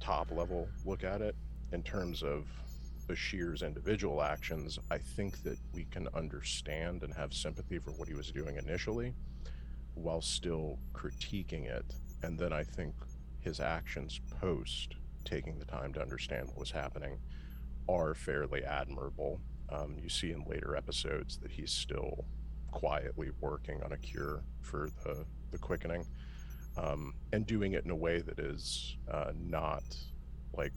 [0.00, 1.36] top level look at it
[1.72, 2.46] in terms of
[3.06, 4.78] Bashir's individual actions.
[4.90, 9.14] I think that we can understand and have sympathy for what he was doing initially,
[9.94, 11.84] while still critiquing it.
[12.22, 12.94] And then I think
[13.40, 14.94] his actions post
[15.24, 17.18] taking the time to understand what was happening
[17.88, 19.40] are fairly admirable.
[19.70, 22.24] Um, you see in later episodes that he's still
[22.70, 26.06] quietly working on a cure for the, the quickening
[26.80, 29.82] um, and doing it in a way that is uh, not
[30.56, 30.72] like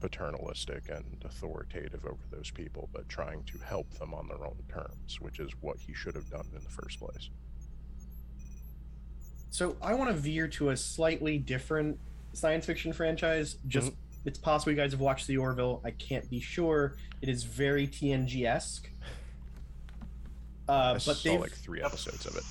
[0.00, 5.20] paternalistic and authoritative over those people, but trying to help them on their own terms,
[5.20, 7.30] which is what he should have done in the first place.
[9.50, 11.98] So I want to veer to a slightly different
[12.32, 13.56] science fiction franchise.
[13.66, 14.28] Just mm-hmm.
[14.28, 15.80] it's possible you guys have watched the Orville.
[15.84, 16.96] I can't be sure.
[17.22, 18.88] It is very TNG esque.
[20.68, 22.44] Uh, I but saw like three episodes of it.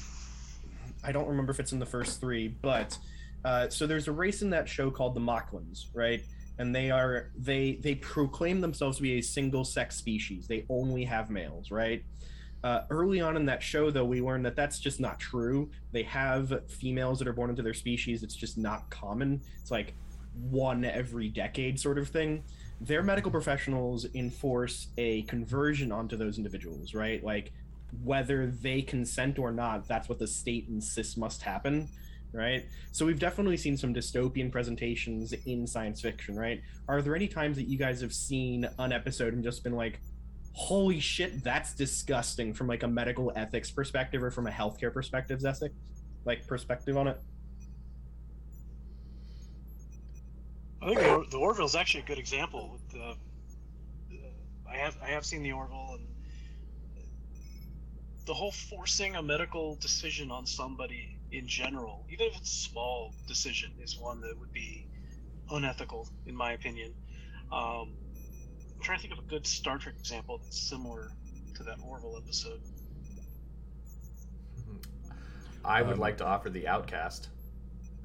[1.07, 2.97] I don't remember if it's in the first three, but
[3.45, 6.21] uh, so there's a race in that show called the Moclans, right?
[6.59, 10.47] And they are they they proclaim themselves to be a single sex species.
[10.47, 12.03] They only have males, right?
[12.63, 15.69] Uh, early on in that show, though, we learned that that's just not true.
[15.93, 18.23] They have females that are born into their species.
[18.23, 19.41] It's just not common.
[19.61, 19.93] It's like
[20.33, 22.43] one every decade sort of thing.
[22.81, 27.23] Their medical professionals enforce a conversion onto those individuals, right?
[27.23, 27.53] Like
[28.03, 31.89] whether they consent or not, that's what the state insists must happen,
[32.33, 32.65] right?
[32.91, 36.61] So we've definitely seen some dystopian presentations in science fiction, right?
[36.87, 39.99] Are there any times that you guys have seen an episode and just been like,
[40.53, 45.43] holy shit, that's disgusting from like a medical ethics perspective or from a healthcare perspective,
[45.45, 45.71] ethic,
[46.25, 47.19] like perspective on it?
[50.81, 52.79] I think the, the Orville is actually a good example.
[52.91, 53.13] The, uh,
[54.69, 56.07] I have I have seen the Orville, and
[58.27, 63.13] the whole forcing a medical decision on somebody in general, even if it's a small
[63.25, 64.85] decision, is one that would be
[65.49, 66.93] unethical, in my opinion.
[67.53, 67.93] Um,
[68.75, 71.09] I'm trying to think of a good Star Trek example that's similar
[71.55, 72.59] to that Orville episode.
[74.59, 75.11] Mm-hmm.
[75.63, 77.29] I would um, like to offer the Outcast.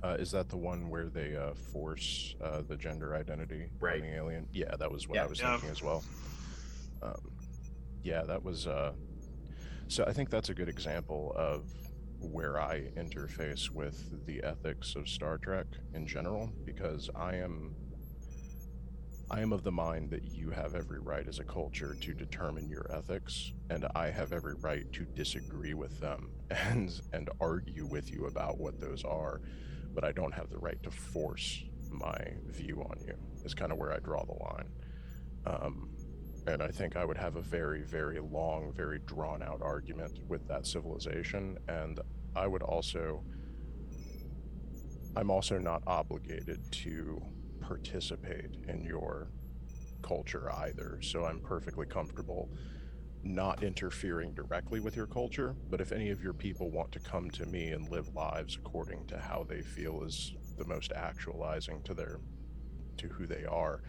[0.04, 4.00] Uh, is that the one where they uh, force uh, the gender identity right.
[4.00, 4.46] the alien?
[4.52, 5.24] Yeah, that was what yeah.
[5.24, 5.50] I was yeah.
[5.52, 6.04] thinking as well.
[7.02, 7.20] Um,
[8.04, 8.92] yeah, that was uh,
[9.92, 11.66] so I think that's a good example of
[12.18, 17.74] where I interface with the ethics of Star Trek in general, because I am
[19.30, 22.70] I am of the mind that you have every right as a culture to determine
[22.70, 28.10] your ethics, and I have every right to disagree with them and and argue with
[28.10, 29.42] you about what those are,
[29.94, 32.16] but I don't have the right to force my
[32.46, 33.14] view on you.
[33.44, 34.70] Is kind of where I draw the line.
[35.44, 35.90] Um,
[36.46, 40.46] and I think I would have a very, very long, very drawn out argument with
[40.48, 41.56] that civilization.
[41.68, 42.00] And
[42.34, 43.22] I would also,
[45.16, 47.22] I'm also not obligated to
[47.60, 49.28] participate in your
[50.02, 50.98] culture either.
[51.00, 52.50] So I'm perfectly comfortable
[53.24, 55.54] not interfering directly with your culture.
[55.70, 59.06] But if any of your people want to come to me and live lives according
[59.06, 62.18] to how they feel is the most actualizing to their,
[62.96, 63.82] to who they are,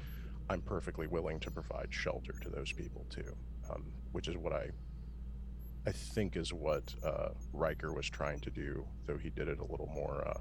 [0.50, 3.36] I'm perfectly willing to provide shelter to those people too,
[3.72, 4.70] um, which is what I
[5.86, 9.66] I think is what uh, Riker was trying to do, though he did it a
[9.66, 10.40] little more uh,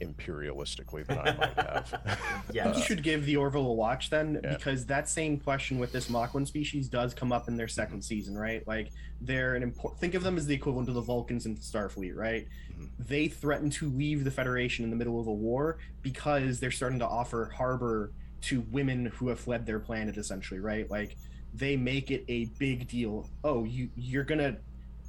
[0.00, 2.18] imperialistically than I might have.
[2.52, 2.76] Yes.
[2.78, 4.54] you should give the Orville a watch then, Yeah.
[4.54, 8.36] because that same question with this Moclan species does come up in their second season,
[8.38, 8.66] right?
[8.66, 8.90] Like
[9.20, 10.00] they're an important.
[10.00, 12.46] Think of them as the equivalent of the Vulcans in Starfleet, right?
[12.72, 12.88] Mhm.
[12.98, 16.98] They threaten to leave the Federation in the middle of a war because they're starting
[17.00, 18.12] to offer harbor
[18.46, 20.90] to women who have fled their planet, essentially, right?
[20.90, 21.16] Like
[21.54, 23.28] they make it a big deal.
[23.42, 24.56] Oh, you you're gonna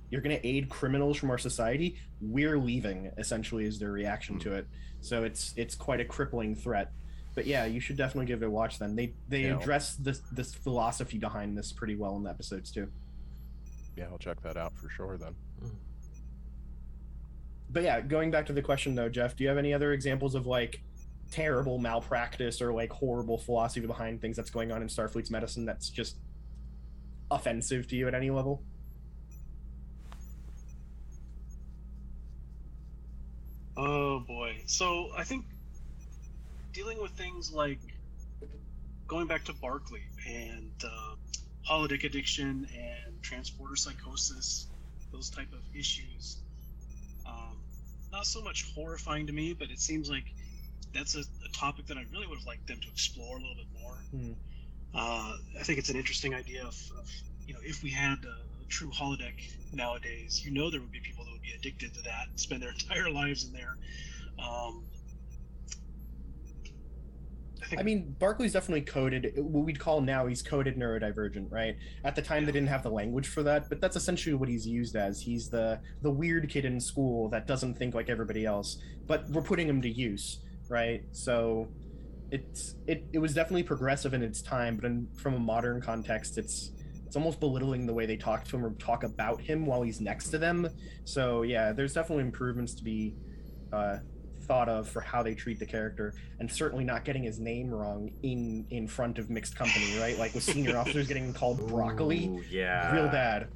[0.10, 1.98] you're gonna aid criminals from our society.
[2.22, 3.12] We're leaving.
[3.18, 4.42] Essentially, is their reaction hmm.
[4.42, 4.68] to it.
[5.02, 6.92] So it's it's quite a crippling threat.
[7.36, 8.80] But yeah, you should definitely give it a watch.
[8.80, 9.58] Then they they Yeah.
[9.58, 12.90] address this this philosophy behind this pretty well in the episodes too.
[13.96, 15.36] yeah, I'll check that out for sure then.
[15.60, 15.76] Hmm.
[17.70, 20.34] But yeah, going back to the question though, Jeff, do you have any other examples
[20.36, 20.82] of like
[21.32, 25.90] terrible malpractice or like horrible philosophy behind things that's going on in Starfleet's medicine that's
[25.90, 26.18] just
[27.30, 28.64] offensive to you at any level?
[33.76, 34.58] Oh boy.
[34.66, 35.46] So I think
[36.74, 37.80] dealing with things like
[39.08, 41.16] going back to Barclay and uh,
[41.70, 44.68] holodeck addiction and transporter psychosis,
[45.12, 46.38] those type of issues.
[47.26, 47.58] Um,
[48.12, 50.26] not so much horrifying to me, but it seems like
[50.94, 53.56] that's a, a topic that I really would have liked them to explore a little
[53.56, 53.98] bit more.
[54.12, 54.32] Hmm.
[54.96, 57.10] Uh, I think it's an interesting idea of, of
[57.46, 59.34] you know, if we had a, a true holodeck
[59.74, 62.62] nowadays, you know, there would be people that would be addicted to that and spend
[62.62, 63.78] their entire lives in there.
[64.40, 64.84] Um,
[67.72, 69.34] I I mean, Barclay's definitely coded.
[69.36, 71.76] What we'd call now, he's coded neurodivergent, right?
[72.04, 74.68] At the time, they didn't have the language for that, but that's essentially what he's
[74.68, 75.22] used as.
[75.22, 79.42] He's the the weird kid in school that doesn't think like everybody else, but we're
[79.42, 81.04] putting him to use, right?
[81.12, 81.68] So,
[82.32, 86.38] it's it it was definitely progressive in its time, but in, from a modern context,
[86.38, 86.72] it's
[87.06, 90.02] it's almost belittling the way they talk to him or talk about him while he's
[90.02, 90.68] next to them.
[91.06, 93.16] So yeah, there's definitely improvements to be
[93.72, 94.00] uh,
[94.42, 98.12] thought of for how they treat the character, and certainly not getting his name wrong
[98.24, 100.18] in in front of mixed company, right?
[100.20, 102.94] Like with senior officers getting called broccoli, Ooh, yeah.
[102.94, 103.48] real bad.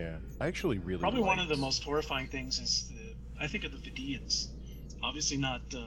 [0.00, 3.64] Yeah, I actually really probably one of the most horrifying things is the, I think
[3.64, 4.48] of the Vidians.
[5.02, 5.84] Obviously not uh,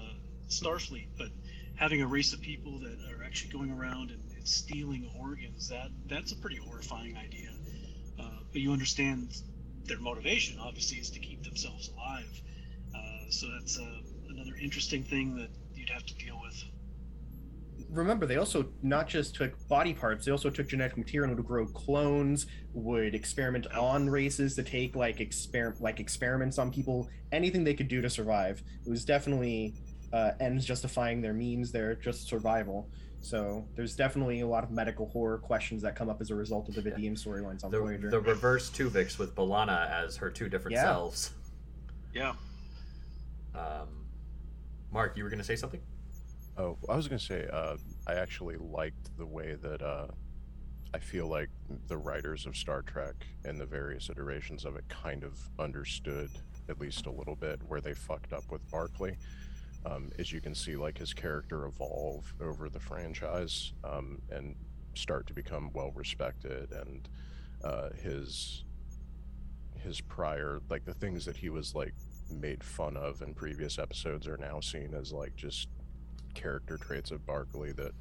[0.50, 1.28] Starfleet, but
[1.76, 5.90] having a race of people that are actually going around and, and stealing organs that
[6.08, 7.50] that's a pretty horrifying idea.
[8.20, 9.30] Uh, but you understand
[9.86, 12.42] their motivation, obviously, is to keep themselves alive.
[12.96, 13.86] Uh, so that's uh,
[14.30, 16.64] another interesting thing that you'd have to deal with.
[17.90, 21.66] remember they also not just took body parts they also took genetic material to grow
[21.68, 27.74] clones would experiment on races to take like exper- like experiments on people anything they
[27.74, 29.74] could do to survive it was definitely
[30.14, 32.90] uh, ends justifying their means there just survival
[33.20, 36.70] so there's definitely a lot of medical horror questions that come up as a result
[36.70, 38.10] of the Vidian storylines on The, Voyager.
[38.12, 40.84] the reverse Tuvix with B'Elanna as her two different Yeah.
[40.84, 41.32] selves.
[42.14, 42.36] Yeah.
[43.56, 44.06] Um,
[44.92, 45.82] Mark, you were going to say something?
[46.60, 47.78] Oh, I was gonna say, uh,
[48.08, 50.08] I actually liked the way that uh,
[50.92, 51.50] I feel like
[51.88, 53.14] the writers of Star Trek
[53.46, 56.32] and the various iterations of it kind of understood
[56.68, 59.18] at least a little bit where they fucked up with Barclay.
[59.90, 64.56] Um, as you can see, like his character evolve over the franchise um, and
[64.96, 67.08] start to become well respected, and
[67.64, 68.64] uh, his
[69.84, 71.94] his prior like the things that he was like
[72.30, 75.70] made fun of in previous episodes are now seen as like just
[76.34, 77.94] character traits of Barclay that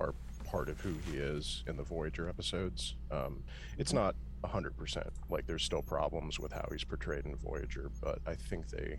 [0.00, 0.14] are
[0.44, 2.96] part of who he is in the Voyager episodes.
[3.10, 3.42] Um,
[3.78, 4.14] it's not
[4.44, 5.08] 100%.
[5.30, 8.98] Like, there's still problems with how he's portrayed in Voyager, but I think they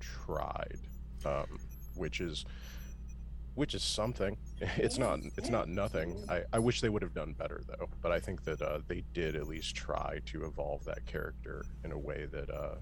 [0.00, 0.78] tried,
[1.26, 1.58] um,
[1.94, 2.44] which is
[3.54, 4.36] which is something.
[4.76, 6.24] It's not it's not nothing.
[6.28, 7.88] I, I wish they would have done better though.
[8.00, 11.92] But I think that uh, they did at least try to evolve that character in
[11.92, 12.76] a way that uh,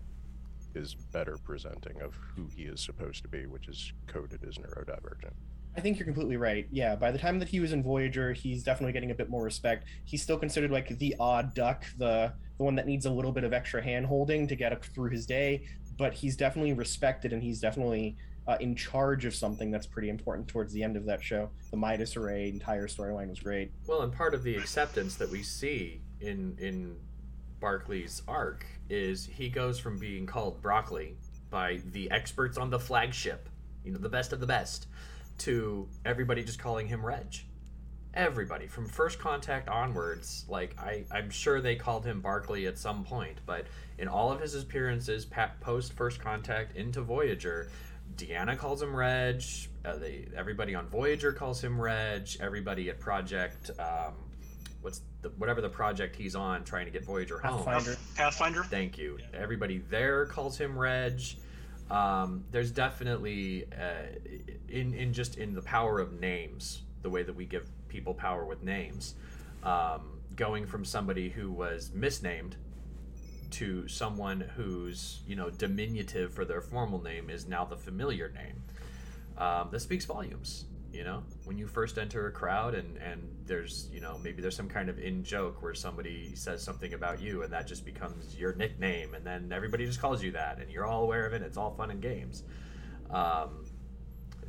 [0.74, 5.32] is better presenting of who he is supposed to be, which is coded as neurodivergent.
[5.76, 6.66] I think you're completely right.
[6.70, 9.42] Yeah, by the time that he was in Voyager, he's definitely getting a bit more
[9.42, 9.84] respect.
[10.04, 13.42] He's still considered like the odd duck, the the one that needs a little bit
[13.42, 15.62] of extra hand holding to get up through his day,
[15.96, 18.16] but he's definitely respected and he's definitely
[18.50, 21.48] uh, in charge of something that's pretty important towards the end of that show.
[21.70, 23.70] The Midas Array entire storyline was great.
[23.86, 26.96] Well, and part of the acceptance that we see in in
[27.60, 31.16] Barclay's arc is he goes from being called broccoli
[31.48, 33.48] by the experts on the flagship,
[33.84, 34.88] you know, the best of the best,
[35.38, 37.36] to everybody just calling him Reg.
[38.14, 43.04] Everybody from first contact onwards, like I, I'm sure they called him Barclay at some
[43.04, 43.66] point, but
[43.98, 45.24] in all of his appearances
[45.60, 47.70] post first contact into Voyager,
[48.16, 49.42] Deanna calls him Reg.
[49.84, 52.28] Uh, they, everybody on Voyager calls him Reg.
[52.40, 54.14] Everybody at Project, um,
[54.82, 57.64] what's the, whatever the project he's on, trying to get Voyager home.
[57.64, 57.96] Pathfinder.
[58.16, 58.64] Pathfinder.
[58.64, 59.18] Thank you.
[59.18, 59.40] Yeah.
[59.40, 61.20] Everybody there calls him Reg.
[61.90, 64.06] um, there's definitely uh,
[64.68, 68.44] in in just in the power of names, the way that we give people power
[68.44, 69.14] with names,
[69.64, 72.56] um, going from somebody who was misnamed
[73.52, 78.62] to someone whose you know diminutive for their formal name is now the familiar name.
[79.38, 80.66] Um, that speaks volumes.
[80.92, 84.56] You know, when you first enter a crowd and and there's you know maybe there's
[84.56, 88.36] some kind of in joke where somebody says something about you and that just becomes
[88.36, 91.42] your nickname and then everybody just calls you that and you're all aware of it.
[91.42, 92.42] It's all fun and games.
[93.10, 93.66] Um,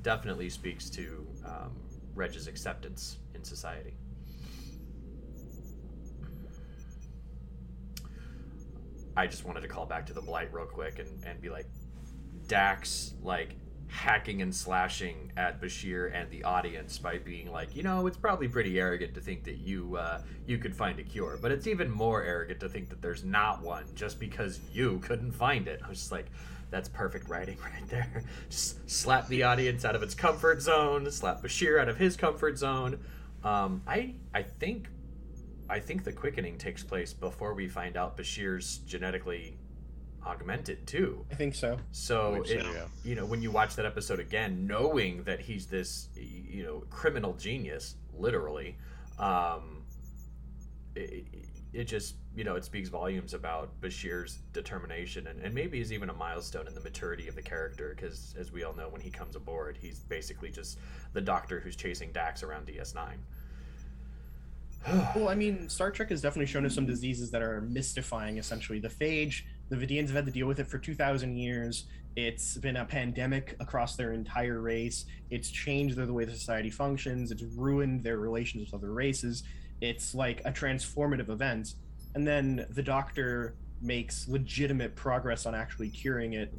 [0.02, 1.72] definitely speaks to um,
[2.16, 3.94] Reg's acceptance in society.
[9.16, 11.68] I just wanted to call back to the blight real quick and, and be like,
[12.48, 13.56] Dax like
[13.92, 18.48] hacking and slashing at Bashir and the audience by being like, you know, it's probably
[18.48, 21.90] pretty arrogant to think that you uh, you could find a cure, but it's even
[21.90, 25.82] more arrogant to think that there's not one just because you couldn't find it.
[25.86, 26.28] I was just like,
[26.70, 28.24] that's perfect writing right there.
[28.50, 32.58] Just slap the audience out of its comfort zone, slap Bashir out of his comfort
[32.58, 33.00] zone.
[33.44, 34.88] Um, I I think
[35.72, 39.58] I think the quickening takes place before we find out Bashir's genetically
[40.26, 41.26] augmented too.
[41.32, 41.78] I think so.
[41.92, 42.86] So, Believe so, yeah.
[43.06, 47.34] you know, when you watch that episode again, knowing that he's this, you know, criminal
[47.34, 48.78] genius, literally,
[49.18, 49.84] um,
[50.94, 51.26] it,
[51.72, 56.10] it just, you know, it speaks volumes about Bashir's determination and, and maybe is even
[56.10, 59.10] a milestone in the maturity of the character because, as we all know, when he
[59.10, 60.80] comes aboard, he's basically just
[61.14, 63.14] the doctor who's chasing Dax around DS9.
[65.16, 68.80] Well, I mean, Star Trek has definitely shown us some diseases that are mystifying, essentially.
[68.80, 71.86] The phage, the Vidians have had to deal with it for 2,000 years.
[72.16, 75.06] It's been a pandemic across their entire race.
[75.30, 77.32] It's changed the way the society functions.
[77.32, 79.44] It's ruined their relations with other races.
[79.82, 81.76] It's like a transformative event.
[82.16, 86.54] And then the doctor makes legitimate progress on actually curing it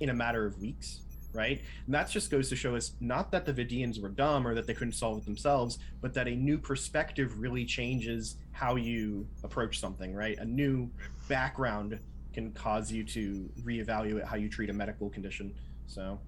[0.00, 1.00] in a matter of weeks
[1.36, 1.60] right?
[1.86, 4.66] And that just goes to show us not that the Vidians were dumb or that
[4.66, 9.78] they couldn't solve it themselves, but that a new perspective really changes how you approach
[9.78, 10.38] something, right?
[10.38, 10.90] A new
[11.28, 11.98] background
[12.32, 15.54] can cause you to reevaluate how you treat a medical condition.
[15.86, 16.18] So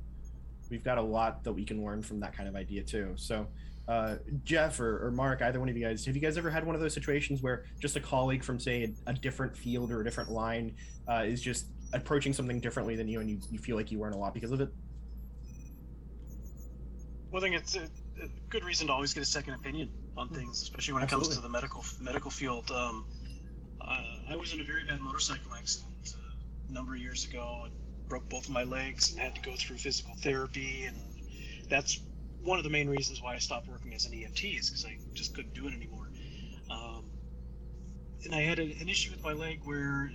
[0.70, 3.12] we've got a lot that we can learn from that kind of idea too.
[3.16, 3.46] So
[3.88, 6.64] uh, Jeff or, or Mark, either one of you guys, have you guys ever had
[6.64, 10.02] one of those situations where just a colleague from, say, a, a different field or
[10.02, 10.74] a different line
[11.08, 14.12] uh, is just approaching something differently than you and you, you feel like you learn
[14.12, 14.68] a lot because of it?
[17.30, 17.82] Well, I think it's a,
[18.22, 21.28] a good reason to always get a second opinion on things, especially when it comes
[21.28, 22.70] to the medical medical field.
[22.70, 23.04] Um,
[23.80, 27.62] uh, I was in a very bad motorcycle accident uh, a number of years ago
[27.64, 27.72] and
[28.08, 30.96] broke both of my legs and had to go through physical therapy, and
[31.68, 32.00] that's
[32.42, 34.96] one of the main reasons why I stopped working as an EMT is because I
[35.12, 36.08] just couldn't do it anymore.
[36.70, 37.04] Um,
[38.24, 40.10] and I had a, an issue with my leg where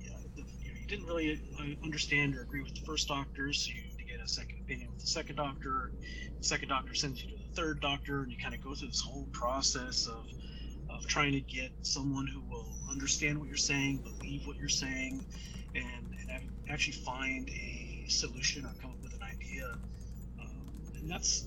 [0.00, 3.52] yeah, the, you, know, you didn't really uh, understand or agree with the first doctor,
[3.52, 5.90] so you had to get a second opinion with the second doctor.
[6.40, 8.88] The second doctor sends you to the third doctor, and you kind of go through
[8.88, 10.26] this whole process of
[10.90, 15.22] of trying to get someone who will understand what you're saying, believe what you're saying,
[15.74, 15.84] and,
[16.30, 19.66] and actually find a solution or come up with an idea.
[20.40, 21.44] Um, and that's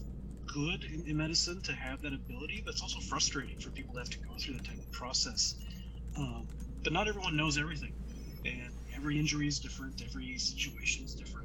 [0.53, 3.99] good in, in medicine to have that ability, but it's also frustrating for people to
[4.01, 5.55] have to go through that type of process.
[6.15, 6.45] Um,
[6.83, 7.93] but not everyone knows everything,
[8.45, 11.40] and every injury is different, every situation is different.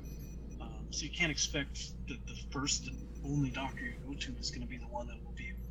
[0.97, 4.62] So you can't expect that the first and only doctor you go to is going
[4.62, 5.68] to be the one that will be able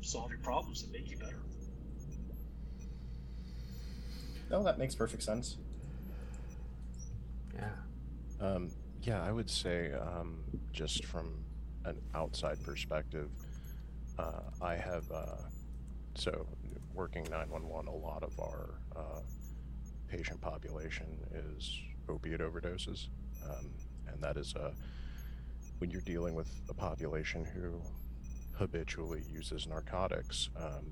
[0.00, 1.42] to solve your problems and make you better.
[4.50, 5.58] No, that makes perfect sense.
[7.54, 7.68] Yeah.
[8.40, 8.70] Um,
[9.02, 10.38] yeah, I would say um,
[10.72, 11.44] just from
[11.84, 13.28] an outside perspective,
[14.18, 15.36] uh, I have uh,
[16.14, 16.46] so
[16.94, 17.88] working 911.
[17.88, 19.20] A lot of our uh,
[20.08, 21.78] patient population is
[22.08, 23.08] opiate overdoses,
[23.44, 23.70] um,
[24.12, 24.72] and that is uh,
[25.78, 27.80] when you're dealing with a population who
[28.56, 30.50] habitually uses narcotics.
[30.56, 30.86] Um,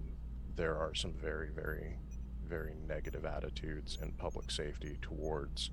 [0.57, 1.97] there are some very, very,
[2.45, 5.71] very negative attitudes in public safety towards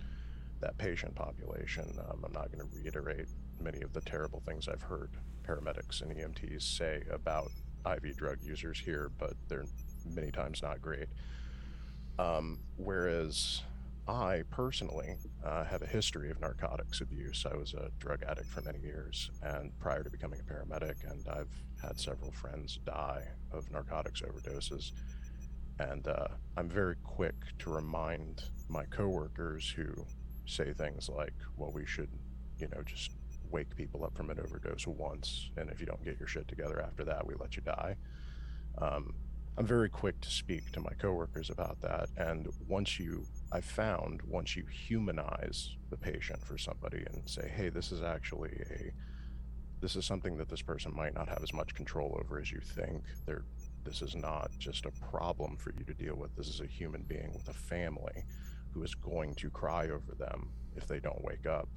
[0.60, 1.98] that patient population.
[2.10, 3.28] Um, I'm not going to reiterate
[3.60, 5.10] many of the terrible things I've heard
[5.44, 7.52] paramedics and EMTs say about
[7.86, 9.66] IV drug users here, but they're
[10.06, 11.08] many times not great.
[12.20, 13.62] Um, whereas
[14.08, 17.46] I personally uh, have a history of narcotics abuse.
[17.50, 21.28] I was a drug addict for many years, and prior to becoming a paramedic, and
[21.28, 21.52] I've
[21.82, 24.94] had several friends die of narcotics overdoses.
[25.80, 30.06] And uh, I'm very quick to remind my coworkers who
[30.46, 32.10] say things like, well, we should,
[32.60, 33.12] you know, just
[33.52, 36.82] wake people up from an overdose once, and if you don't get your shit together
[36.82, 37.98] after that, we let you die.
[38.78, 39.16] Um,
[39.58, 44.22] I'm very quick to speak to my coworkers about that, and once you I found
[44.24, 48.92] once you humanize the patient for somebody and say, hey, this is actually a
[49.80, 52.60] this is something that this person might not have as much control over as you
[52.60, 53.04] think.
[53.26, 53.46] They're
[53.84, 56.36] this is not just a problem for you to deal with.
[56.36, 58.26] This is a human being with a family
[58.74, 61.70] who is going to cry over them if they don't wake up.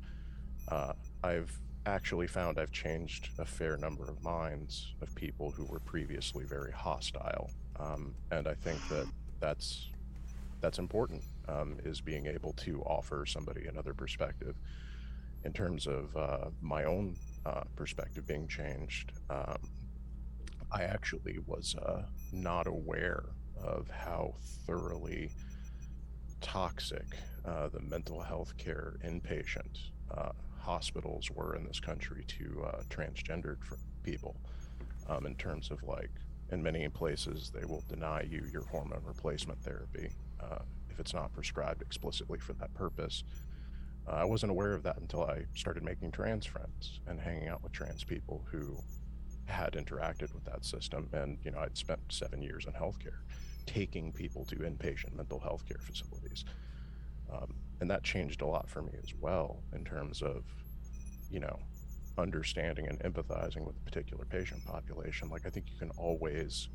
[0.68, 0.92] Uh,
[1.22, 1.56] I've
[1.86, 6.72] actually found I've changed a fair number of minds of people who were previously very
[6.72, 9.06] hostile, um, and I think that
[9.40, 9.88] that's
[10.60, 11.22] that's important.
[11.50, 14.54] Um, is being able to offer somebody another perspective.
[15.44, 19.58] In terms of uh, my own uh, perspective being changed, um,
[20.70, 22.02] I actually was uh,
[22.32, 23.24] not aware
[23.62, 24.34] of how
[24.66, 25.30] thoroughly
[26.40, 27.06] toxic
[27.44, 33.56] uh, the mental health care inpatient uh, hospitals were in this country to uh, transgendered
[34.02, 34.36] people
[35.08, 36.10] um, in terms of like
[36.52, 40.10] in many places they will deny you your hormone replacement therapy
[40.40, 40.58] uh,
[41.00, 43.24] it's not prescribed explicitly for that purpose.
[44.08, 47.62] Uh, i wasn't aware of that until i started making trans friends and hanging out
[47.62, 48.76] with trans people who
[49.46, 51.08] had interacted with that system.
[51.12, 53.20] And you know i'd spent seven years in healthcare
[53.66, 56.44] taking people to inpatient mental health care facilities.
[57.32, 60.44] Um, and that changed a lot for me as well in terms of
[61.30, 61.58] you know
[62.18, 65.28] understanding and empathizing with a particular patient population.
[65.28, 66.68] Like i think you can always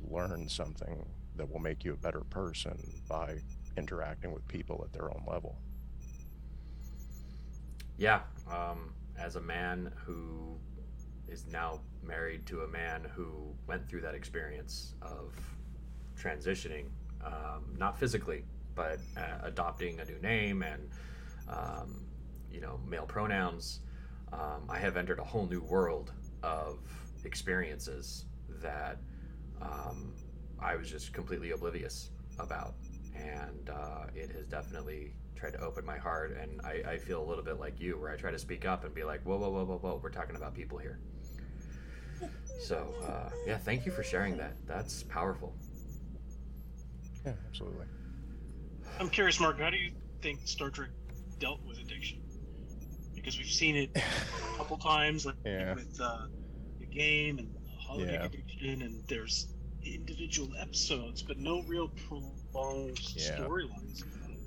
[0.00, 1.04] learn something
[1.38, 2.76] that will make you a better person
[3.08, 3.38] by
[3.76, 5.56] interacting with people at their own level.
[7.96, 8.20] Yeah
[8.50, 10.56] um, as a man who
[11.26, 15.34] is now married to a man who went through that experience of
[16.16, 16.86] transitioning
[17.24, 18.44] um, not physically
[18.78, 20.88] but uh, adopting a new name and
[21.48, 22.04] um,
[22.50, 23.80] you know male pronouns,
[24.32, 26.12] um, I have entered a whole new world
[26.42, 26.78] of
[27.24, 28.24] experiences
[28.62, 28.98] that
[29.60, 30.14] um,
[30.60, 32.74] I was just completely oblivious about,
[33.14, 36.36] and uh, it has definitely tried to open my heart.
[36.40, 38.84] And I, I feel a little bit like you, where I try to speak up
[38.84, 40.00] and be like, "Whoa, whoa, whoa, whoa, whoa!
[40.02, 40.98] We're talking about people here."
[42.60, 44.56] So uh, yeah, thank you for sharing that.
[44.66, 45.54] That's powerful.
[47.24, 47.86] Yeah, absolutely.
[48.98, 49.60] I'm curious, Mark.
[49.60, 50.90] How do you think Star Trek
[51.38, 52.20] dealt with addiction?
[53.14, 55.74] Because we've seen it a couple times, like yeah.
[55.74, 56.26] with uh,
[56.80, 58.24] the game and holiday Yeah.
[58.24, 59.48] addiction, and there's
[59.94, 63.36] individual episodes, but no real prolonged Yeah.
[63.38, 64.04] storylines.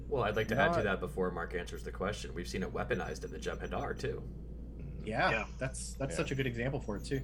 [0.07, 2.34] Well, I'd like to add to that before Mark answers the question.
[2.34, 4.22] We've seen it weaponized in the Jem'Hadar too.
[5.05, 5.45] Yeah, Yeah.
[5.57, 6.18] that's that's Yeah.
[6.18, 7.22] such a good example for it too.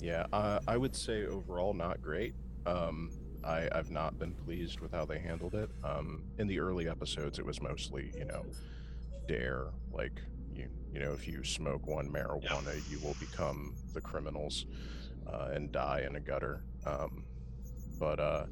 [0.00, 2.34] Yeah, uh, I would say overall not great.
[2.66, 3.10] Um,
[3.44, 5.70] I, I've not been pleased with how they handled it.
[5.84, 8.44] Um, in the early episodes, it was mostly, you know,
[9.26, 10.20] dare, like
[10.54, 14.66] you, you know, if you smoke one marijuana, you will become the criminals
[15.26, 16.62] uh, and die in a gutter.
[16.86, 17.24] Um,
[17.98, 18.44] but uh,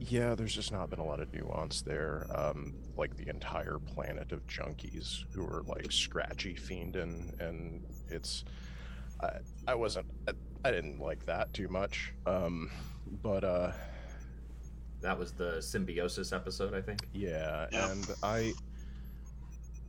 [0.00, 2.26] yeah, there's just not been a lot of nuance there.
[2.34, 8.44] Um, like the entire planet of junkies who are like scratchy fiend, and and it's.
[9.20, 9.38] I,
[9.68, 10.06] I wasn't.
[10.28, 10.32] I,
[10.66, 12.12] I didn't like that too much.
[12.26, 12.70] Um,
[13.22, 13.72] but uh,
[15.00, 17.06] That was the symbiosis episode, I think.
[17.12, 17.90] yeah, Yeah.
[17.92, 18.52] and I,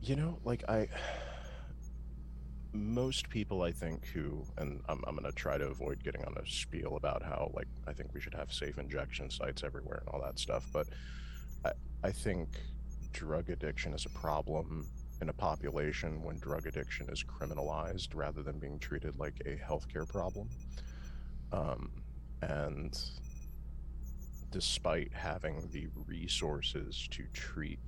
[0.02, 0.88] you know, like I,
[2.76, 6.46] most people I think who, and I'm, I'm gonna try to avoid getting on a
[6.46, 10.22] spiel about how like I think we should have safe injection sites everywhere and all
[10.22, 10.86] that stuff, but
[11.64, 11.72] I,
[12.04, 12.48] I think
[13.12, 14.86] drug addiction is a problem
[15.20, 20.08] in a population when drug addiction is criminalized rather than being treated like a healthcare
[20.08, 20.48] problem.
[21.52, 21.90] Um,
[22.42, 22.98] and
[24.50, 27.80] despite having the resources to treat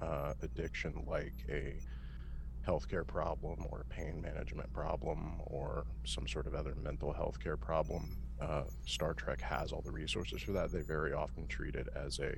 [0.00, 1.74] uh, addiction like a
[2.66, 8.16] healthcare problem or pain management problem or some sort of other mental health care problem,
[8.40, 10.72] uh, Star Trek has all the resources for that.
[10.72, 12.34] They very often treat it as a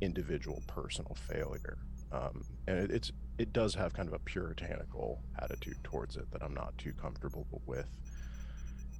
[0.00, 1.78] individual personal failure,
[2.12, 6.42] um, and it, it's it does have kind of a puritanical attitude towards it that
[6.42, 7.88] I'm not too comfortable with.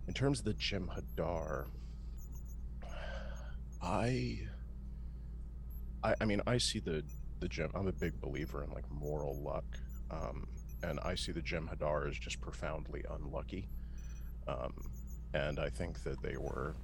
[0.06, 1.66] In terms of the Jem'Hadar,
[3.82, 4.40] I,
[6.02, 7.04] I, I mean, I see the
[7.40, 7.70] the Jim.
[7.74, 9.64] I'm a big believer in like moral luck,
[10.10, 10.46] um,
[10.82, 13.68] and I see the Jem'Hadar as just profoundly unlucky.
[14.46, 14.72] Um,
[15.34, 16.76] and I think that they were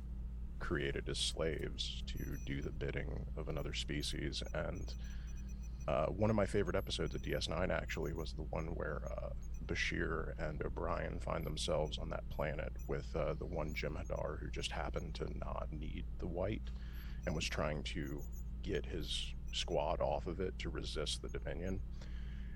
[0.58, 4.42] created as slaves to do the bidding of another species.
[4.54, 4.92] And
[5.86, 9.28] uh, one of my favorite episodes of DS9 actually was the one where uh,
[9.66, 14.70] Bashir and O'Brien find themselves on that planet with uh, the one Jem'Hadar who just
[14.70, 16.70] happened to not need the white
[17.26, 18.20] and was trying to
[18.62, 21.80] get his squad off of it to resist the Dominion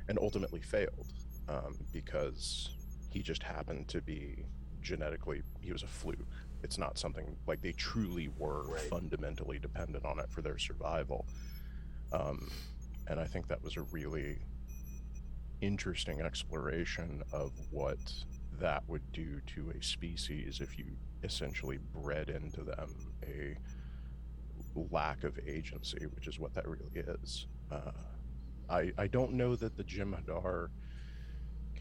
[0.08, 1.12] and ultimately failed
[1.48, 2.70] um, because
[3.10, 4.44] he just happened to be
[4.82, 6.18] genetically, he was a fluke.
[6.62, 8.80] It's not something like they truly were Right.
[8.82, 11.26] fundamentally dependent on it for their survival.
[12.12, 12.50] Um,
[13.06, 14.38] and I think that was a really
[15.60, 17.98] interesting exploration of what
[18.60, 20.86] that would do to a species if you
[21.22, 23.56] essentially bred into them a
[24.90, 27.46] lack of agency, which is what that really is.
[27.70, 27.90] Uh,
[28.68, 30.68] I I don't know that the Jem'Hadar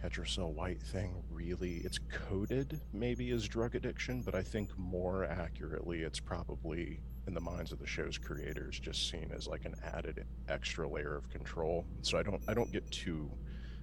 [0.01, 6.01] Ketracel White thing really it's coded maybe as drug addiction, but I think more accurately
[6.01, 10.25] it's probably in the minds of the show's creators just seen as like an added
[10.47, 11.85] extra layer of control.
[12.01, 13.29] So I don't I don't get too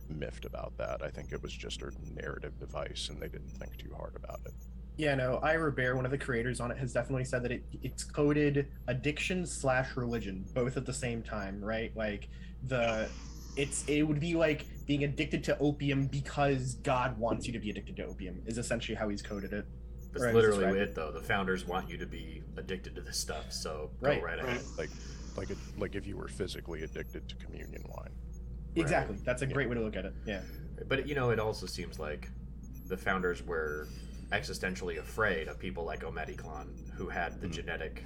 [0.09, 1.03] miffed about that.
[1.03, 4.41] I think it was just a narrative device and they didn't think too hard about
[4.47, 4.53] it.
[4.97, 7.65] Yeah, no, Ira Behr, one of the creators on it, has definitely said that it,
[7.83, 11.91] it's coded addiction slash religion, both at the same time, right?
[11.97, 12.29] Like
[12.69, 13.09] the
[13.57, 17.71] it's it would be like being addicted to opium because God wants you to be
[17.71, 19.65] addicted to opium is essentially how he's coded it.
[20.13, 21.11] That's Right, literally describe it, though.
[21.11, 24.63] The founders want you to be addicted to this stuff, so go Right, right, ahead.
[24.79, 24.91] Like
[25.37, 28.13] like it, like if you were physically addicted to communion wine.
[28.77, 29.17] Exactly.
[29.25, 29.53] That's a Yeah.
[29.53, 30.15] great way to look at it.
[30.27, 30.43] Yeah.
[30.89, 32.29] But you know, it also seems like
[32.87, 33.89] the founders were
[34.33, 37.53] existentially afraid of people like Omet'iklan, who had the Mhm.
[37.53, 38.05] genetic,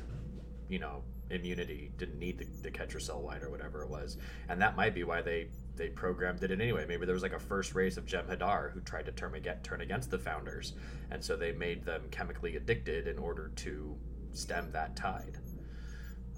[0.68, 4.16] you know, immunity, didn't need the, the Ketracel white or whatever it was,
[4.48, 6.84] and that might be why they they programmed it in anyway.
[6.88, 9.80] Maybe there was like a first race of Jem'Hadar who tried to turn against turn
[9.80, 10.74] against the founders,
[11.10, 13.96] and so they made them chemically addicted in order to
[14.32, 15.38] stem that tide.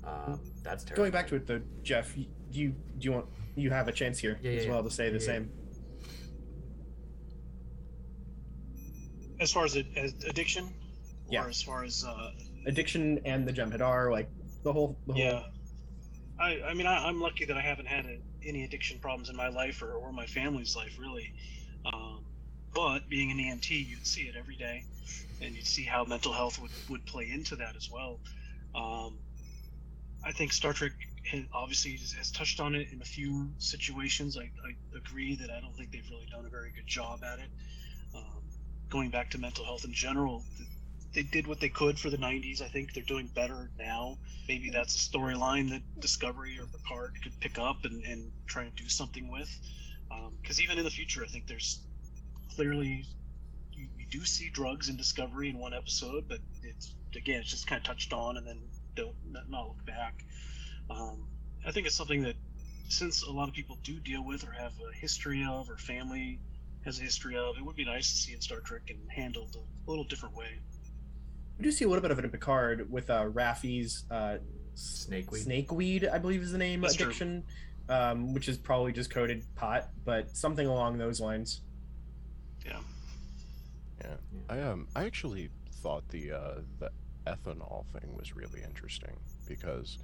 [0.04, 1.02] Um, that's terrible.
[1.04, 3.26] Going back to it though, Jeff, do you do you want
[3.56, 5.26] you have a chance here Yeah, as yeah, well to say the yeah.
[5.26, 5.50] same?
[9.40, 10.70] As far as, it, as addiction, or
[11.30, 11.46] Yeah.
[11.46, 12.32] as far as uh,
[12.66, 14.28] Addiction and the Jem'Hadar, like
[14.62, 15.42] the whole the whole yeah,
[16.38, 19.36] I I mean I, I'm lucky that I haven't had a, any addiction problems in
[19.36, 21.32] my life or, or my family's life really.
[21.92, 22.24] Um,
[22.74, 24.84] but being an EMT, you'd see it every day,
[25.40, 28.20] and you'd see how mental health would, would play into that as well.
[28.74, 29.18] Um,
[30.24, 30.92] I think Star Trek
[31.52, 34.36] obviously has, touched on it in a few situations.
[34.36, 37.38] I, I agree that I don't think they've really done a very good job at
[37.38, 37.50] it.
[38.14, 38.42] Um,
[38.88, 40.44] going back to mental health in general,
[41.12, 42.62] they did what they could for the 90s.
[42.62, 44.18] I think they're doing better now.
[44.48, 48.74] Maybe that's a storyline that Discovery or Picard could pick up and, and try and
[48.76, 49.50] do something with.
[50.40, 51.80] Because even in the future, I think there's
[52.54, 53.04] clearly
[53.72, 57.66] you, you do see drugs in Discovery in one episode, but it's again it's just
[57.66, 58.60] kind of touched on and then
[58.94, 60.24] don't not, not look back.
[60.88, 61.26] Um,
[61.66, 62.36] I think it's something that
[62.88, 66.40] since a lot of people do deal with or have a history of or family
[66.84, 69.54] has a history of, it would be nice to see in Star Trek and handled
[69.56, 70.58] a little different way.
[71.60, 74.38] We do see a little bit of it in Picard with uh, Raffi's uh,
[74.72, 75.44] s- Snakeweed?
[75.46, 77.44] Snakeweed, I believe is the name That's addiction,
[77.90, 81.60] um, which is probably just coded pot, but something along those lines.
[82.64, 82.78] Yeah.
[84.00, 84.14] Yeah.
[84.48, 85.50] I um I actually
[85.82, 86.90] thought the uh the
[87.26, 89.14] ethanol thing was really interesting
[89.46, 89.98] because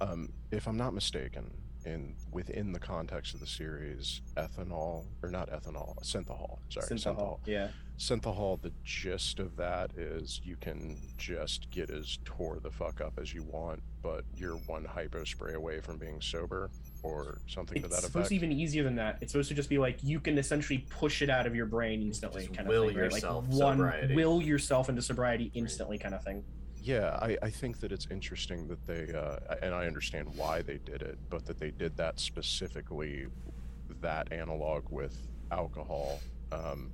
[0.00, 1.52] um if I'm not mistaken
[1.84, 7.38] in within the context of the series ethanol or not ethanol synthahol sorry Synthahol.
[7.46, 7.68] Yeah.
[7.98, 13.14] synthahol the gist of that is you can just get as tore the fuck up
[13.20, 16.70] as you want but you're one hypo spray away from being sober
[17.02, 19.16] or something to It's supposed to be even easier than that.
[19.22, 22.02] It's supposed to just be like you can essentially push it out of your brain
[22.02, 22.98] instantly, Just kind will of thing.
[22.98, 23.12] right?
[23.12, 24.14] yourself like one sobriety.
[24.14, 26.44] will yourself into sobriety instantly, kind of thing.
[26.82, 30.78] Yeah, I, I think that it's interesting that they, uh, and I understand why they
[30.78, 33.26] did it, but that they did that specifically,
[34.00, 36.20] that analog with alcohol.
[36.52, 36.90] Um,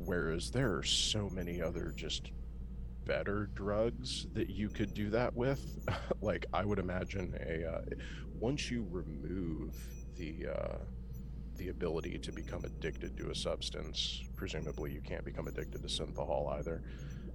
[0.00, 2.32] whereas there are so many other just
[3.04, 5.78] better drugs that you could do that with.
[6.20, 7.80] like, I would imagine a, uh,
[8.40, 9.76] once you remove
[10.16, 10.78] the, uh,
[11.56, 16.52] the ability to become addicted to a substance, presumably you can't become addicted to synthahol
[16.58, 16.82] either.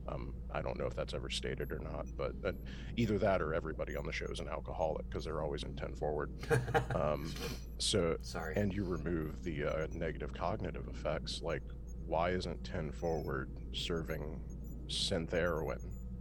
[0.08, 2.54] Um, I don't know if that's ever stated or not, but uh,
[2.96, 5.96] either that or everybody on the show is an alcoholic because they're always in 10
[5.96, 6.32] forward.
[6.96, 7.32] Um,
[7.78, 8.56] so, Sorry.
[8.56, 11.62] and you remove the uh, negative cognitive effects, like
[12.06, 14.40] why isn't 10 forward serving
[14.88, 15.80] synth heroin,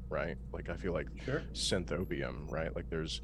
[0.09, 0.37] right?
[0.53, 1.43] Like, I feel like Sure.
[1.53, 2.75] synth opium, right?
[2.75, 3.23] Like, there's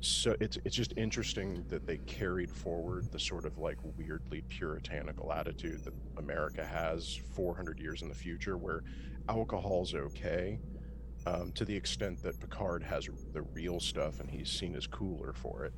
[0.00, 5.32] so it's it's just interesting that they carried forward the sort of like weirdly puritanical
[5.32, 8.82] attitude that America has 400 years in the future, where
[9.28, 10.58] alcohol's okay,
[11.26, 15.32] um, to the extent that Picard has the real stuff and he's seen as cooler
[15.32, 15.74] for it.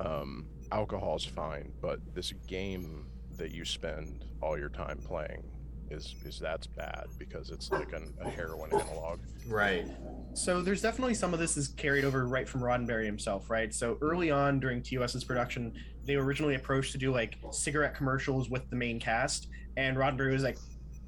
[0.00, 3.06] Um, alcohol's fine, but this game
[3.36, 5.42] that you spend all your time playing
[5.90, 9.20] is is that's bad because it's like an, a heroin analog.
[9.46, 9.86] right.
[10.32, 13.72] So there's definitely some of this is carried over right from Roddenberry himself, right?
[13.72, 15.72] So early on during TOS's production,
[16.04, 20.42] they originally approached to do like cigarette commercials with the main cast, and Roddenberry was
[20.42, 20.58] like,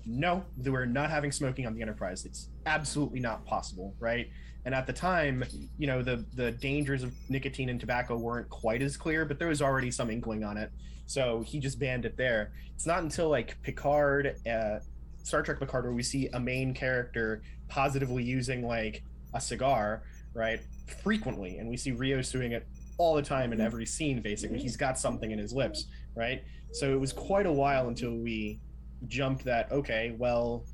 [0.06, 2.24] "No, they were not having smoking on the Enterprise.
[2.24, 4.28] It's absolutely not possible, right?
[4.64, 5.44] And at the time,
[5.78, 9.48] you know, the the dangers of nicotine and tobacco weren't quite as clear, but there
[9.48, 10.70] was already some inkling on it.
[11.06, 12.52] So he just banned it there.
[12.74, 14.80] It's not until like Picard, uh,
[15.22, 19.04] Star Trek Picard, where we see a main character positively using like
[19.34, 20.02] a cigar,
[20.34, 20.60] right,
[21.02, 22.66] frequently, and we see Rios doing it
[22.98, 24.20] all the time in every scene.
[24.20, 26.42] Basically, he's got something in his lips, right?
[26.72, 28.60] So it was quite a while until we
[29.08, 29.70] jumped that.
[29.72, 30.64] Okay, well,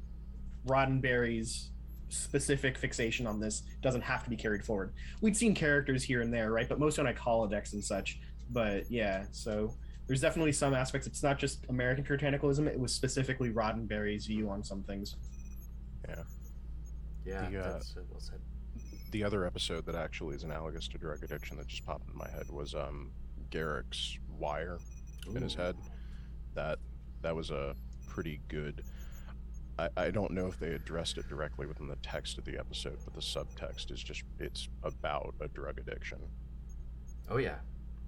[0.67, 1.71] Roddenberry's
[2.09, 4.93] specific fixation on this doesn't have to be carried forward.
[5.21, 6.69] We'd seen characters here and there, right?
[6.69, 8.21] But most on like holodecks and such.
[8.51, 9.75] But yeah, so
[10.07, 11.07] there's definitely some aspects.
[11.07, 12.67] It's not just American puritanicism.
[12.67, 15.17] It was specifically Roddenberry's view on some things.
[17.25, 18.41] Yeah, The, uh, that's well said.
[19.13, 22.29] the other episode that actually is analogous to drug addiction that just popped in my
[22.29, 23.13] head was um
[23.51, 24.79] Garak's wire
[25.35, 25.77] in his head.
[26.55, 26.79] That
[27.23, 27.75] that was a
[28.13, 28.85] pretty good.
[29.79, 32.99] I, I don't know if they addressed it directly within the text of the episode,
[33.05, 36.19] but the subtext is just it's about a drug addiction.
[37.31, 37.57] Oh yeah,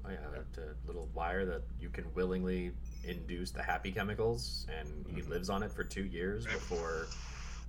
[0.05, 0.19] oh yeah.
[0.33, 2.73] That uh, little wire that you can willingly
[3.05, 5.29] induce the happy chemicals, and he Mhm.
[5.31, 7.07] lives on it for two years before.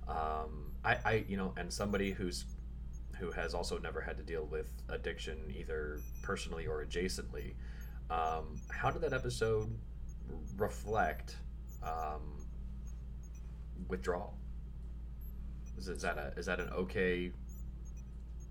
[0.06, 2.44] Um, I, I, you know, and somebody who's
[3.18, 7.54] who has also never had to deal with addiction either personally or adjacently.
[8.10, 9.74] Um, how did that episode
[10.58, 11.36] reflect
[11.82, 12.46] um,
[13.88, 14.34] withdrawal?
[15.78, 17.32] Is, is that a is that an okay?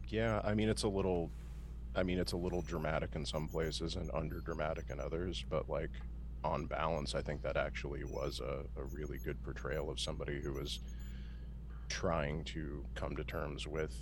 [0.08, 1.32] Yeah, I mean it's a little
[1.96, 5.70] I mean it's a little dramatic in some places and under dramatic in others, but
[5.70, 5.92] like
[6.44, 10.54] on balance I think that actually was a, a really good portrayal of somebody who
[10.54, 10.80] was
[11.90, 13.96] trying to come to terms with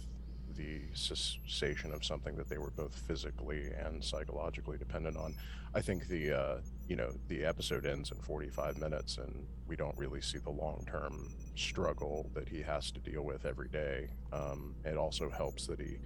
[0.55, 5.35] the cessation of something that they were both physically and psychologically dependent on.
[5.73, 6.57] I think the uh,
[6.87, 11.31] you know the episode ends in 45 minutes and we don't really see the long-term
[11.55, 14.09] struggle that he has to deal with every day.
[14.31, 15.97] Um, it also helps that he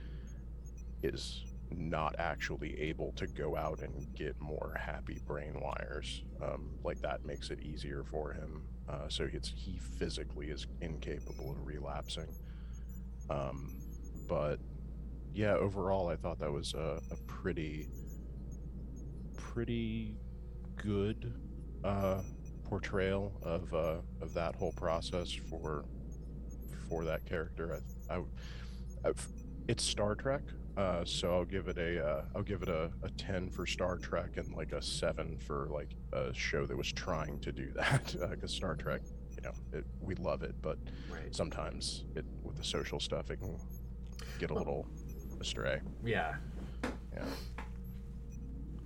[1.03, 6.23] is not actually able to go out and get more happy brain wires.
[6.41, 8.61] Um, like that makes it easier for him.
[8.87, 12.33] Uh, so he physically is incapable of relapsing.
[13.29, 13.75] Um,
[14.27, 14.59] but
[15.33, 17.87] yeah, overall, I thought that was a, a pretty,
[19.37, 20.15] pretty
[20.75, 21.33] good
[21.83, 22.21] uh,
[22.65, 25.85] portrayal of uh, of that whole process for
[26.89, 27.81] for that character.
[28.09, 28.17] I, I,
[29.05, 29.11] I
[29.67, 30.41] it's Star Trek,
[30.77, 33.97] uh, so I'll give it a uh, I'll give it a, a ten for Star
[33.97, 38.15] Trek and like a seven for like a show that was trying to do that
[38.31, 39.01] because Star Trek,
[39.35, 40.77] you know, it, we love it, but
[41.09, 41.33] Right.
[41.35, 43.57] sometimes it with the social stuff it can
[44.38, 44.88] get a little
[45.41, 45.81] astray.
[46.03, 46.35] Yeah.
[47.14, 47.26] Yeah.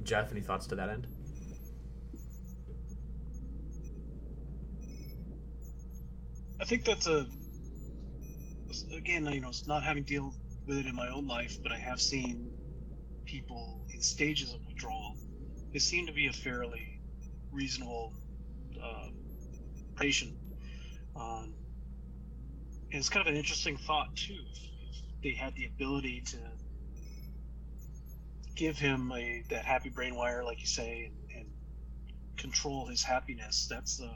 [0.03, 1.07] Jeff, any thoughts to that end?
[6.59, 7.25] I think that's a
[8.95, 10.35] again, you know, it's not having dealt
[10.67, 12.51] with it in my own life, but I have seen
[13.25, 15.17] people in stages of withdrawal.
[15.73, 16.99] They seem to be a fairly
[17.51, 18.13] reasonable
[18.81, 19.07] uh,
[19.95, 20.35] patient.
[21.15, 21.53] Um,
[22.91, 24.39] and it's kind of an interesting thought too.
[24.51, 24.70] If, if
[25.23, 26.37] they had the ability to
[28.55, 31.49] give him a that happy brain wire, like you say, and, and
[32.37, 34.07] control his happiness, that's uh,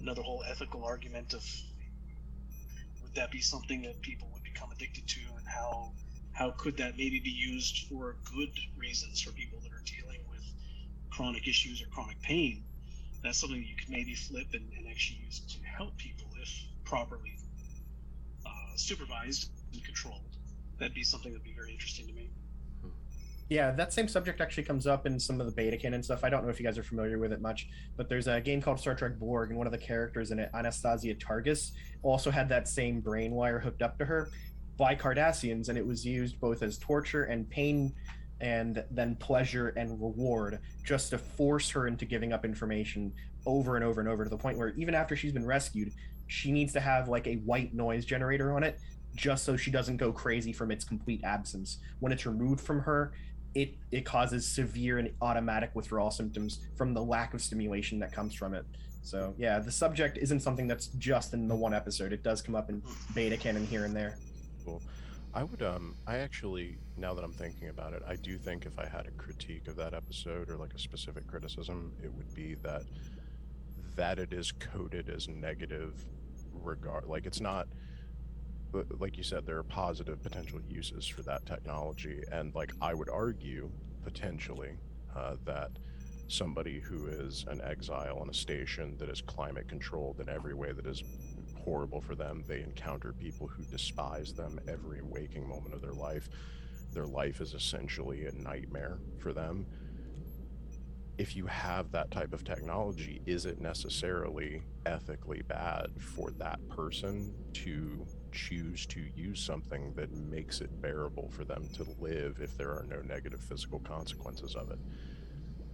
[0.00, 1.44] another whole ethical argument of
[3.02, 5.92] would that be something that people would become addicted to and how
[6.32, 10.44] how could that maybe be used for good reasons for people that are dealing with
[11.10, 12.62] chronic issues or chronic pain?
[13.22, 16.50] That's something you could maybe flip and, and actually use to help people if
[16.84, 17.38] properly
[18.44, 20.20] uh, supervised and controlled
[20.78, 22.30] that'd be something that'd be very interesting to me
[23.48, 26.24] Yeah, that same subject actually comes up in some of the beta canon stuff.
[26.24, 28.60] I don't know if you guys are familiar with it much, but there's a game
[28.60, 31.70] called Star Trek Borg, and one of the characters in it, Anastasia Targus,
[32.02, 34.30] also had that same brain wire hooked up to her
[34.76, 37.94] by Cardassians, and it was used both as torture and pain
[38.40, 43.12] and then pleasure and reward just to force her into giving up information
[43.46, 45.92] over and over and over to the point where even after she's been rescued,
[46.26, 48.78] she needs to have like a white noise generator on it
[49.16, 51.78] just so she doesn't go crazy from its complete absence.
[52.00, 53.12] When it's removed from her,
[53.54, 58.34] it it causes severe and automatic withdrawal symptoms from the lack of stimulation that comes
[58.34, 58.64] from it.
[59.02, 62.12] So yeah, the subject isn't something that's just in the one episode.
[62.12, 62.82] It does come up in
[63.14, 64.18] beta canon here and there.
[64.64, 64.82] Cool.
[65.32, 68.78] I would um I actually now that I'm thinking about it, I do think if
[68.78, 72.56] I had a critique of that episode or like a specific criticism, it would be
[72.62, 72.82] that
[73.96, 75.94] that it is coded as negative
[76.52, 77.68] regard like it's not
[78.98, 83.08] like you said there are positive potential uses for that technology and like I would
[83.08, 83.70] argue
[84.04, 84.76] potentially
[85.14, 85.70] uh, that
[86.28, 90.72] somebody who is an exile on a station that is climate controlled in every way
[90.72, 91.02] that is
[91.66, 92.44] horrible for them.
[92.46, 96.28] They encounter people who despise them every waking moment of their life.
[96.92, 99.66] Their life is essentially a nightmare for them.
[101.18, 107.34] If you have that type of technology, is it necessarily ethically bad for that person
[107.54, 112.70] to choose to use something that makes it bearable for them to live if there
[112.70, 114.78] are no negative physical consequences of it?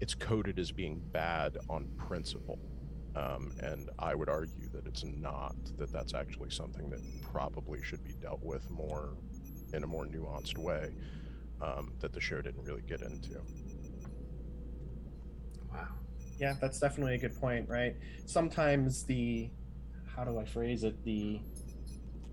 [0.00, 2.58] It's coded as being bad on principle
[3.14, 8.02] um, and I would argue that it's not, that that's actually something that probably should
[8.04, 9.10] be dealt with more
[9.74, 10.94] in a more nuanced way
[11.60, 13.40] um, that the show didn't really get into.
[15.70, 15.88] Wow.
[16.38, 17.96] Yeah, that's definitely a good point, right?
[18.24, 19.50] Sometimes the,
[20.16, 21.02] how do I phrase it?
[21.04, 21.40] The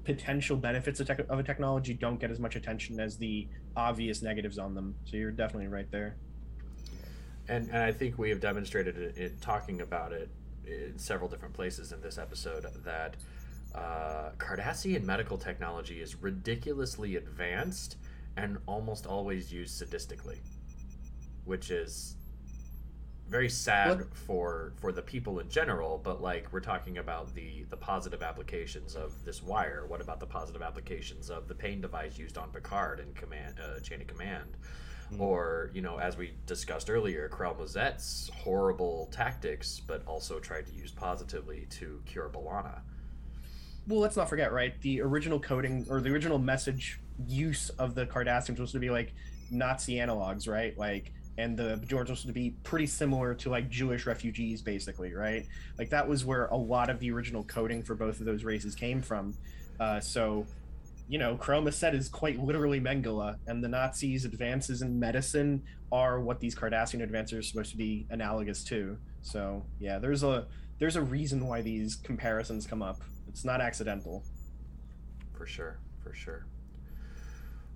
[0.10, 4.24] potential benefits of, tech- of a technology don't get as much attention as the obvious
[4.24, 4.96] negatives on them.
[5.06, 6.16] So you're definitely right there.
[7.48, 10.30] And, and I think we have demonstrated it in talking about it
[10.66, 13.18] in several different places in this episode that
[13.76, 17.98] uh, Cardassian medical technology is ridiculously advanced
[18.36, 20.40] and almost always used sadistically,
[21.46, 22.16] which is
[23.30, 24.14] very sad what?
[24.14, 26.00] for for the people in general.
[26.04, 29.86] But like we're talking about the the positive applications of this wire.
[29.88, 33.80] What about the positive applications of the pain device used on Picard and command uh,
[33.80, 34.58] chain of command?
[35.12, 35.20] mm.
[35.20, 40.92] or you know, as we discussed earlier, Krell horrible tactics, but also tried to use
[40.92, 42.80] positively to cure B'Elanna.
[43.88, 44.80] Well, let's not forget, right?
[44.82, 48.90] The original coding or the original message use of the Cardassians was supposed to be
[48.90, 49.14] like
[49.50, 50.78] Nazi analogs, right?
[50.78, 55.46] Like and the Bajorans was to be pretty similar to like Jewish refugees, basically, right?
[55.78, 58.76] Like that was where a lot of the original coding for both of those races
[58.76, 59.34] came from.
[59.80, 60.46] Uh, so
[61.08, 66.20] you know, Krell Moset is quite literally Mengele, and the Nazis' advances in medicine are
[66.20, 68.98] what these Cardassian advances are supposed to be analogous to.
[69.22, 70.46] So yeah, there's a
[70.78, 73.02] there's a reason why these comparisons come up.
[73.28, 74.24] It's not accidental.
[75.36, 76.46] For sure, for sure.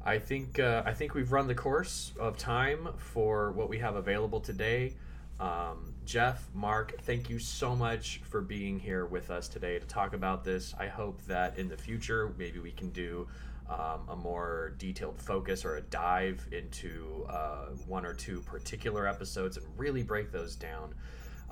[0.05, 3.95] I think uh, I think we've run the course of time for what we have
[3.95, 4.93] available today.
[5.39, 10.13] Um, Jeff, Mark, thank you so much for being here with us today to talk
[10.13, 10.73] about this.
[10.77, 13.27] I hope that in the future, maybe we can do
[13.69, 19.57] um, a more detailed focus or a dive into uh, one or two particular episodes
[19.57, 20.93] and really break those down.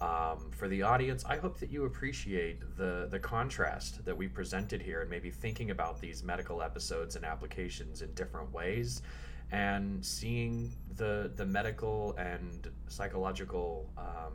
[0.02, 4.82] Um, for the audience, I hope that you appreciate the the contrast that we presented
[4.82, 9.04] here and maybe thinking about these medical episodes and applications in different ways
[9.52, 14.34] and seeing the the medical and psychological um,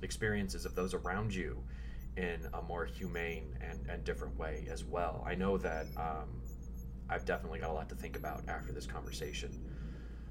[0.00, 1.62] experiences of those around you
[2.16, 5.22] in a more humane and, and different way as well.
[5.26, 6.40] I know that um,
[7.10, 9.50] I've definitely got a lot to think about after this conversation.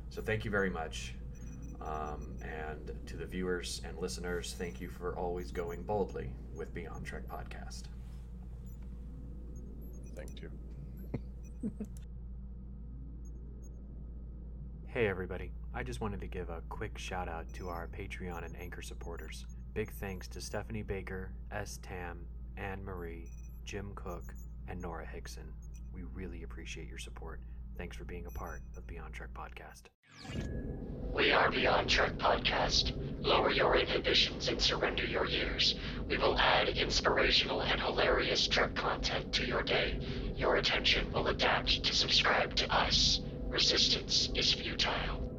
[0.09, 1.13] So thank you very much.
[1.84, 7.05] Um, and to the viewers and listeners, thank you for always going boldly with Beyond
[7.05, 7.84] Trek Podcast.
[10.15, 10.49] Thank you.
[14.93, 18.55] Hey everybody, I just wanted to give a quick shout out to our Patreon and
[18.55, 19.47] Anchor supporters.
[19.73, 21.80] Big thanks to Stephanie Baker, S.
[21.81, 22.27] Tam,
[22.57, 23.27] Anne Marie,
[23.65, 24.35] Jim Cook,
[24.68, 25.51] and Nora Hickson.
[25.91, 27.39] We really appreciate your support.
[27.77, 29.83] Thanks for being a part of Beyond Trek Podcast.
[31.15, 32.91] We are Beyond Trek Podcast.
[33.23, 35.75] Lower your inhibitions and surrender your years.
[36.09, 39.93] We will add inspirational and hilarious Trek content to your day.
[40.37, 43.21] Your attention will adapt to subscribe to us.
[43.49, 45.32] Resistance is futile.